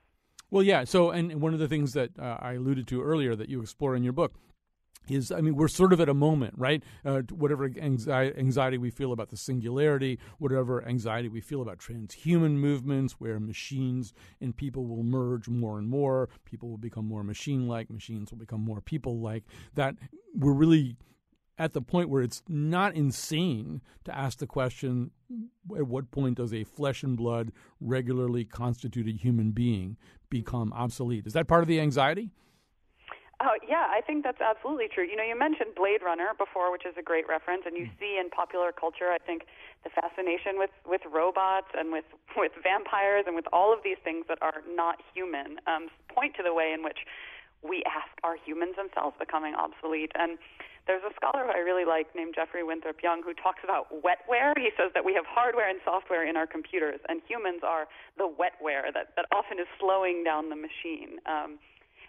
Well, 0.50 0.62
yeah. 0.62 0.84
So, 0.84 1.10
and 1.10 1.40
one 1.40 1.54
of 1.54 1.58
the 1.58 1.68
things 1.68 1.94
that 1.94 2.10
uh, 2.18 2.36
I 2.38 2.52
alluded 2.54 2.86
to 2.88 3.02
earlier 3.02 3.34
that 3.34 3.48
you 3.48 3.60
explore 3.60 3.96
in 3.96 4.04
your 4.04 4.12
book 4.12 4.34
is 5.08 5.30
I 5.30 5.40
mean 5.40 5.54
we're 5.54 5.68
sort 5.68 5.92
of 5.92 6.00
at 6.00 6.08
a 6.08 6.14
moment, 6.14 6.54
right? 6.56 6.82
Uh, 7.04 7.22
whatever 7.30 7.64
anxiety, 7.64 8.38
anxiety 8.38 8.78
we 8.78 8.90
feel 8.90 9.12
about 9.12 9.30
the 9.30 9.36
singularity, 9.36 10.18
whatever 10.38 10.86
anxiety 10.86 11.28
we 11.28 11.40
feel 11.40 11.62
about 11.62 11.78
transhuman 11.78 12.52
movements, 12.52 13.14
where 13.14 13.38
machines 13.38 14.12
and 14.40 14.56
people 14.56 14.86
will 14.86 15.02
merge 15.02 15.48
more 15.48 15.78
and 15.78 15.88
more, 15.88 16.28
people 16.44 16.68
will 16.68 16.78
become 16.78 17.06
more 17.06 17.22
machine-like, 17.22 17.90
machines 17.90 18.30
will 18.30 18.38
become 18.38 18.60
more 18.60 18.80
people-like. 18.80 19.44
That 19.74 19.96
we're 20.34 20.52
really 20.52 20.96
at 21.58 21.72
the 21.72 21.82
point 21.82 22.08
where 22.08 22.22
it's 22.22 22.42
not 22.48 22.94
insane 22.94 23.80
to 24.04 24.16
ask 24.16 24.38
the 24.38 24.46
question 24.46 25.10
at 25.76 25.86
what 25.86 26.10
point 26.10 26.36
does 26.36 26.52
a 26.52 26.64
flesh 26.64 27.02
and 27.02 27.16
blood 27.16 27.52
regularly 27.80 28.44
constituted 28.44 29.16
human 29.16 29.52
being 29.52 29.96
become 30.30 30.72
obsolete 30.72 31.26
is 31.26 31.32
that 31.32 31.46
part 31.46 31.62
of 31.62 31.68
the 31.68 31.80
anxiety 31.80 32.30
Oh, 33.44 33.60
yeah, 33.60 33.92
I 33.92 34.00
think 34.00 34.24
that's 34.24 34.40
absolutely 34.40 34.88
true. 34.88 35.04
You 35.04 35.16
know, 35.20 35.22
you 35.22 35.36
mentioned 35.36 35.76
Blade 35.76 36.00
Runner 36.00 36.32
before, 36.32 36.72
which 36.72 36.88
is 36.88 36.96
a 36.96 37.04
great 37.04 37.28
reference, 37.28 37.68
and 37.68 37.76
you 37.76 37.92
mm. 37.92 37.98
see 38.00 38.16
in 38.16 38.32
popular 38.32 38.72
culture, 38.72 39.12
I 39.12 39.20
think, 39.20 39.44
the 39.84 39.92
fascination 39.92 40.56
with, 40.56 40.72
with 40.88 41.04
robots 41.04 41.68
and 41.76 41.92
with, 41.92 42.08
with 42.40 42.56
vampires 42.64 43.28
and 43.28 43.36
with 43.36 43.44
all 43.52 43.68
of 43.68 43.84
these 43.84 44.00
things 44.00 44.24
that 44.32 44.40
are 44.40 44.64
not 44.64 45.04
human 45.12 45.60
um, 45.68 45.92
point 46.08 46.32
to 46.40 46.42
the 46.42 46.56
way 46.56 46.72
in 46.72 46.82
which 46.82 47.04
we 47.60 47.84
ask, 47.84 48.08
are 48.24 48.36
humans 48.40 48.80
themselves 48.80 49.12
becoming 49.20 49.52
obsolete? 49.52 50.12
And 50.16 50.40
there's 50.88 51.04
a 51.04 51.12
scholar 51.16 51.44
who 51.44 51.52
I 51.52 51.60
really 51.60 51.84
like 51.84 52.16
named 52.16 52.32
Geoffrey 52.36 52.64
Winthrop 52.64 53.04
Young 53.04 53.20
who 53.24 53.36
talks 53.36 53.60
about 53.64 53.92
wetware. 53.92 54.56
He 54.56 54.72
says 54.76 54.92
that 54.96 55.04
we 55.04 55.12
have 55.12 55.24
hardware 55.28 55.68
and 55.68 55.80
software 55.84 56.24
in 56.24 56.36
our 56.36 56.46
computers, 56.46 57.00
and 57.08 57.20
humans 57.28 57.60
are 57.60 57.88
the 58.16 58.28
wetware 58.28 58.88
that, 58.92 59.12
that 59.16 59.24
often 59.32 59.60
is 59.60 59.68
slowing 59.80 60.24
down 60.24 60.48
the 60.48 60.56
machine. 60.56 61.20
Um, 61.24 61.60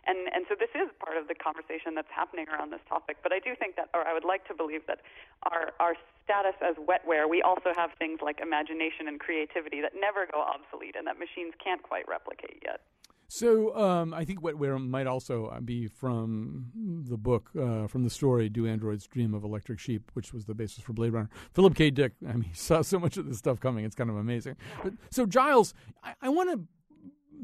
and, 0.07 0.29
and 0.33 0.45
so 0.47 0.55
this 0.57 0.69
is 0.77 0.89
part 1.03 1.17
of 1.17 1.27
the 1.27 1.35
conversation 1.35 1.95
that's 1.95 2.11
happening 2.13 2.45
around 2.49 2.71
this 2.71 2.83
topic. 2.87 3.17
But 3.23 3.33
I 3.33 3.39
do 3.39 3.55
think 3.57 3.75
that, 3.75 3.89
or 3.93 4.05
I 4.05 4.13
would 4.13 4.25
like 4.25 4.47
to 4.47 4.53
believe 4.53 4.85
that 4.87 5.01
our, 5.49 5.73
our 5.79 5.95
status 6.23 6.55
as 6.61 6.75
wetware, 6.77 7.29
we 7.29 7.41
also 7.41 7.73
have 7.75 7.91
things 7.97 8.19
like 8.21 8.39
imagination 8.39 9.07
and 9.07 9.19
creativity 9.19 9.81
that 9.81 9.93
never 9.97 10.27
go 10.29 10.41
obsolete 10.41 10.95
and 10.97 11.05
that 11.07 11.17
machines 11.17 11.53
can't 11.63 11.81
quite 11.81 12.07
replicate 12.07 12.61
yet. 12.65 12.81
So 13.27 13.75
um, 13.75 14.13
I 14.13 14.23
think 14.23 14.41
wetware 14.41 14.79
might 14.79 15.07
also 15.07 15.59
be 15.63 15.87
from 15.87 16.67
the 17.09 17.17
book, 17.17 17.49
uh, 17.59 17.87
from 17.87 18.03
the 18.03 18.09
story 18.09 18.49
"Do 18.49 18.67
Androids 18.67 19.07
Dream 19.07 19.33
of 19.33 19.43
Electric 19.43 19.79
Sheep," 19.79 20.11
which 20.13 20.31
was 20.31 20.45
the 20.45 20.53
basis 20.53 20.83
for 20.83 20.93
Blade 20.93 21.13
Runner. 21.13 21.29
Philip 21.53 21.75
K. 21.75 21.89
Dick, 21.89 22.13
I 22.27 22.33
mean, 22.33 22.49
saw 22.53 22.81
so 22.83 22.99
much 22.99 23.17
of 23.17 23.27
this 23.27 23.39
stuff 23.39 23.59
coming; 23.59 23.83
it's 23.83 23.95
kind 23.95 24.09
of 24.09 24.17
amazing. 24.17 24.57
But 24.83 24.93
so 25.09 25.25
Giles, 25.25 25.73
I, 26.03 26.13
I 26.21 26.29
want 26.29 26.51
to 26.51 26.67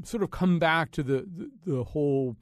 sort 0.04 0.24
of 0.24 0.32
come 0.32 0.60
back 0.60 0.92
to 0.92 1.04
the, 1.04 1.28
the, 1.38 1.52
the 1.66 1.84
whole 1.84 2.36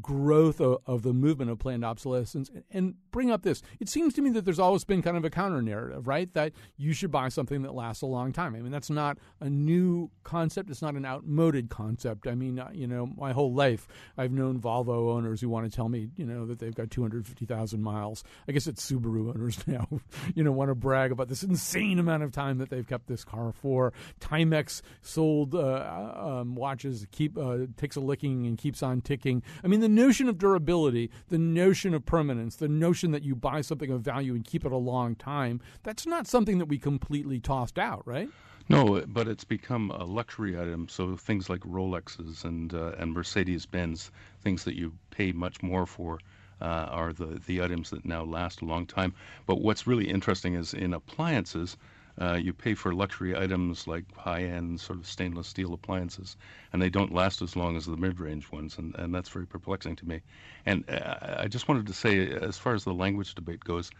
growth 0.00 0.60
of, 0.60 0.78
of, 0.86 1.02
the 1.02 1.12
movement 1.12 1.50
of 1.50 1.58
planned 1.58 1.84
obsolescence 1.84 2.50
and 2.70 2.94
bring 3.10 3.30
up 3.30 3.42
this. 3.42 3.62
It 3.78 3.88
seems 3.88 4.14
to 4.14 4.22
me 4.22 4.30
that 4.30 4.44
there's 4.44 4.58
always 4.58 4.84
been 4.84 5.02
kind 5.02 5.16
of 5.16 5.24
a 5.24 5.30
counter 5.30 5.60
narrative, 5.60 6.06
right? 6.06 6.32
That 6.34 6.52
you 6.76 6.92
should 6.92 7.10
buy 7.10 7.28
something 7.28 7.62
that 7.62 7.74
lasts 7.74 8.02
a 8.02 8.06
long 8.06 8.32
time. 8.32 8.54
I 8.54 8.60
mean, 8.60 8.72
that's 8.72 8.90
not 8.90 9.18
a 9.40 9.50
new 9.50 10.10
concept. 10.24 10.70
It's 10.70 10.82
not 10.82 10.94
an 10.94 11.04
outmoded 11.04 11.68
concept. 11.68 12.26
I 12.26 12.34
mean, 12.34 12.58
uh, 12.58 12.70
you 12.72 12.86
know, 12.86 13.06
my 13.06 13.32
whole 13.32 13.52
life 13.52 13.86
I've 14.16 14.32
known 14.32 14.60
Volvo 14.60 15.14
owners 15.14 15.40
who 15.40 15.48
want 15.48 15.70
to 15.70 15.74
tell 15.74 15.88
me, 15.88 16.08
you 16.16 16.24
know, 16.24 16.46
that 16.46 16.58
they've 16.58 16.74
got 16.74 16.90
250,000 16.90 17.82
miles. 17.82 18.24
I 18.48 18.52
guess 18.52 18.66
it's 18.66 18.90
Subaru 18.90 19.34
owners 19.34 19.58
now, 19.66 19.88
you 20.34 20.42
know, 20.42 20.52
want 20.52 20.70
to 20.70 20.74
brag 20.74 21.12
about 21.12 21.28
this 21.28 21.42
insane 21.42 21.98
amount 21.98 22.22
of 22.22 22.32
time 22.32 22.58
that 22.58 22.70
they've 22.70 22.86
kept 22.86 23.08
this 23.08 23.24
car 23.24 23.52
for. 23.52 23.92
Timex 24.20 24.82
sold 25.02 25.54
uh, 25.54 25.58
uh 25.58 26.36
um, 26.40 26.54
watches, 26.54 27.06
keep 27.12 27.36
uh, 27.38 27.58
takes 27.76 27.96
a 27.96 28.00
licking 28.00 28.46
and 28.46 28.58
keeps 28.58 28.82
on 28.82 29.00
ticking. 29.00 29.42
I 29.62 29.68
mean, 29.68 29.80
the 29.80 29.88
notion 29.88 30.28
of 30.28 30.38
durability, 30.38 31.10
the 31.28 31.38
notion 31.38 31.94
of 31.94 32.04
permanence, 32.04 32.56
the 32.56 32.68
notion 32.68 33.10
that 33.12 33.22
you 33.22 33.34
buy 33.34 33.60
something 33.60 33.90
of 33.90 34.02
value 34.02 34.34
and 34.34 34.44
keep 34.44 34.64
it 34.64 34.72
a 34.72 34.76
long 34.76 35.14
time, 35.14 35.60
that's 35.82 36.06
not 36.06 36.26
something 36.26 36.58
that 36.58 36.66
we 36.66 36.78
completely 36.78 37.40
tossed 37.40 37.78
out, 37.78 38.06
right? 38.06 38.28
No, 38.68 39.04
but 39.06 39.28
it's 39.28 39.44
become 39.44 39.92
a 39.92 40.04
luxury 40.04 40.58
item. 40.58 40.88
So 40.88 41.16
things 41.16 41.48
like 41.48 41.60
Rolexes 41.60 42.44
and 42.44 42.74
uh, 42.74 42.92
and 42.98 43.12
Mercedes 43.12 43.64
Benz, 43.64 44.10
things 44.40 44.64
that 44.64 44.74
you 44.74 44.92
pay 45.10 45.30
much 45.32 45.62
more 45.62 45.86
for, 45.86 46.18
uh, 46.60 46.88
are 46.90 47.12
the 47.12 47.40
the 47.46 47.62
items 47.62 47.90
that 47.90 48.04
now 48.04 48.24
last 48.24 48.62
a 48.62 48.64
long 48.64 48.86
time. 48.86 49.14
But 49.46 49.60
what's 49.60 49.86
really 49.86 50.08
interesting 50.08 50.54
is 50.54 50.74
in 50.74 50.94
appliances, 50.94 51.76
uh, 52.20 52.38
you 52.40 52.52
pay 52.52 52.74
for 52.74 52.94
luxury 52.94 53.36
items 53.36 53.86
like 53.86 54.04
high-end 54.16 54.80
sort 54.80 54.98
of 54.98 55.06
stainless 55.06 55.46
steel 55.46 55.74
appliances, 55.74 56.36
and 56.72 56.80
they 56.80 56.88
don't 56.90 57.12
last 57.12 57.42
as 57.42 57.56
long 57.56 57.76
as 57.76 57.84
the 57.84 57.96
mid-range 57.96 58.50
ones, 58.50 58.78
and, 58.78 58.94
and 58.96 59.14
that's 59.14 59.28
very 59.28 59.46
perplexing 59.46 59.96
to 59.96 60.08
me. 60.08 60.20
And 60.64 60.88
uh, 60.88 61.36
I 61.38 61.48
just 61.48 61.68
wanted 61.68 61.86
to 61.86 61.92
say, 61.92 62.30
as 62.30 62.56
far 62.56 62.74
as 62.74 62.84
the 62.84 62.94
language 62.94 63.34
debate 63.34 63.62
goes, 63.64 63.90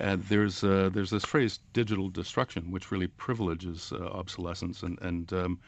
uh, 0.00 0.16
there's 0.28 0.64
uh, 0.64 0.88
there's 0.92 1.10
this 1.10 1.24
phrase 1.24 1.58
digital 1.72 2.08
destruction, 2.08 2.70
which 2.70 2.90
really 2.90 3.08
privileges 3.08 3.92
uh, 3.92 4.06
obsolescence, 4.06 4.82
and 4.82 4.98
and 5.02 5.32
um, 5.32 5.58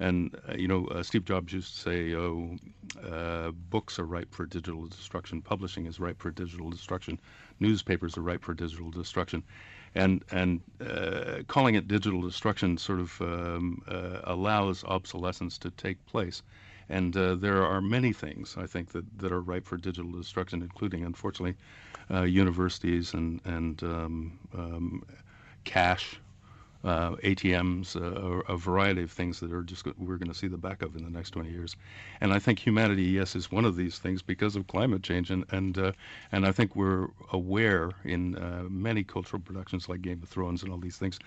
and 0.00 0.36
uh, 0.48 0.54
you 0.54 0.66
know 0.66 0.88
Steve 1.02 1.24
Jobs 1.24 1.52
used 1.52 1.74
to 1.74 1.80
say, 1.80 2.14
"Oh, 2.14 2.56
books 3.70 3.98
are 3.98 4.06
ripe 4.06 4.34
for 4.34 4.46
digital 4.46 4.86
destruction. 4.86 5.42
Publishing 5.42 5.86
is 5.86 6.00
ripe 6.00 6.20
for 6.20 6.30
digital 6.30 6.70
destruction. 6.70 7.20
Newspapers 7.60 8.16
are 8.16 8.22
ripe 8.22 8.42
for 8.42 8.54
digital 8.54 8.90
destruction." 8.90 9.44
And 9.94 10.24
and 10.30 10.60
uh, 10.80 11.42
calling 11.46 11.74
it 11.74 11.88
digital 11.88 12.20
destruction 12.20 12.78
sort 12.78 13.00
of 13.00 13.20
um, 13.20 13.82
uh, 13.88 14.20
allows 14.24 14.84
obsolescence 14.84 15.58
to 15.58 15.70
take 15.70 16.04
place. 16.06 16.42
And 16.90 17.16
uh, 17.16 17.34
there 17.34 17.66
are 17.66 17.82
many 17.82 18.14
things 18.14 18.56
I 18.56 18.66
think 18.66 18.92
that, 18.92 19.04
that 19.18 19.30
are 19.30 19.42
ripe 19.42 19.66
for 19.66 19.76
digital 19.76 20.10
destruction, 20.10 20.62
including, 20.62 21.04
unfortunately, 21.04 21.56
uh, 22.10 22.22
universities 22.22 23.14
and 23.14 23.40
and 23.44 23.82
um, 23.82 24.38
um, 24.54 25.02
cash 25.64 26.20
uh, 26.84 27.16
ATMs, 27.16 27.96
uh, 27.96 28.42
a 28.52 28.56
variety 28.56 29.02
of 29.02 29.10
things 29.10 29.40
that 29.40 29.52
are 29.52 29.62
just 29.62 29.86
we're 29.98 30.16
going 30.16 30.30
to 30.30 30.34
see 30.34 30.46
the 30.46 30.56
back 30.56 30.82
of 30.82 30.94
in 30.94 31.02
the 31.04 31.10
next 31.10 31.30
20 31.30 31.50
years. 31.50 31.74
And 32.20 32.32
I 32.32 32.38
think 32.38 32.58
humanity, 32.58 33.02
yes, 33.02 33.34
is 33.34 33.50
one 33.50 33.64
of 33.64 33.76
these 33.76 33.98
things 33.98 34.22
because 34.22 34.54
of 34.54 34.66
climate 34.68 35.02
change, 35.02 35.30
and 35.30 35.44
and 35.50 35.76
uh, 35.76 35.92
and 36.30 36.46
I 36.46 36.52
think 36.52 36.76
we're 36.76 37.08
aware 37.32 37.90
in 38.04 38.36
uh, 38.36 38.64
many 38.68 39.02
cultural 39.02 39.42
productions 39.42 39.88
like 39.88 40.02
Game 40.02 40.22
of 40.22 40.28
Thrones 40.28 40.62
and 40.62 40.70
all 40.72 40.78
these 40.78 40.96
things 40.96 41.18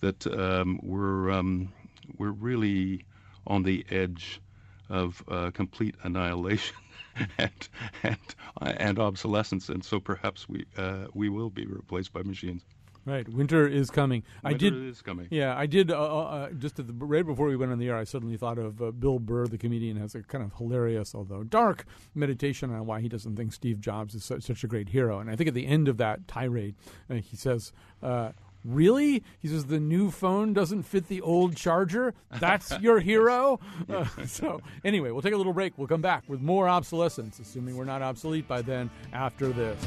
that 0.00 0.26
um, 0.26 0.78
we're 0.82 1.30
um, 1.30 1.72
we're 2.16 2.30
really 2.30 3.04
on 3.46 3.62
the 3.64 3.84
edge 3.90 4.40
of 4.88 5.24
complete 5.54 5.94
annihilation. 6.02 6.76
and 7.38 7.68
and 8.04 8.18
and 8.62 8.98
obsolescence, 8.98 9.68
and 9.68 9.84
so 9.84 9.98
perhaps 9.98 10.48
we 10.48 10.64
uh, 10.76 11.06
we 11.12 11.28
will 11.28 11.50
be 11.50 11.66
replaced 11.66 12.12
by 12.12 12.22
machines. 12.22 12.62
Right, 13.06 13.26
winter 13.28 13.66
is 13.66 13.90
coming. 13.90 14.22
Winter 14.44 14.54
I 14.54 14.58
did. 14.58 14.74
is 14.88 15.00
coming. 15.00 15.28
Yeah, 15.30 15.56
I 15.56 15.66
did. 15.66 15.90
Uh, 15.90 16.00
uh, 16.00 16.22
uh, 16.22 16.50
just 16.50 16.78
at 16.78 16.86
the 16.86 16.92
right 16.92 17.24
before 17.24 17.46
we 17.46 17.56
went 17.56 17.72
on 17.72 17.78
the 17.78 17.88
air, 17.88 17.96
I 17.96 18.04
suddenly 18.04 18.36
thought 18.36 18.58
of 18.58 18.82
uh, 18.82 18.90
Bill 18.90 19.18
Burr, 19.18 19.46
the 19.46 19.56
comedian, 19.58 19.96
has 19.96 20.14
a 20.14 20.22
kind 20.22 20.44
of 20.44 20.52
hilarious, 20.58 21.14
although 21.14 21.42
dark, 21.42 21.86
meditation 22.14 22.70
on 22.70 22.86
why 22.86 23.00
he 23.00 23.08
doesn't 23.08 23.36
think 23.36 23.52
Steve 23.52 23.80
Jobs 23.80 24.14
is 24.14 24.24
such, 24.24 24.42
such 24.42 24.64
a 24.64 24.66
great 24.66 24.90
hero. 24.90 25.18
And 25.18 25.30
I 25.30 25.36
think 25.36 25.48
at 25.48 25.54
the 25.54 25.66
end 25.66 25.88
of 25.88 25.96
that 25.96 26.28
tirade, 26.28 26.74
uh, 27.08 27.14
he 27.14 27.36
says. 27.36 27.72
Uh, 28.02 28.32
really? 28.64 29.22
He 29.38 29.48
says 29.48 29.66
the 29.66 29.80
new 29.80 30.10
phone 30.10 30.52
doesn't 30.52 30.82
fit 30.82 31.08
the 31.08 31.22
old 31.22 31.56
charger. 31.56 32.14
That's 32.38 32.78
your 32.80 33.00
hero. 33.00 33.60
Uh, 33.88 34.04
so 34.26 34.60
anyway, 34.84 35.10
we'll 35.10 35.22
take 35.22 35.32
a 35.32 35.36
little 35.38 35.54
break. 35.54 35.78
We'll 35.78 35.88
come 35.88 36.02
back 36.02 36.24
with 36.28 36.40
more 36.40 36.68
obsolescence, 36.68 37.38
assuming 37.38 37.76
we're 37.76 37.84
not 37.84 38.02
obsolete 38.02 38.46
by 38.46 38.60
then. 38.62 38.90
After 39.12 39.48
this. 39.48 39.82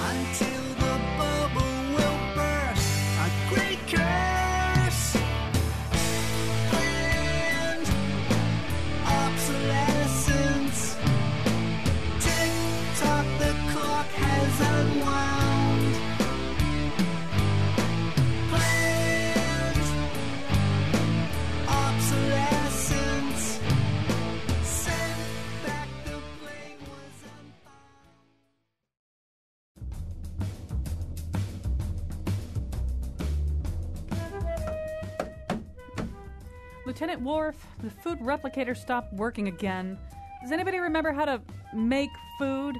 Until 0.00 0.59
Lieutenant 37.00 37.22
Worf, 37.22 37.66
the 37.82 37.88
food 37.88 38.18
replicator 38.18 38.76
stopped 38.76 39.14
working 39.14 39.48
again. 39.48 39.96
Does 40.42 40.52
anybody 40.52 40.80
remember 40.80 41.12
how 41.12 41.24
to 41.24 41.40
make 41.74 42.10
food? 42.38 42.76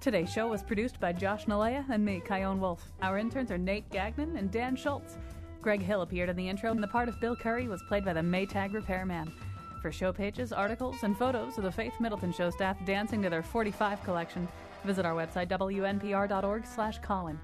Today's 0.00 0.32
show 0.32 0.48
was 0.48 0.64
produced 0.64 0.98
by 0.98 1.12
Josh 1.12 1.44
Nalea 1.44 1.88
and 1.90 2.04
me, 2.04 2.20
Chion 2.26 2.58
Wolf. 2.58 2.90
Our 3.00 3.16
interns 3.16 3.52
are 3.52 3.58
Nate 3.58 3.88
Gagnon 3.90 4.36
and 4.36 4.50
Dan 4.50 4.74
Schultz. 4.74 5.16
Greg 5.60 5.80
Hill 5.80 6.02
appeared 6.02 6.28
in 6.28 6.34
the 6.34 6.48
intro, 6.48 6.72
and 6.72 6.82
the 6.82 6.88
part 6.88 7.08
of 7.08 7.20
Bill 7.20 7.36
Curry 7.36 7.68
was 7.68 7.84
played 7.86 8.04
by 8.04 8.14
the 8.14 8.20
Maytag 8.20 8.72
repairman. 8.72 9.32
For 9.80 9.92
show 9.92 10.12
pages, 10.12 10.52
articles, 10.52 11.04
and 11.04 11.16
photos 11.16 11.56
of 11.56 11.62
the 11.62 11.70
Faith 11.70 11.94
Middleton 12.00 12.32
Show 12.32 12.50
staff 12.50 12.84
dancing 12.84 13.22
to 13.22 13.30
their 13.30 13.44
45 13.44 14.02
collection, 14.02 14.48
Visit 14.84 15.06
our 15.06 15.14
website, 15.14 15.46
wnpr.org 15.46 16.66
slash 16.66 16.98
Colin. 16.98 17.38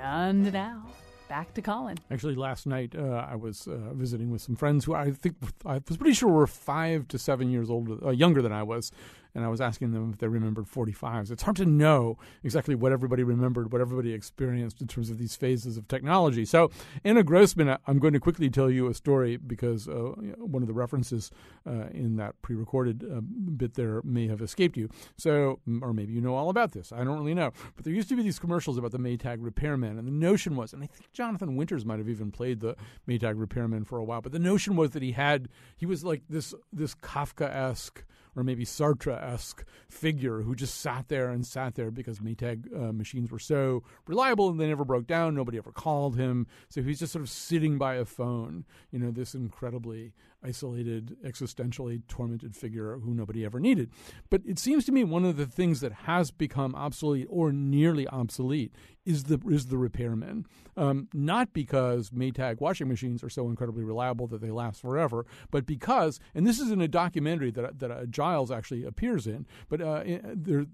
And 0.00 0.52
now, 0.52 0.84
back 1.28 1.54
to 1.54 1.62
Colin. 1.62 1.98
Actually, 2.10 2.34
last 2.34 2.66
night 2.66 2.94
uh, 2.96 3.26
I 3.28 3.36
was 3.36 3.66
uh, 3.66 3.92
visiting 3.92 4.30
with 4.30 4.42
some 4.42 4.56
friends 4.56 4.84
who 4.84 4.94
I 4.94 5.10
think 5.12 5.36
I 5.64 5.80
was 5.86 5.96
pretty 5.96 6.14
sure 6.14 6.28
were 6.28 6.46
five 6.46 7.08
to 7.08 7.18
seven 7.18 7.50
years 7.50 7.70
old, 7.70 8.02
uh, 8.02 8.10
younger 8.10 8.42
than 8.42 8.52
I 8.52 8.62
was, 8.62 8.90
and 9.38 9.44
I 9.46 9.48
was 9.48 9.60
asking 9.60 9.92
them 9.92 10.10
if 10.12 10.18
they 10.18 10.26
remembered 10.26 10.66
45s. 10.66 11.30
It's 11.30 11.44
hard 11.44 11.56
to 11.58 11.64
know 11.64 12.18
exactly 12.42 12.74
what 12.74 12.90
everybody 12.90 13.22
remembered, 13.22 13.72
what 13.72 13.80
everybody 13.80 14.12
experienced 14.12 14.80
in 14.80 14.88
terms 14.88 15.10
of 15.10 15.18
these 15.18 15.36
phases 15.36 15.76
of 15.76 15.86
technology. 15.86 16.44
So, 16.44 16.72
Anna 17.04 17.22
Grossman, 17.22 17.76
I'm 17.86 18.00
going 18.00 18.14
to 18.14 18.18
quickly 18.18 18.50
tell 18.50 18.68
you 18.68 18.88
a 18.88 18.94
story 18.94 19.36
because 19.36 19.86
uh, 19.88 19.92
one 20.38 20.64
of 20.64 20.66
the 20.66 20.74
references 20.74 21.30
uh, 21.64 21.86
in 21.92 22.16
that 22.16 22.34
pre 22.42 22.56
recorded 22.56 23.04
uh, 23.04 23.20
bit 23.20 23.74
there 23.74 24.02
may 24.02 24.26
have 24.26 24.42
escaped 24.42 24.76
you. 24.76 24.90
So, 25.16 25.60
or 25.82 25.94
maybe 25.94 26.14
you 26.14 26.20
know 26.20 26.34
all 26.34 26.50
about 26.50 26.72
this. 26.72 26.90
I 26.90 27.04
don't 27.04 27.16
really 27.16 27.34
know. 27.34 27.52
But 27.76 27.84
there 27.84 27.94
used 27.94 28.08
to 28.08 28.16
be 28.16 28.24
these 28.24 28.40
commercials 28.40 28.76
about 28.76 28.90
the 28.90 28.98
Maytag 28.98 29.36
repairman, 29.38 29.98
and 29.98 30.08
the 30.08 30.12
notion 30.12 30.56
was, 30.56 30.72
and 30.72 30.82
I 30.82 30.86
think 30.86 31.12
Jonathan 31.12 31.54
Winters 31.54 31.86
might 31.86 32.00
have 32.00 32.08
even 32.08 32.32
played 32.32 32.58
the 32.58 32.74
Maytag 33.08 33.34
repairman 33.36 33.84
for 33.84 33.98
a 33.98 34.04
while, 34.04 34.20
but 34.20 34.32
the 34.32 34.40
notion 34.40 34.74
was 34.74 34.90
that 34.90 35.02
he 35.04 35.12
had, 35.12 35.48
he 35.76 35.86
was 35.86 36.02
like 36.02 36.22
this, 36.28 36.54
this 36.72 36.96
Kafka 36.96 37.48
esque 37.48 38.02
or 38.38 38.44
maybe 38.44 38.64
Sartre 38.64 39.20
esque 39.20 39.64
figure 39.88 40.42
who 40.42 40.54
just 40.54 40.80
sat 40.80 41.08
there 41.08 41.28
and 41.30 41.44
sat 41.44 41.74
there 41.74 41.90
because 41.90 42.20
Maytag 42.20 42.72
uh, 42.72 42.92
machines 42.92 43.32
were 43.32 43.40
so 43.40 43.82
reliable 44.06 44.48
and 44.48 44.60
they 44.60 44.68
never 44.68 44.84
broke 44.84 45.08
down. 45.08 45.34
Nobody 45.34 45.58
ever 45.58 45.72
called 45.72 46.14
him. 46.14 46.46
So 46.68 46.80
he's 46.80 47.00
just 47.00 47.12
sort 47.12 47.24
of 47.24 47.30
sitting 47.30 47.78
by 47.78 47.96
a 47.96 48.04
phone, 48.04 48.64
you 48.92 49.00
know, 49.00 49.10
this 49.10 49.34
incredibly 49.34 50.12
isolated, 50.44 51.16
existentially 51.24 52.02
tormented 52.08 52.54
figure 52.54 52.98
who 52.98 53.14
nobody 53.14 53.44
ever 53.44 53.58
needed. 53.58 53.90
But 54.30 54.42
it 54.44 54.58
seems 54.58 54.84
to 54.86 54.92
me 54.92 55.04
one 55.04 55.24
of 55.24 55.36
the 55.36 55.46
things 55.46 55.80
that 55.80 55.92
has 55.92 56.30
become 56.30 56.74
obsolete 56.74 57.26
or 57.28 57.52
nearly 57.52 58.06
obsolete 58.08 58.72
is 59.08 59.24
the 59.24 59.40
is 59.48 59.66
the 59.66 59.78
repairman. 59.78 60.44
Um, 60.76 61.08
not 61.14 61.54
because 61.54 62.10
Maytag 62.10 62.60
washing 62.60 62.88
machines 62.88 63.24
are 63.24 63.30
so 63.30 63.48
incredibly 63.48 63.82
reliable 63.82 64.26
that 64.28 64.42
they 64.42 64.50
last 64.50 64.82
forever, 64.82 65.24
but 65.50 65.64
because, 65.64 66.20
and 66.34 66.46
this 66.46 66.60
is 66.60 66.70
in 66.70 66.82
a 66.82 66.88
documentary 66.88 67.50
that 67.52 67.78
that 67.78 67.90
uh, 67.90 68.04
Giles 68.04 68.50
actually 68.50 68.84
appears 68.84 69.26
in. 69.26 69.46
But 69.70 69.80
uh, 69.80 70.02
there, 70.34 70.66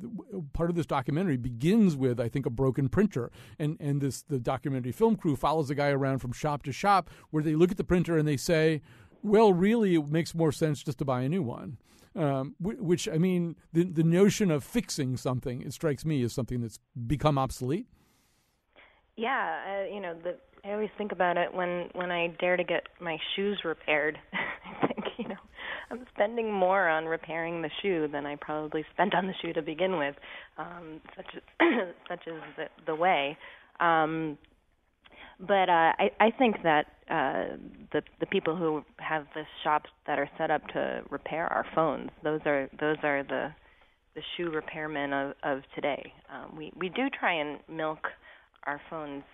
part 0.52 0.68
of 0.68 0.74
this 0.74 0.84
documentary 0.84 1.36
begins 1.36 1.96
with, 1.96 2.18
I 2.18 2.28
think, 2.28 2.44
a 2.44 2.50
broken 2.50 2.88
printer, 2.88 3.30
and 3.58 3.76
and 3.78 4.00
this 4.00 4.22
the 4.22 4.40
documentary 4.40 4.92
film 4.92 5.14
crew 5.14 5.36
follows 5.36 5.68
the 5.68 5.76
guy 5.76 5.90
around 5.90 6.18
from 6.18 6.32
shop 6.32 6.64
to 6.64 6.72
shop 6.72 7.10
where 7.30 7.42
they 7.42 7.54
look 7.54 7.70
at 7.70 7.76
the 7.76 7.84
printer 7.84 8.18
and 8.18 8.26
they 8.26 8.36
say 8.36 8.82
well, 9.24 9.52
really, 9.52 9.94
it 9.94 10.08
makes 10.08 10.34
more 10.34 10.52
sense 10.52 10.82
just 10.82 10.98
to 10.98 11.04
buy 11.04 11.22
a 11.22 11.28
new 11.28 11.42
one. 11.42 11.78
Um, 12.16 12.54
which 12.60 13.08
I 13.08 13.18
mean, 13.18 13.56
the 13.72 13.82
the 13.82 14.04
notion 14.04 14.52
of 14.52 14.62
fixing 14.62 15.16
something, 15.16 15.62
it 15.62 15.72
strikes 15.72 16.04
me 16.04 16.22
as 16.22 16.32
something 16.32 16.60
that's 16.60 16.78
become 17.08 17.38
obsolete. 17.38 17.88
Yeah, 19.16 19.58
uh, 19.66 19.92
you 19.92 20.00
know, 20.00 20.14
the, 20.22 20.36
I 20.64 20.74
always 20.74 20.90
think 20.96 21.10
about 21.10 21.36
it 21.36 21.52
when 21.52 21.88
when 21.94 22.12
I 22.12 22.28
dare 22.38 22.56
to 22.56 22.62
get 22.62 22.84
my 23.00 23.18
shoes 23.34 23.62
repaired. 23.64 24.16
I 24.32 24.86
think 24.86 25.06
you 25.18 25.26
know, 25.26 25.40
I'm 25.90 26.06
spending 26.14 26.52
more 26.52 26.88
on 26.88 27.06
repairing 27.06 27.62
the 27.62 27.70
shoe 27.82 28.06
than 28.06 28.26
I 28.26 28.36
probably 28.36 28.84
spent 28.92 29.14
on 29.14 29.26
the 29.26 29.34
shoe 29.42 29.52
to 29.52 29.62
begin 29.62 29.98
with. 29.98 30.14
Um, 30.56 31.00
such 31.16 31.26
as, 31.34 31.42
such 32.08 32.26
is 32.28 32.40
the, 32.56 32.66
the 32.86 32.94
way. 32.94 33.36
Um, 33.80 34.38
but 35.40 35.68
uh, 35.68 35.92
I, 35.98 36.10
I 36.20 36.30
think 36.30 36.56
that 36.62 36.86
uh, 37.10 37.56
the 37.92 38.02
the 38.20 38.26
people 38.26 38.56
who 38.56 38.82
have 38.98 39.26
the 39.34 39.42
shops 39.62 39.90
that 40.06 40.18
are 40.18 40.28
set 40.38 40.50
up 40.50 40.66
to 40.68 41.02
repair 41.10 41.46
our 41.46 41.66
phones, 41.74 42.10
those 42.22 42.40
are 42.46 42.68
those 42.80 42.96
are 43.02 43.22
the 43.22 43.52
the 44.14 44.22
shoe 44.36 44.50
repairmen 44.50 45.12
of, 45.12 45.34
of 45.42 45.62
today. 45.74 46.12
Um, 46.32 46.56
we 46.56 46.72
we 46.76 46.88
do 46.88 47.08
try 47.10 47.34
and 47.34 47.58
milk 47.68 47.98
our 48.64 48.80
phones 48.88 49.24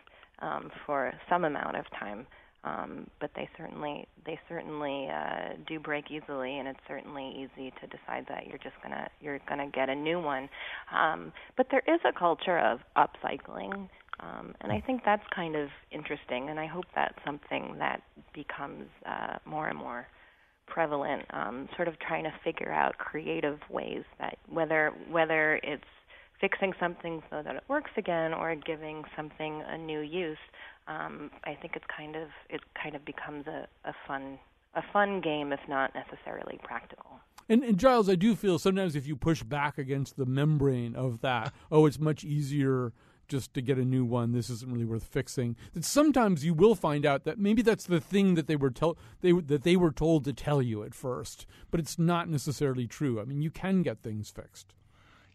um, 0.40 0.70
for 0.86 1.12
some 1.28 1.44
amount 1.44 1.76
of 1.76 1.84
time, 1.98 2.26
um, 2.64 3.06
but 3.20 3.30
they 3.36 3.48
certainly 3.56 4.06
they 4.26 4.38
certainly 4.48 5.08
uh, 5.08 5.54
do 5.68 5.78
break 5.78 6.10
easily, 6.10 6.58
and 6.58 6.66
it's 6.66 6.80
certainly 6.88 7.30
easy 7.30 7.72
to 7.80 7.86
decide 7.86 8.26
that 8.28 8.46
you're 8.46 8.58
just 8.58 8.76
gonna 8.82 9.08
you're 9.20 9.38
gonna 9.48 9.70
get 9.70 9.88
a 9.88 9.94
new 9.94 10.20
one. 10.20 10.48
Um, 10.94 11.32
but 11.56 11.66
there 11.70 11.82
is 11.86 12.00
a 12.04 12.18
culture 12.18 12.58
of 12.58 12.80
upcycling 12.96 13.88
um, 14.20 14.54
and 14.60 14.72
I 14.72 14.80
think 14.80 15.02
that's 15.04 15.26
kind 15.34 15.56
of 15.56 15.68
interesting, 15.90 16.48
and 16.50 16.60
I 16.60 16.66
hope 16.66 16.84
that's 16.94 17.18
something 17.24 17.76
that 17.78 18.02
becomes 18.34 18.86
uh, 19.06 19.38
more 19.44 19.68
and 19.68 19.78
more 19.78 20.06
prevalent. 20.66 21.24
Um, 21.30 21.68
sort 21.76 21.88
of 21.88 21.98
trying 21.98 22.24
to 22.24 22.32
figure 22.44 22.72
out 22.72 22.98
creative 22.98 23.58
ways 23.70 24.04
that 24.18 24.38
whether 24.48 24.92
whether 25.10 25.60
it's 25.62 25.84
fixing 26.40 26.72
something 26.80 27.22
so 27.30 27.42
that 27.42 27.56
it 27.56 27.62
works 27.68 27.90
again 27.96 28.32
or 28.32 28.54
giving 28.54 29.04
something 29.14 29.62
a 29.68 29.76
new 29.76 30.00
use. 30.00 30.38
Um, 30.88 31.30
I 31.44 31.54
think 31.54 31.76
it's 31.76 31.84
kind 31.94 32.16
of 32.16 32.28
it 32.48 32.60
kind 32.82 32.94
of 32.94 33.04
becomes 33.04 33.46
a, 33.46 33.66
a 33.84 33.94
fun 34.06 34.38
a 34.74 34.82
fun 34.92 35.20
game, 35.20 35.52
if 35.52 35.60
not 35.68 35.92
necessarily 35.94 36.58
practical. 36.62 37.20
And, 37.48 37.64
and, 37.64 37.78
Giles, 37.78 38.08
I 38.08 38.14
do 38.14 38.36
feel 38.36 38.60
sometimes 38.60 38.94
if 38.94 39.08
you 39.08 39.16
push 39.16 39.42
back 39.42 39.78
against 39.78 40.16
the 40.16 40.24
membrane 40.24 40.94
of 40.94 41.20
that, 41.22 41.52
oh, 41.72 41.86
it's 41.86 41.98
much 41.98 42.22
easier 42.22 42.92
just 43.30 43.54
to 43.54 43.62
get 43.62 43.78
a 43.78 43.84
new 43.84 44.04
one. 44.04 44.32
This 44.32 44.50
isn't 44.50 44.70
really 44.70 44.84
worth 44.84 45.04
fixing. 45.04 45.56
That 45.72 45.84
sometimes 45.84 46.44
you 46.44 46.52
will 46.52 46.74
find 46.74 47.06
out 47.06 47.24
that 47.24 47.38
maybe 47.38 47.62
that's 47.62 47.86
the 47.86 48.00
thing 48.00 48.34
that 48.34 48.46
they 48.46 48.56
were 48.56 48.70
tell 48.70 48.98
they 49.22 49.32
that 49.32 49.62
they 49.62 49.76
were 49.76 49.92
told 49.92 50.24
to 50.24 50.32
tell 50.32 50.60
you 50.60 50.82
at 50.82 50.94
first, 50.94 51.46
but 51.70 51.80
it's 51.80 51.98
not 51.98 52.28
necessarily 52.28 52.86
true. 52.86 53.20
I 53.20 53.24
mean, 53.24 53.40
you 53.40 53.50
can 53.50 53.82
get 53.82 54.02
things 54.02 54.30
fixed. 54.30 54.74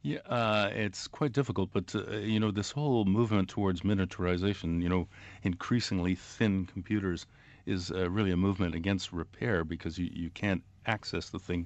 Yeah, 0.03 0.19
uh, 0.27 0.69
it's 0.71 1.07
quite 1.07 1.31
difficult, 1.31 1.71
but 1.73 1.95
uh, 1.95 2.17
you 2.17 2.39
know 2.39 2.51
this 2.51 2.69
whole 2.69 3.05
movement 3.05 3.49
towards 3.49 3.81
miniaturization, 3.81 4.83
you 4.83 4.89
know, 4.89 5.07
increasingly 5.41 6.13
thin 6.13 6.67
computers, 6.67 7.25
is 7.65 7.91
uh, 7.91 8.07
really 8.11 8.29
a 8.29 8.37
movement 8.37 8.75
against 8.75 9.11
repair 9.11 9.63
because 9.63 9.97
you, 9.97 10.09
you 10.13 10.29
can't 10.29 10.61
access 10.85 11.29
the 11.29 11.39
thing 11.39 11.65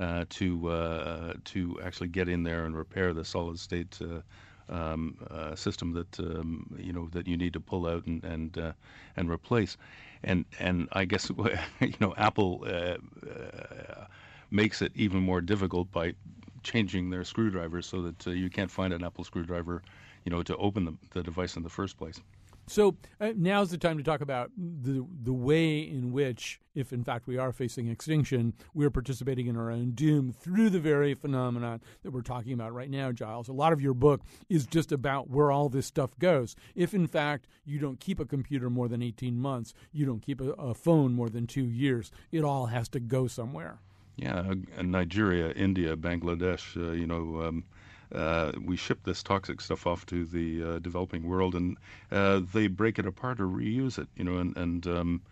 uh, 0.00 0.24
to 0.30 0.68
uh, 0.68 1.34
to 1.44 1.78
actually 1.84 2.08
get 2.08 2.28
in 2.28 2.42
there 2.42 2.64
and 2.64 2.76
repair 2.76 3.14
the 3.14 3.24
solid 3.24 3.58
state 3.58 3.98
uh, 4.02 4.20
um, 4.68 5.16
uh, 5.30 5.54
system 5.54 5.92
that 5.92 6.18
um, 6.20 6.76
you 6.78 6.92
know 6.92 7.08
that 7.12 7.26
you 7.26 7.36
need 7.36 7.52
to 7.52 7.60
pull 7.60 7.86
out 7.86 8.06
and 8.06 8.22
and 8.24 8.58
uh, 8.58 8.72
and 9.16 9.30
replace, 9.30 9.76
and 10.22 10.44
and 10.58 10.88
I 10.92 11.04
guess 11.04 11.30
you 11.80 11.94
know 12.00 12.14
Apple 12.16 12.64
uh, 12.66 12.96
uh, 13.28 14.06
makes 14.50 14.82
it 14.82 14.92
even 14.94 15.20
more 15.22 15.40
difficult 15.40 15.90
by 15.92 16.14
changing 16.62 17.10
their 17.10 17.24
screwdrivers 17.24 17.86
so 17.86 18.02
that 18.02 18.26
uh, 18.26 18.30
you 18.30 18.50
can't 18.50 18.70
find 18.70 18.92
an 18.92 19.04
Apple 19.04 19.24
screwdriver, 19.24 19.82
you 20.24 20.30
know, 20.30 20.42
to 20.42 20.56
open 20.56 20.84
the, 20.84 20.94
the 21.12 21.22
device 21.22 21.56
in 21.56 21.62
the 21.62 21.68
first 21.70 21.96
place. 21.96 22.20
So 22.68 22.96
uh, 23.20 23.32
now's 23.36 23.70
the 23.70 23.78
time 23.78 23.96
to 23.96 24.02
talk 24.02 24.20
about 24.20 24.50
the 24.56 25.06
the 25.22 25.32
way 25.32 25.78
in 25.78 26.10
which, 26.10 26.60
if 26.74 26.92
in 26.92 27.04
fact 27.04 27.28
we 27.28 27.38
are 27.38 27.52
facing 27.52 27.86
extinction, 27.86 28.54
we're 28.74 28.90
participating 28.90 29.46
in 29.46 29.56
our 29.56 29.70
own 29.70 29.92
doom 29.92 30.32
through 30.32 30.70
the 30.70 30.80
very 30.80 31.14
phenomenon 31.14 31.80
that 32.02 32.10
we're 32.10 32.22
talking 32.22 32.52
about 32.52 32.74
right 32.74 32.90
now, 32.90 33.12
Giles. 33.12 33.48
A 33.48 33.52
lot 33.52 33.72
of 33.72 33.80
your 33.80 33.94
book 33.94 34.22
is 34.48 34.66
just 34.66 34.90
about 34.90 35.30
where 35.30 35.52
all 35.52 35.68
this 35.68 35.86
stuff 35.86 36.18
goes. 36.18 36.56
If 36.74 36.92
in 36.92 37.06
fact 37.06 37.46
you 37.64 37.78
don't 37.78 38.00
keep 38.00 38.18
a 38.18 38.24
computer 38.24 38.68
more 38.68 38.88
than 38.88 39.00
eighteen 39.00 39.38
months, 39.38 39.72
you 39.92 40.04
don't 40.04 40.20
keep 40.20 40.40
a, 40.40 40.50
a 40.52 40.74
phone 40.74 41.12
more 41.12 41.28
than 41.28 41.46
two 41.46 41.66
years, 41.66 42.10
it 42.32 42.42
all 42.42 42.66
has 42.66 42.88
to 42.90 43.00
go 43.00 43.28
somewhere. 43.28 43.78
Yeah, 44.16 44.54
uh, 44.78 44.82
Nigeria, 44.82 45.52
India, 45.52 45.94
Bangladesh, 45.96 46.76
uh, 46.76 46.92
you 46.92 47.06
know. 47.06 47.42
Um, 47.42 47.64
uh, 48.14 48.52
we 48.64 48.76
ship 48.76 49.00
this 49.04 49.22
toxic 49.22 49.60
stuff 49.60 49.86
off 49.86 50.06
to 50.06 50.24
the 50.24 50.62
uh, 50.62 50.78
developing 50.78 51.24
world, 51.24 51.54
and 51.54 51.76
uh, 52.10 52.40
they 52.52 52.66
break 52.66 52.98
it 52.98 53.06
apart 53.06 53.40
or 53.40 53.46
reuse 53.46 53.98
it. 53.98 54.08
You 54.16 54.24
know, 54.24 54.38
and 54.38 54.56
and 54.56 54.86
um, 54.86 55.22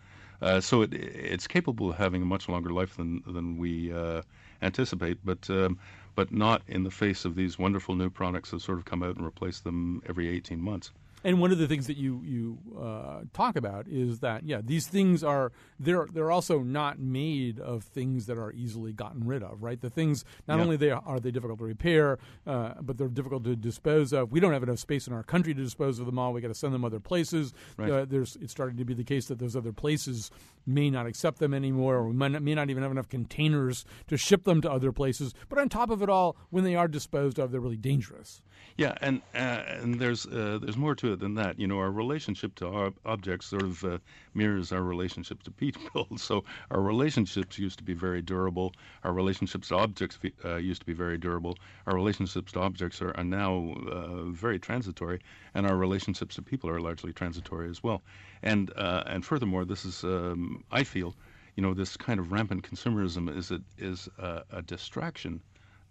uh, 0.41 0.59
so 0.61 0.81
it 0.81 0.93
it's 0.93 1.47
capable 1.47 1.91
of 1.91 1.97
having 1.97 2.21
a 2.21 2.25
much 2.25 2.49
longer 2.49 2.71
life 2.71 2.97
than 2.97 3.23
than 3.27 3.57
we 3.57 3.91
uh, 3.93 4.21
anticipate, 4.61 5.17
but. 5.23 5.49
Um, 5.49 5.79
but 6.15 6.31
not 6.31 6.61
in 6.67 6.83
the 6.83 6.91
face 6.91 7.25
of 7.25 7.35
these 7.35 7.59
wonderful 7.59 7.93
new 7.93 8.09
products 8.09 8.51
that 8.51 8.61
sort 8.61 8.77
of 8.77 8.85
come 8.85 9.03
out 9.03 9.17
and 9.17 9.25
replace 9.25 9.59
them 9.59 10.01
every 10.07 10.29
18 10.29 10.61
months. 10.61 10.91
And 11.25 11.41
one 11.41 11.51
of 11.51 11.57
the 11.57 11.67
things 11.67 11.87
that 11.87 11.97
you 11.97 12.21
you 12.23 12.59
uh, 12.79 13.21
talk 13.33 13.55
about 13.55 13.87
is 13.87 14.19
that 14.19 14.43
yeah, 14.43 14.61
these 14.63 14.85
things 14.85 15.23
are 15.23 15.51
they're 15.79 16.05
they're 16.13 16.29
also 16.29 16.59
not 16.59 16.99
made 16.99 17.59
of 17.59 17.83
things 17.83 18.27
that 18.27 18.37
are 18.37 18.51
easily 18.51 18.93
gotten 18.93 19.25
rid 19.25 19.41
of, 19.41 19.63
right? 19.63 19.81
The 19.81 19.89
things 19.89 20.23
not 20.47 20.59
only 20.59 20.77
they 20.77 20.91
are 20.91 21.19
they 21.19 21.31
difficult 21.31 21.57
to 21.57 21.65
repair, 21.65 22.19
uh, 22.45 22.73
but 22.79 22.99
they're 22.99 23.07
difficult 23.07 23.43
to 23.45 23.55
dispose 23.55 24.13
of. 24.13 24.31
We 24.31 24.39
don't 24.39 24.53
have 24.53 24.61
enough 24.61 24.77
space 24.77 25.07
in 25.07 25.13
our 25.13 25.23
country 25.23 25.55
to 25.55 25.63
dispose 25.63 25.97
of 25.97 26.05
them 26.05 26.19
all. 26.19 26.31
We 26.31 26.41
got 26.41 26.49
to 26.49 26.53
send 26.53 26.75
them 26.75 26.85
other 26.85 26.99
places. 26.99 27.55
Right. 27.75 27.91
Uh, 27.91 28.05
there's 28.05 28.37
it's 28.39 28.51
starting 28.51 28.77
to 28.77 28.85
be 28.85 28.93
the 28.93 29.03
case 29.03 29.25
that 29.25 29.39
those 29.39 29.55
other 29.55 29.73
places 29.73 30.29
may 30.67 30.91
not 30.91 31.07
accept 31.07 31.39
them 31.39 31.55
anymore, 31.55 31.95
or 31.95 32.07
we 32.07 32.13
might 32.13 32.33
not, 32.33 32.43
may 32.43 32.53
not 32.53 32.69
even 32.69 32.83
have 32.83 32.91
enough 32.91 33.09
containers 33.09 33.83
to 34.07 34.15
ship 34.15 34.43
them 34.43 34.61
to 34.61 34.71
other 34.71 34.91
places. 34.91 35.33
But 35.49 35.57
on 35.57 35.69
top 35.69 35.89
of 35.89 36.03
it 36.03 36.09
all, 36.09 36.35
when 36.51 36.63
they 36.63 36.75
are 36.75 36.87
disposed 36.87 37.39
of, 37.39 37.51
they're 37.51 37.59
really 37.59 37.77
dangerous. 37.77 38.43
Yeah, 38.77 38.97
and 38.99 39.21
uh, 39.33 39.63
and 39.81 39.99
there's 40.01 40.25
uh, 40.25 40.59
there's 40.61 40.75
more 40.75 40.95
to 40.95 41.13
it 41.13 41.19
than 41.19 41.35
that. 41.35 41.57
You 41.57 41.65
know, 41.67 41.79
our 41.79 41.91
relationship 41.91 42.55
to 42.55 42.67
ob- 42.67 42.99
objects 43.05 43.47
sort 43.47 43.63
of 43.63 43.83
uh, 43.85 43.99
mirrors 44.33 44.73
our 44.73 44.83
relationship 44.83 45.43
to 45.43 45.51
people. 45.51 46.07
so 46.17 46.43
our 46.71 46.81
relationships 46.81 47.57
used 47.57 47.77
to 47.77 47.85
be 47.85 47.93
very 47.93 48.21
durable. 48.21 48.73
Our 49.03 49.13
relationships 49.13 49.69
to 49.69 49.75
objects 49.77 50.19
uh, 50.43 50.55
used 50.55 50.81
to 50.81 50.85
be 50.85 50.93
very 50.93 51.17
durable. 51.17 51.57
Our 51.87 51.95
relationships 51.95 52.51
to 52.53 52.59
objects 52.59 53.01
are, 53.01 53.15
are 53.17 53.23
now 53.23 53.75
uh, 53.89 54.23
very 54.25 54.59
transitory, 54.59 55.21
and 55.53 55.65
our 55.65 55.77
relationships 55.77 56.35
to 56.35 56.41
people 56.41 56.69
are 56.69 56.81
largely 56.81 57.13
transitory 57.13 57.69
as 57.69 57.81
well. 57.81 58.03
And 58.43 58.71
uh, 58.75 59.03
and 59.05 59.25
furthermore, 59.25 59.63
this 59.63 59.85
is 59.85 60.03
um, 60.03 60.65
I 60.69 60.83
feel, 60.83 61.15
you 61.55 61.63
know, 61.63 61.73
this 61.73 61.95
kind 61.95 62.19
of 62.19 62.33
rampant 62.33 62.69
consumerism 62.69 63.33
is 63.35 63.51
a, 63.51 63.61
is 63.77 64.09
a, 64.19 64.43
a 64.51 64.61
distraction 64.61 65.41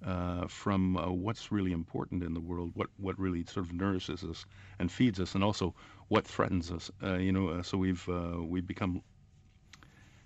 uh, 0.04 0.46
from 0.48 0.96
uh, 0.96 1.10
what's 1.10 1.50
really 1.50 1.72
important 1.72 2.22
in 2.22 2.34
the 2.34 2.40
world, 2.40 2.72
what 2.74 2.88
what 2.98 3.18
really 3.18 3.44
sort 3.44 3.66
of 3.66 3.72
nourishes 3.72 4.22
us 4.24 4.44
and 4.78 4.90
feeds 4.90 5.18
us, 5.20 5.34
and 5.34 5.42
also 5.42 5.74
what 6.08 6.26
threatens 6.26 6.70
us. 6.70 6.90
Uh, 7.02 7.14
you 7.14 7.32
know, 7.32 7.48
uh, 7.48 7.62
so 7.62 7.78
we've 7.78 8.06
uh, 8.08 8.42
we've 8.42 8.66
become 8.66 9.02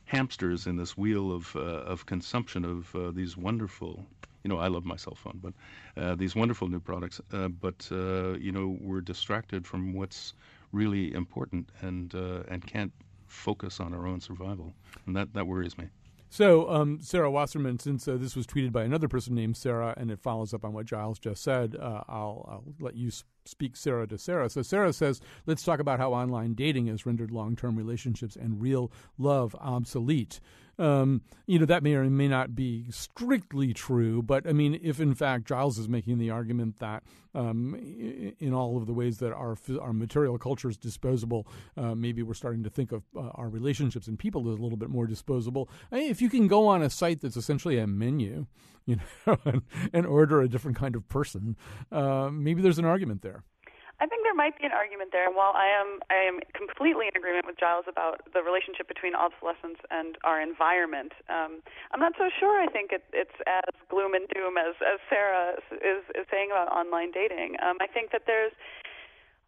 hamsters 0.07 0.67
in 0.67 0.77
this 0.77 0.97
wheel 0.97 1.31
of 1.33 1.55
uh, 1.55 1.61
of 1.93 2.07
consumption 2.07 2.65
of 2.65 3.15
these 3.15 3.37
wonderful. 3.37 4.05
You 4.45 4.49
know, 4.49 4.59
I 4.59 4.69
love 4.69 4.85
my 4.85 4.97
cell 4.97 5.17
phone, 5.17 5.41
but 5.43 6.19
these 6.19 6.35
wonderful 6.35 6.69
new 6.69 6.81
products. 6.81 7.21
but 7.61 7.89
you 7.91 8.53
know, 8.53 8.77
we're 8.81 9.01
distracted 9.01 9.67
from 9.67 9.93
what's 9.93 10.35
really 10.73 11.13
important 11.13 11.71
and 11.83 12.15
and 12.15 12.67
can't 12.67 12.93
focus 13.27 13.79
on 13.81 13.95
our 13.95 14.07
own 14.07 14.21
survival, 14.21 14.75
and 15.07 15.15
that 15.17 15.35
that 15.35 15.47
worries 15.47 15.77
me. 15.79 15.89
So, 16.31 16.69
um, 16.69 17.01
Sarah 17.01 17.31
Wasserman, 17.31 17.79
since 17.79 18.07
uh, 18.07 18.19
this 18.19 18.37
was 18.37 18.47
tweeted 18.47 18.71
by 18.71 18.85
another 18.85 19.09
person 19.09 19.35
named 19.35 19.57
Sarah, 19.57 19.95
and 19.97 20.11
it 20.11 20.21
follows 20.21 20.53
up 20.53 20.65
on 20.65 20.75
what 20.75 20.85
Giles 20.85 21.19
just 21.19 21.43
said, 21.43 21.75
uh, 21.75 22.03
I'll, 22.07 22.47
I'll, 22.49 22.65
let 22.81 22.97
you 22.97 23.11
speak 23.47 23.77
Sarah 23.77 24.07
to 24.09 24.19
Sarah. 24.19 24.51
So, 24.51 24.61
Sarah 24.61 24.93
says, 24.93 25.23
let's 25.47 25.63
talk 25.63 25.81
about 25.81 25.99
how 25.99 26.13
online 26.13 26.53
dating 26.53 26.89
has 26.89 27.07
rendered 27.07 27.31
long 27.31 27.57
term 27.57 27.77
relationships 27.77 28.37
and 28.37 28.61
real 28.61 28.93
love 29.17 29.57
obsolete. 29.59 30.41
Um, 30.79 31.23
you 31.47 31.59
know, 31.59 31.67
that 31.67 31.83
may 31.83 31.95
or 31.95 32.05
may 32.05 32.29
not 32.29 32.55
be 32.55 32.87
strictly 32.91 33.73
true, 33.75 34.23
but 34.23 34.47
I 34.47 34.53
mean, 34.53 34.79
if 34.83 35.01
in 35.01 35.15
fact 35.15 35.47
Giles 35.47 35.79
is 35.79 35.89
making 35.89 36.19
the 36.19 36.31
argument 36.31 36.79
that 36.79 37.03
um, 37.35 37.75
in 38.39 38.55
all 38.55 38.77
of 38.77 38.87
the 38.87 38.93
ways 38.93 39.19
that 39.19 39.33
our 39.33 39.57
our 39.81 39.93
material 39.93 40.39
culture 40.39 40.69
is 40.69 40.77
disposable, 40.77 41.49
uh, 41.77 41.95
maybe 41.95 42.23
we're 42.23 42.35
starting 42.35 42.63
to 42.63 42.71
think 42.71 42.93
of 42.93 43.03
uh, 43.17 43.31
our 43.35 43.49
relationships 43.49 44.07
and 44.07 44.19
people 44.19 44.49
as 44.53 44.59
a 44.59 44.63
little 44.63 44.79
bit 44.79 44.91
more 44.91 45.07
disposable. 45.07 45.69
I 45.91 45.97
mean, 45.97 46.11
if 46.11 46.23
you 46.23 46.31
can 46.31 46.47
go 46.47 46.69
on 46.69 46.83
a 46.83 46.91
site 46.91 47.21
that's 47.21 47.37
essentially 47.37 47.79
a 47.79 47.87
menu, 47.87 48.47
you 48.87 48.97
know, 49.27 49.39
and, 49.45 49.63
and 49.93 50.07
order 50.07 50.41
a 50.41 50.49
different 50.49 50.77
kind 50.77 50.95
of 50.95 51.09
person, 51.09 51.57
uh, 51.91 52.31
maybe 52.33 52.63
there's 52.63 52.79
an 52.79 52.85
argument 52.85 53.23
there. 53.23 53.43
I 54.01 54.07
think 54.07 54.23
there 54.23 54.35
might 54.35 54.55
be 54.55 54.63
an 54.63 54.71
argument 54.71 55.11
there. 55.11 55.27
And 55.27 55.35
while 55.35 55.51
I 55.59 55.67
am 55.67 55.99
I 56.07 56.23
am 56.23 56.39
completely 56.55 57.11
in 57.11 57.15
agreement 57.19 57.51
with 57.51 57.59
Giles 57.59 57.91
about 57.91 58.23
the 58.31 58.47
relationship 58.47 58.87
between 58.87 59.19
obsolescence 59.19 59.83
and 59.91 60.15
our 60.23 60.39
environment, 60.39 61.13
um, 61.27 61.59
I'm 61.91 61.99
not 61.99 62.15
so 62.15 62.31
sure. 62.39 62.63
I 62.63 62.71
think 62.71 62.95
it, 62.95 63.03
it's 63.11 63.35
as 63.51 63.75
gloom 63.91 64.15
and 64.15 64.31
doom 64.31 64.55
as 64.55 64.79
as 64.87 65.03
Sarah 65.11 65.59
is 65.83 66.07
is 66.15 66.27
saying 66.31 66.55
about 66.55 66.71
online 66.71 67.11
dating. 67.11 67.59
Um, 67.59 67.83
I 67.83 67.91
think 67.91 68.15
that 68.15 68.23
there's 68.27 68.55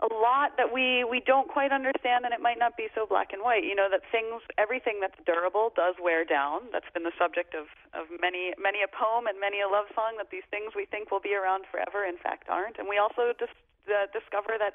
a 0.02 0.10
lot 0.10 0.56
that 0.56 0.72
we 0.72 1.04
we 1.04 1.20
don't 1.20 1.46
quite 1.46 1.70
understand 1.70 2.24
and 2.24 2.32
it 2.32 2.40
might 2.40 2.58
not 2.58 2.74
be 2.74 2.88
so 2.96 3.04
black 3.04 3.36
and 3.36 3.44
white 3.44 3.64
you 3.64 3.76
know 3.76 3.88
that 3.92 4.00
things 4.08 4.40
everything 4.56 4.96
that's 4.96 5.16
durable 5.28 5.76
does 5.76 5.92
wear 6.00 6.24
down 6.24 6.64
that's 6.72 6.88
been 6.96 7.04
the 7.04 7.12
subject 7.20 7.52
of 7.52 7.68
of 7.92 8.08
many 8.16 8.56
many 8.56 8.80
a 8.80 8.88
poem 8.88 9.28
and 9.28 9.36
many 9.36 9.60
a 9.60 9.68
love 9.68 9.92
song 9.92 10.16
that 10.16 10.32
these 10.32 10.46
things 10.48 10.72
we 10.72 10.88
think 10.88 11.12
will 11.12 11.20
be 11.20 11.36
around 11.36 11.68
forever 11.68 12.08
in 12.08 12.16
fact 12.16 12.48
aren't 12.48 12.80
and 12.80 12.88
we 12.88 12.96
also 12.96 13.36
just 13.36 13.52
uh, 13.88 14.06
discover 14.12 14.56
that 14.58 14.74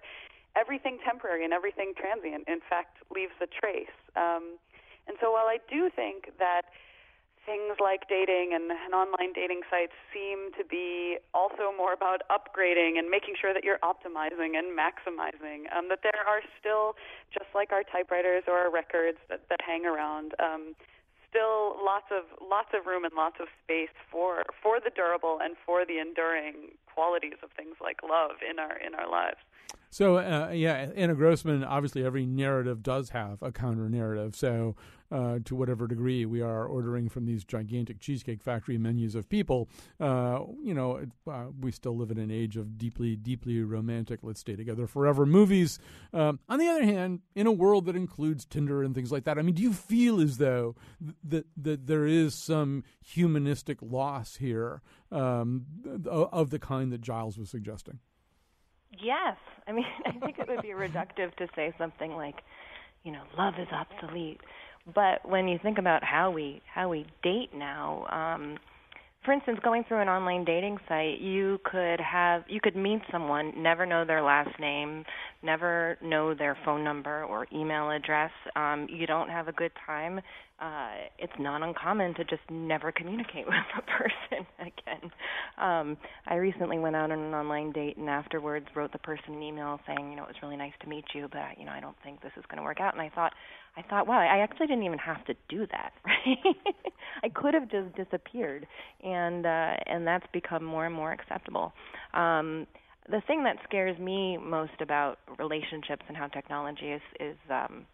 everything 0.55 0.97
temporary 1.03 1.43
and 1.43 1.53
everything 1.53 1.93
transient, 1.95 2.47
in 2.47 2.59
fact, 2.69 2.97
leaves 3.13 3.35
a 3.41 3.47
trace. 3.47 3.93
Um, 4.15 4.57
and 5.07 5.17
so 5.21 5.31
while 5.31 5.45
I 5.45 5.59
do 5.69 5.89
think 5.89 6.31
that 6.39 6.63
things 7.45 7.77
like 7.77 8.09
dating 8.09 8.57
and, 8.57 8.71
and 8.71 8.93
online 8.93 9.31
dating 9.33 9.61
sites 9.69 9.93
seem 10.09 10.49
to 10.57 10.65
be 10.65 11.17
also 11.33 11.69
more 11.77 11.93
about 11.93 12.25
upgrading 12.33 12.97
and 12.97 13.07
making 13.09 13.35
sure 13.39 13.53
that 13.53 13.63
you're 13.63 13.77
optimizing 13.85 14.57
and 14.57 14.73
maximizing, 14.73 15.69
um, 15.69 15.87
that 15.89 16.01
there 16.01 16.25
are 16.25 16.41
still, 16.59 16.95
just 17.31 17.45
like 17.53 17.71
our 17.71 17.83
typewriters 17.83 18.43
or 18.47 18.57
our 18.57 18.71
records 18.71 19.19
that, 19.29 19.41
that 19.49 19.61
hang 19.61 19.85
around, 19.85 20.33
um, 20.41 20.73
still 21.35 21.75
lots 21.83 22.05
of 22.11 22.23
lots 22.41 22.69
of 22.73 22.85
room 22.85 23.03
and 23.03 23.13
lots 23.15 23.37
of 23.39 23.47
space 23.63 23.89
for 24.09 24.43
for 24.61 24.79
the 24.79 24.89
durable 24.95 25.39
and 25.41 25.55
for 25.65 25.85
the 25.85 25.99
enduring 25.99 26.71
qualities 26.93 27.37
of 27.43 27.49
things 27.51 27.75
like 27.81 27.99
love 28.03 28.37
in 28.49 28.59
our 28.59 28.77
in 28.77 28.95
our 28.95 29.09
lives. 29.09 29.37
So 29.89 30.17
uh, 30.17 30.51
yeah, 30.53 30.91
Anna 30.95 31.15
Grossman. 31.15 31.63
Obviously, 31.63 32.05
every 32.05 32.25
narrative 32.25 32.83
does 32.83 33.09
have 33.09 33.41
a 33.41 33.51
counter 33.51 33.89
narrative. 33.89 34.35
So 34.35 34.75
uh, 35.11 35.39
to 35.45 35.55
whatever 35.55 35.87
degree 35.87 36.25
we 36.25 36.41
are 36.41 36.65
ordering 36.65 37.09
from 37.09 37.25
these 37.25 37.43
gigantic 37.43 37.99
cheesecake 37.99 38.41
factory 38.41 38.77
menus 38.77 39.15
of 39.15 39.29
people, 39.29 39.69
uh, 39.99 40.39
you 40.61 40.73
know, 40.73 41.05
uh, 41.29 41.45
we 41.59 41.71
still 41.71 41.95
live 41.95 42.11
in 42.11 42.17
an 42.17 42.31
age 42.31 42.57
of 42.57 42.77
deeply, 42.77 43.15
deeply 43.15 43.61
romantic 43.61 44.19
"let's 44.23 44.39
stay 44.39 44.55
together 44.55 44.87
forever" 44.87 45.25
movies. 45.25 45.79
Um, 46.13 46.39
on 46.49 46.59
the 46.59 46.67
other 46.67 46.83
hand, 46.83 47.21
in 47.35 47.47
a 47.47 47.51
world 47.51 47.85
that 47.85 47.95
includes 47.95 48.45
Tinder 48.45 48.83
and 48.83 48.95
things 48.95 49.11
like 49.11 49.23
that, 49.25 49.37
I 49.37 49.41
mean, 49.41 49.55
do 49.55 49.63
you 49.63 49.73
feel 49.73 50.19
as 50.19 50.37
though 50.37 50.75
th- 51.01 51.15
that 51.23 51.45
that 51.57 51.87
there 51.87 52.05
is 52.05 52.35
some 52.35 52.83
humanistic 53.01 53.77
loss 53.81 54.37
here 54.37 54.81
um, 55.11 55.65
of 56.07 56.49
the 56.49 56.59
kind 56.59 56.91
that 56.91 57.01
Giles 57.01 57.37
was 57.37 57.49
suggesting? 57.49 57.99
Yes. 59.01 59.37
I 59.67 59.71
mean, 59.71 59.85
I 60.05 60.11
think 60.11 60.39
it 60.39 60.47
would 60.47 60.61
be 60.61 60.69
reductive 60.69 61.35
to 61.37 61.47
say 61.55 61.73
something 61.77 62.11
like, 62.11 62.41
you 63.03 63.11
know, 63.11 63.23
love 63.37 63.55
is 63.59 63.67
obsolete. 63.71 64.41
But 64.93 65.27
when 65.27 65.47
you 65.47 65.57
think 65.63 65.77
about 65.77 66.03
how 66.03 66.29
we 66.29 66.61
how 66.71 66.89
we 66.89 67.05
date 67.23 67.49
now, 67.55 68.05
um, 68.11 68.57
for 69.25 69.31
instance, 69.31 69.57
going 69.63 69.83
through 69.87 70.01
an 70.01 70.07
online 70.07 70.45
dating 70.45 70.77
site, 70.87 71.19
you 71.19 71.59
could 71.65 71.99
have 71.99 72.43
you 72.47 72.59
could 72.61 72.75
meet 72.75 73.01
someone, 73.11 73.51
never 73.57 73.85
know 73.87 74.05
their 74.05 74.21
last 74.21 74.59
name, 74.59 75.03
never 75.41 75.97
know 76.03 76.35
their 76.35 76.55
phone 76.63 76.83
number 76.83 77.23
or 77.23 77.47
email 77.51 77.89
address. 77.89 78.31
Um, 78.55 78.87
you 78.89 79.07
don't 79.07 79.29
have 79.29 79.47
a 79.47 79.51
good 79.51 79.71
time. 79.87 80.21
Uh, 80.57 81.09
it's 81.19 81.33
not 81.37 81.63
uncommon 81.63 82.13
to 82.13 82.23
just 82.23 82.43
never 82.49 82.91
communicate 82.91 83.45
with 83.47 83.55
a 83.77 83.81
person 83.81 84.45
again. 84.59 85.11
Um, 85.57 85.97
I 86.27 86.35
recently 86.35 86.77
went 86.77 86.95
out 86.95 87.11
on 87.11 87.19
an 87.19 87.33
online 87.33 87.71
date 87.71 87.97
and 87.97 88.09
afterwards 88.09 88.67
wrote 88.75 88.91
the 88.93 88.99
person 88.99 89.33
an 89.33 89.43
email 89.43 89.79
saying, 89.87 90.11
you 90.11 90.15
know, 90.15 90.23
it 90.23 90.27
was 90.27 90.41
really 90.41 90.55
nice 90.55 90.71
to 90.81 90.87
meet 90.87 91.03
you, 91.13 91.27
but 91.31 91.57
you 91.57 91.65
know, 91.65 91.71
I 91.71 91.81
don't 91.81 91.97
think 92.03 92.21
this 92.21 92.31
is 92.37 92.43
going 92.47 92.57
to 92.57 92.63
work 92.63 92.79
out. 92.79 92.93
And 92.93 93.01
I 93.01 93.09
thought, 93.09 93.33
I 93.77 93.81
thought, 93.81 94.07
wow, 94.07 94.19
I 94.19 94.37
actually 94.39 94.67
didn't 94.67 94.83
even 94.83 94.99
have 94.99 95.25
to 95.25 95.35
do 95.49 95.67
that. 95.67 95.93
Right? 96.05 96.55
I 97.23 97.29
could 97.29 97.53
have 97.53 97.69
just 97.69 97.95
disappeared, 97.95 98.67
and 99.03 99.45
uh, 99.45 99.73
and 99.85 100.05
that's 100.05 100.25
become 100.33 100.63
more 100.63 100.85
and 100.85 100.95
more 100.95 101.11
acceptable. 101.11 101.73
Um, 102.13 102.67
the 103.09 103.21
thing 103.27 103.43
that 103.43 103.57
scares 103.67 103.97
me 103.99 104.37
most 104.37 104.81
about 104.81 105.19
relationships 105.37 106.03
and 106.07 106.17
how 106.17 106.27
technology 106.27 106.87
is 106.87 107.01
is 107.19 107.37
um, 107.49 107.85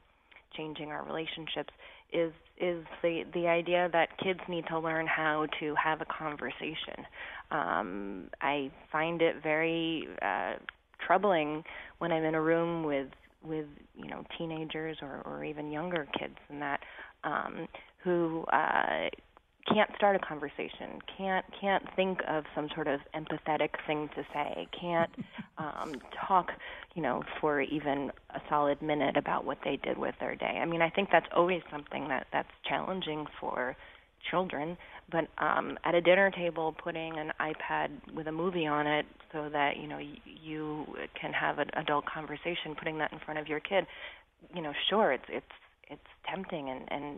changing 0.55 0.89
our 0.89 1.03
relationships 1.03 1.73
is 2.13 2.31
is 2.57 2.85
the 3.01 3.23
the 3.33 3.47
idea 3.47 3.89
that 3.91 4.09
kids 4.23 4.39
need 4.47 4.65
to 4.67 4.79
learn 4.79 5.07
how 5.07 5.47
to 5.59 5.75
have 5.75 6.01
a 6.01 6.05
conversation. 6.05 7.05
Um, 7.49 8.29
I 8.41 8.71
find 8.91 9.21
it 9.21 9.35
very 9.43 10.07
uh, 10.21 10.53
troubling 11.05 11.63
when 11.99 12.11
I'm 12.11 12.23
in 12.23 12.35
a 12.35 12.41
room 12.41 12.83
with 12.83 13.07
with 13.43 13.65
you 13.95 14.07
know 14.07 14.23
teenagers 14.37 14.97
or, 15.01 15.21
or 15.25 15.43
even 15.43 15.71
younger 15.71 16.07
kids 16.19 16.35
than 16.49 16.59
that 16.59 16.79
um, 17.23 17.67
who 18.03 18.43
uh, 18.51 19.09
can't 19.71 19.89
start 19.95 20.15
a 20.15 20.19
conversation, 20.19 20.99
can't 21.17 21.45
can't 21.59 21.83
think 21.95 22.19
of 22.27 22.43
some 22.55 22.67
sort 22.73 22.87
of 22.87 22.99
empathetic 23.15 23.69
thing 23.85 24.09
to 24.15 24.23
say, 24.33 24.67
can't 24.79 25.11
um, 25.57 25.93
talk, 26.27 26.49
you 26.95 27.01
know, 27.01 27.23
for 27.39 27.61
even 27.61 28.11
a 28.31 28.39
solid 28.49 28.81
minute 28.81 29.17
about 29.17 29.45
what 29.45 29.59
they 29.63 29.77
did 29.83 29.97
with 29.97 30.15
their 30.19 30.35
day. 30.35 30.59
I 30.61 30.65
mean, 30.65 30.81
I 30.81 30.89
think 30.89 31.09
that's 31.11 31.27
always 31.35 31.61
something 31.71 32.07
that 32.07 32.27
that's 32.31 32.49
challenging 32.67 33.25
for 33.39 33.75
children, 34.29 34.77
but 35.11 35.27
um, 35.43 35.77
at 35.83 35.95
a 35.95 36.01
dinner 36.01 36.31
table, 36.31 36.73
putting 36.83 37.17
an 37.17 37.31
iPad 37.39 37.89
with 38.15 38.27
a 38.27 38.31
movie 38.31 38.67
on 38.67 38.87
it 38.87 39.05
so 39.31 39.49
that 39.51 39.77
you 39.77 39.87
know 39.87 39.97
y- 39.97 40.17
you 40.25 40.85
can 41.19 41.33
have 41.33 41.59
an 41.59 41.69
adult 41.75 42.05
conversation, 42.05 42.75
putting 42.77 42.97
that 42.99 43.11
in 43.11 43.19
front 43.25 43.39
of 43.39 43.47
your 43.47 43.59
kid, 43.59 43.85
you 44.53 44.61
know, 44.61 44.73
sure, 44.89 45.13
it's 45.13 45.23
it's 45.29 45.45
it's 45.89 46.01
tempting 46.29 46.69
and 46.69 46.91
and 46.91 47.17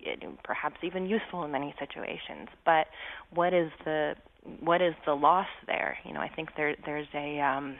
it, 0.00 0.22
perhaps 0.44 0.76
even 0.82 1.06
useful 1.06 1.44
in 1.44 1.50
many 1.50 1.74
situations. 1.78 2.48
But 2.64 2.86
what 3.34 3.52
is 3.54 3.70
the 3.84 4.14
what 4.60 4.80
is 4.80 4.94
the 5.06 5.14
loss 5.14 5.46
there? 5.66 5.98
You 6.04 6.14
know, 6.14 6.20
I 6.20 6.28
think 6.28 6.50
there 6.56 6.74
there's 6.84 7.08
a 7.14 7.40
um, 7.40 7.76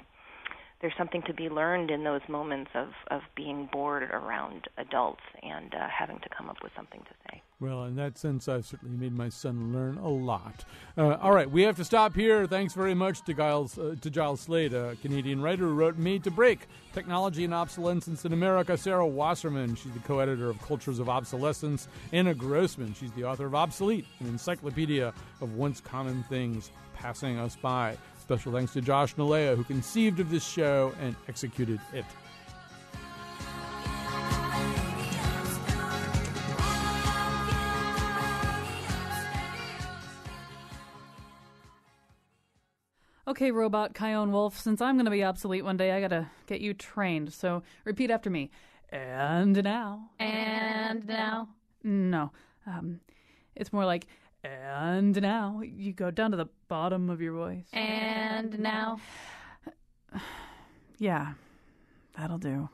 there's 0.81 0.95
something 0.97 1.22
to 1.22 1.35
be 1.35 1.49
learned 1.49 1.91
in 1.91 2.05
those 2.05 2.20
moments 2.29 2.70
of 2.74 2.89
of 3.11 3.22
being 3.35 3.68
bored 3.72 4.05
around 4.05 4.68
adults 4.76 5.22
and 5.43 5.74
uh, 5.74 5.89
having 5.89 6.18
to 6.20 6.29
come 6.29 6.49
up 6.49 6.59
with 6.62 6.72
something 6.76 7.01
to 7.01 7.14
say. 7.29 7.43
Well, 7.61 7.85
in 7.87 7.97
that 7.97 8.16
sense, 8.16 8.47
I've 8.47 8.66
certainly 8.66 8.97
made 8.97 9.12
my 9.12 9.29
son 9.31 9.72
learn 9.72 9.99
a 9.99 10.09
lot. 10.09 10.64
Uh, 10.97 11.16
all 11.16 11.33
right, 11.33 11.51
we 11.51 11.62
have 11.62 11.76
to 11.79 11.85
stop 11.85 12.14
here. 12.14 12.47
Thanks 12.47 12.72
very 12.72 12.95
much 12.95 13.24
to 13.24 13.35
Giles 13.35 13.76
uh, 13.79 13.97
to 14.01 14.11
Giles 14.11 14.41
Slade, 14.41 14.72
a 14.72 14.97
Canadian 15.03 15.43
writer 15.43 15.64
who 15.64 15.74
wrote 15.74 15.97
"Made 15.97 16.22
to 16.24 16.31
Break: 16.31 16.68
Technology 16.93 17.45
and 17.45 17.53
Obsolescence 17.53 18.24
in 18.24 18.33
America." 18.33 18.76
Sarah 18.76 19.07
Wasserman, 19.07 19.74
she's 19.74 19.93
the 19.93 19.99
co-editor 20.01 20.49
of 20.49 20.61
Cultures 20.62 21.01
of 21.01 21.09
Obsolescence. 21.09 21.89
Anna 22.12 22.35
Grossman, 22.35 22.95
she's 22.95 23.12
the 23.12 23.24
author 23.24 23.47
of 23.47 23.55
Obsolete, 23.57 24.07
an 24.20 24.29
encyclopedia 24.29 25.12
of 25.41 25.55
once 25.57 25.81
common 25.81 26.22
things 26.24 26.70
passing 26.95 27.39
us 27.39 27.57
by. 27.57 27.97
Special 28.29 28.53
thanks 28.53 28.74
to 28.74 28.83
Josh 28.83 29.14
Nalea, 29.14 29.57
who 29.57 29.64
conceived 29.64 30.20
of 30.20 30.29
this 30.29 30.47
show 30.47 30.93
and 31.01 31.16
executed 31.29 31.81
it. 31.95 32.05
Okay, 43.26 43.51
robot 43.51 43.95
Chion 43.95 44.31
Wolf, 44.31 44.59
since 44.59 44.83
I'm 44.83 44.97
going 44.97 45.07
to 45.07 45.11
be 45.11 45.24
obsolete 45.24 45.64
one 45.64 45.79
day, 45.79 45.93
I 45.93 46.03
got 46.03 46.09
to 46.09 46.31
get 46.47 46.61
you 46.61 46.74
trained. 46.74 47.33
So 47.33 47.62
repeat 47.87 48.11
after 48.11 48.29
me. 48.29 48.51
And 48.91 49.64
now. 49.64 50.11
And 50.20 51.07
now. 51.07 51.49
No. 51.83 52.33
Um, 52.66 53.01
it's 53.57 53.72
more 53.72 53.87
like, 53.87 54.07
and 54.49 55.21
now. 55.21 55.61
You 55.63 55.93
go 55.93 56.11
down 56.11 56.31
to 56.33 56.37
the 56.37 56.49
bottom 56.69 57.11
of 57.11 57.21
your 57.21 57.35
voice. 57.35 57.67
And 57.73 58.59
now. 58.59 59.01
Yeah, 61.01 61.35
that'll 62.17 62.39
do. 62.39 62.69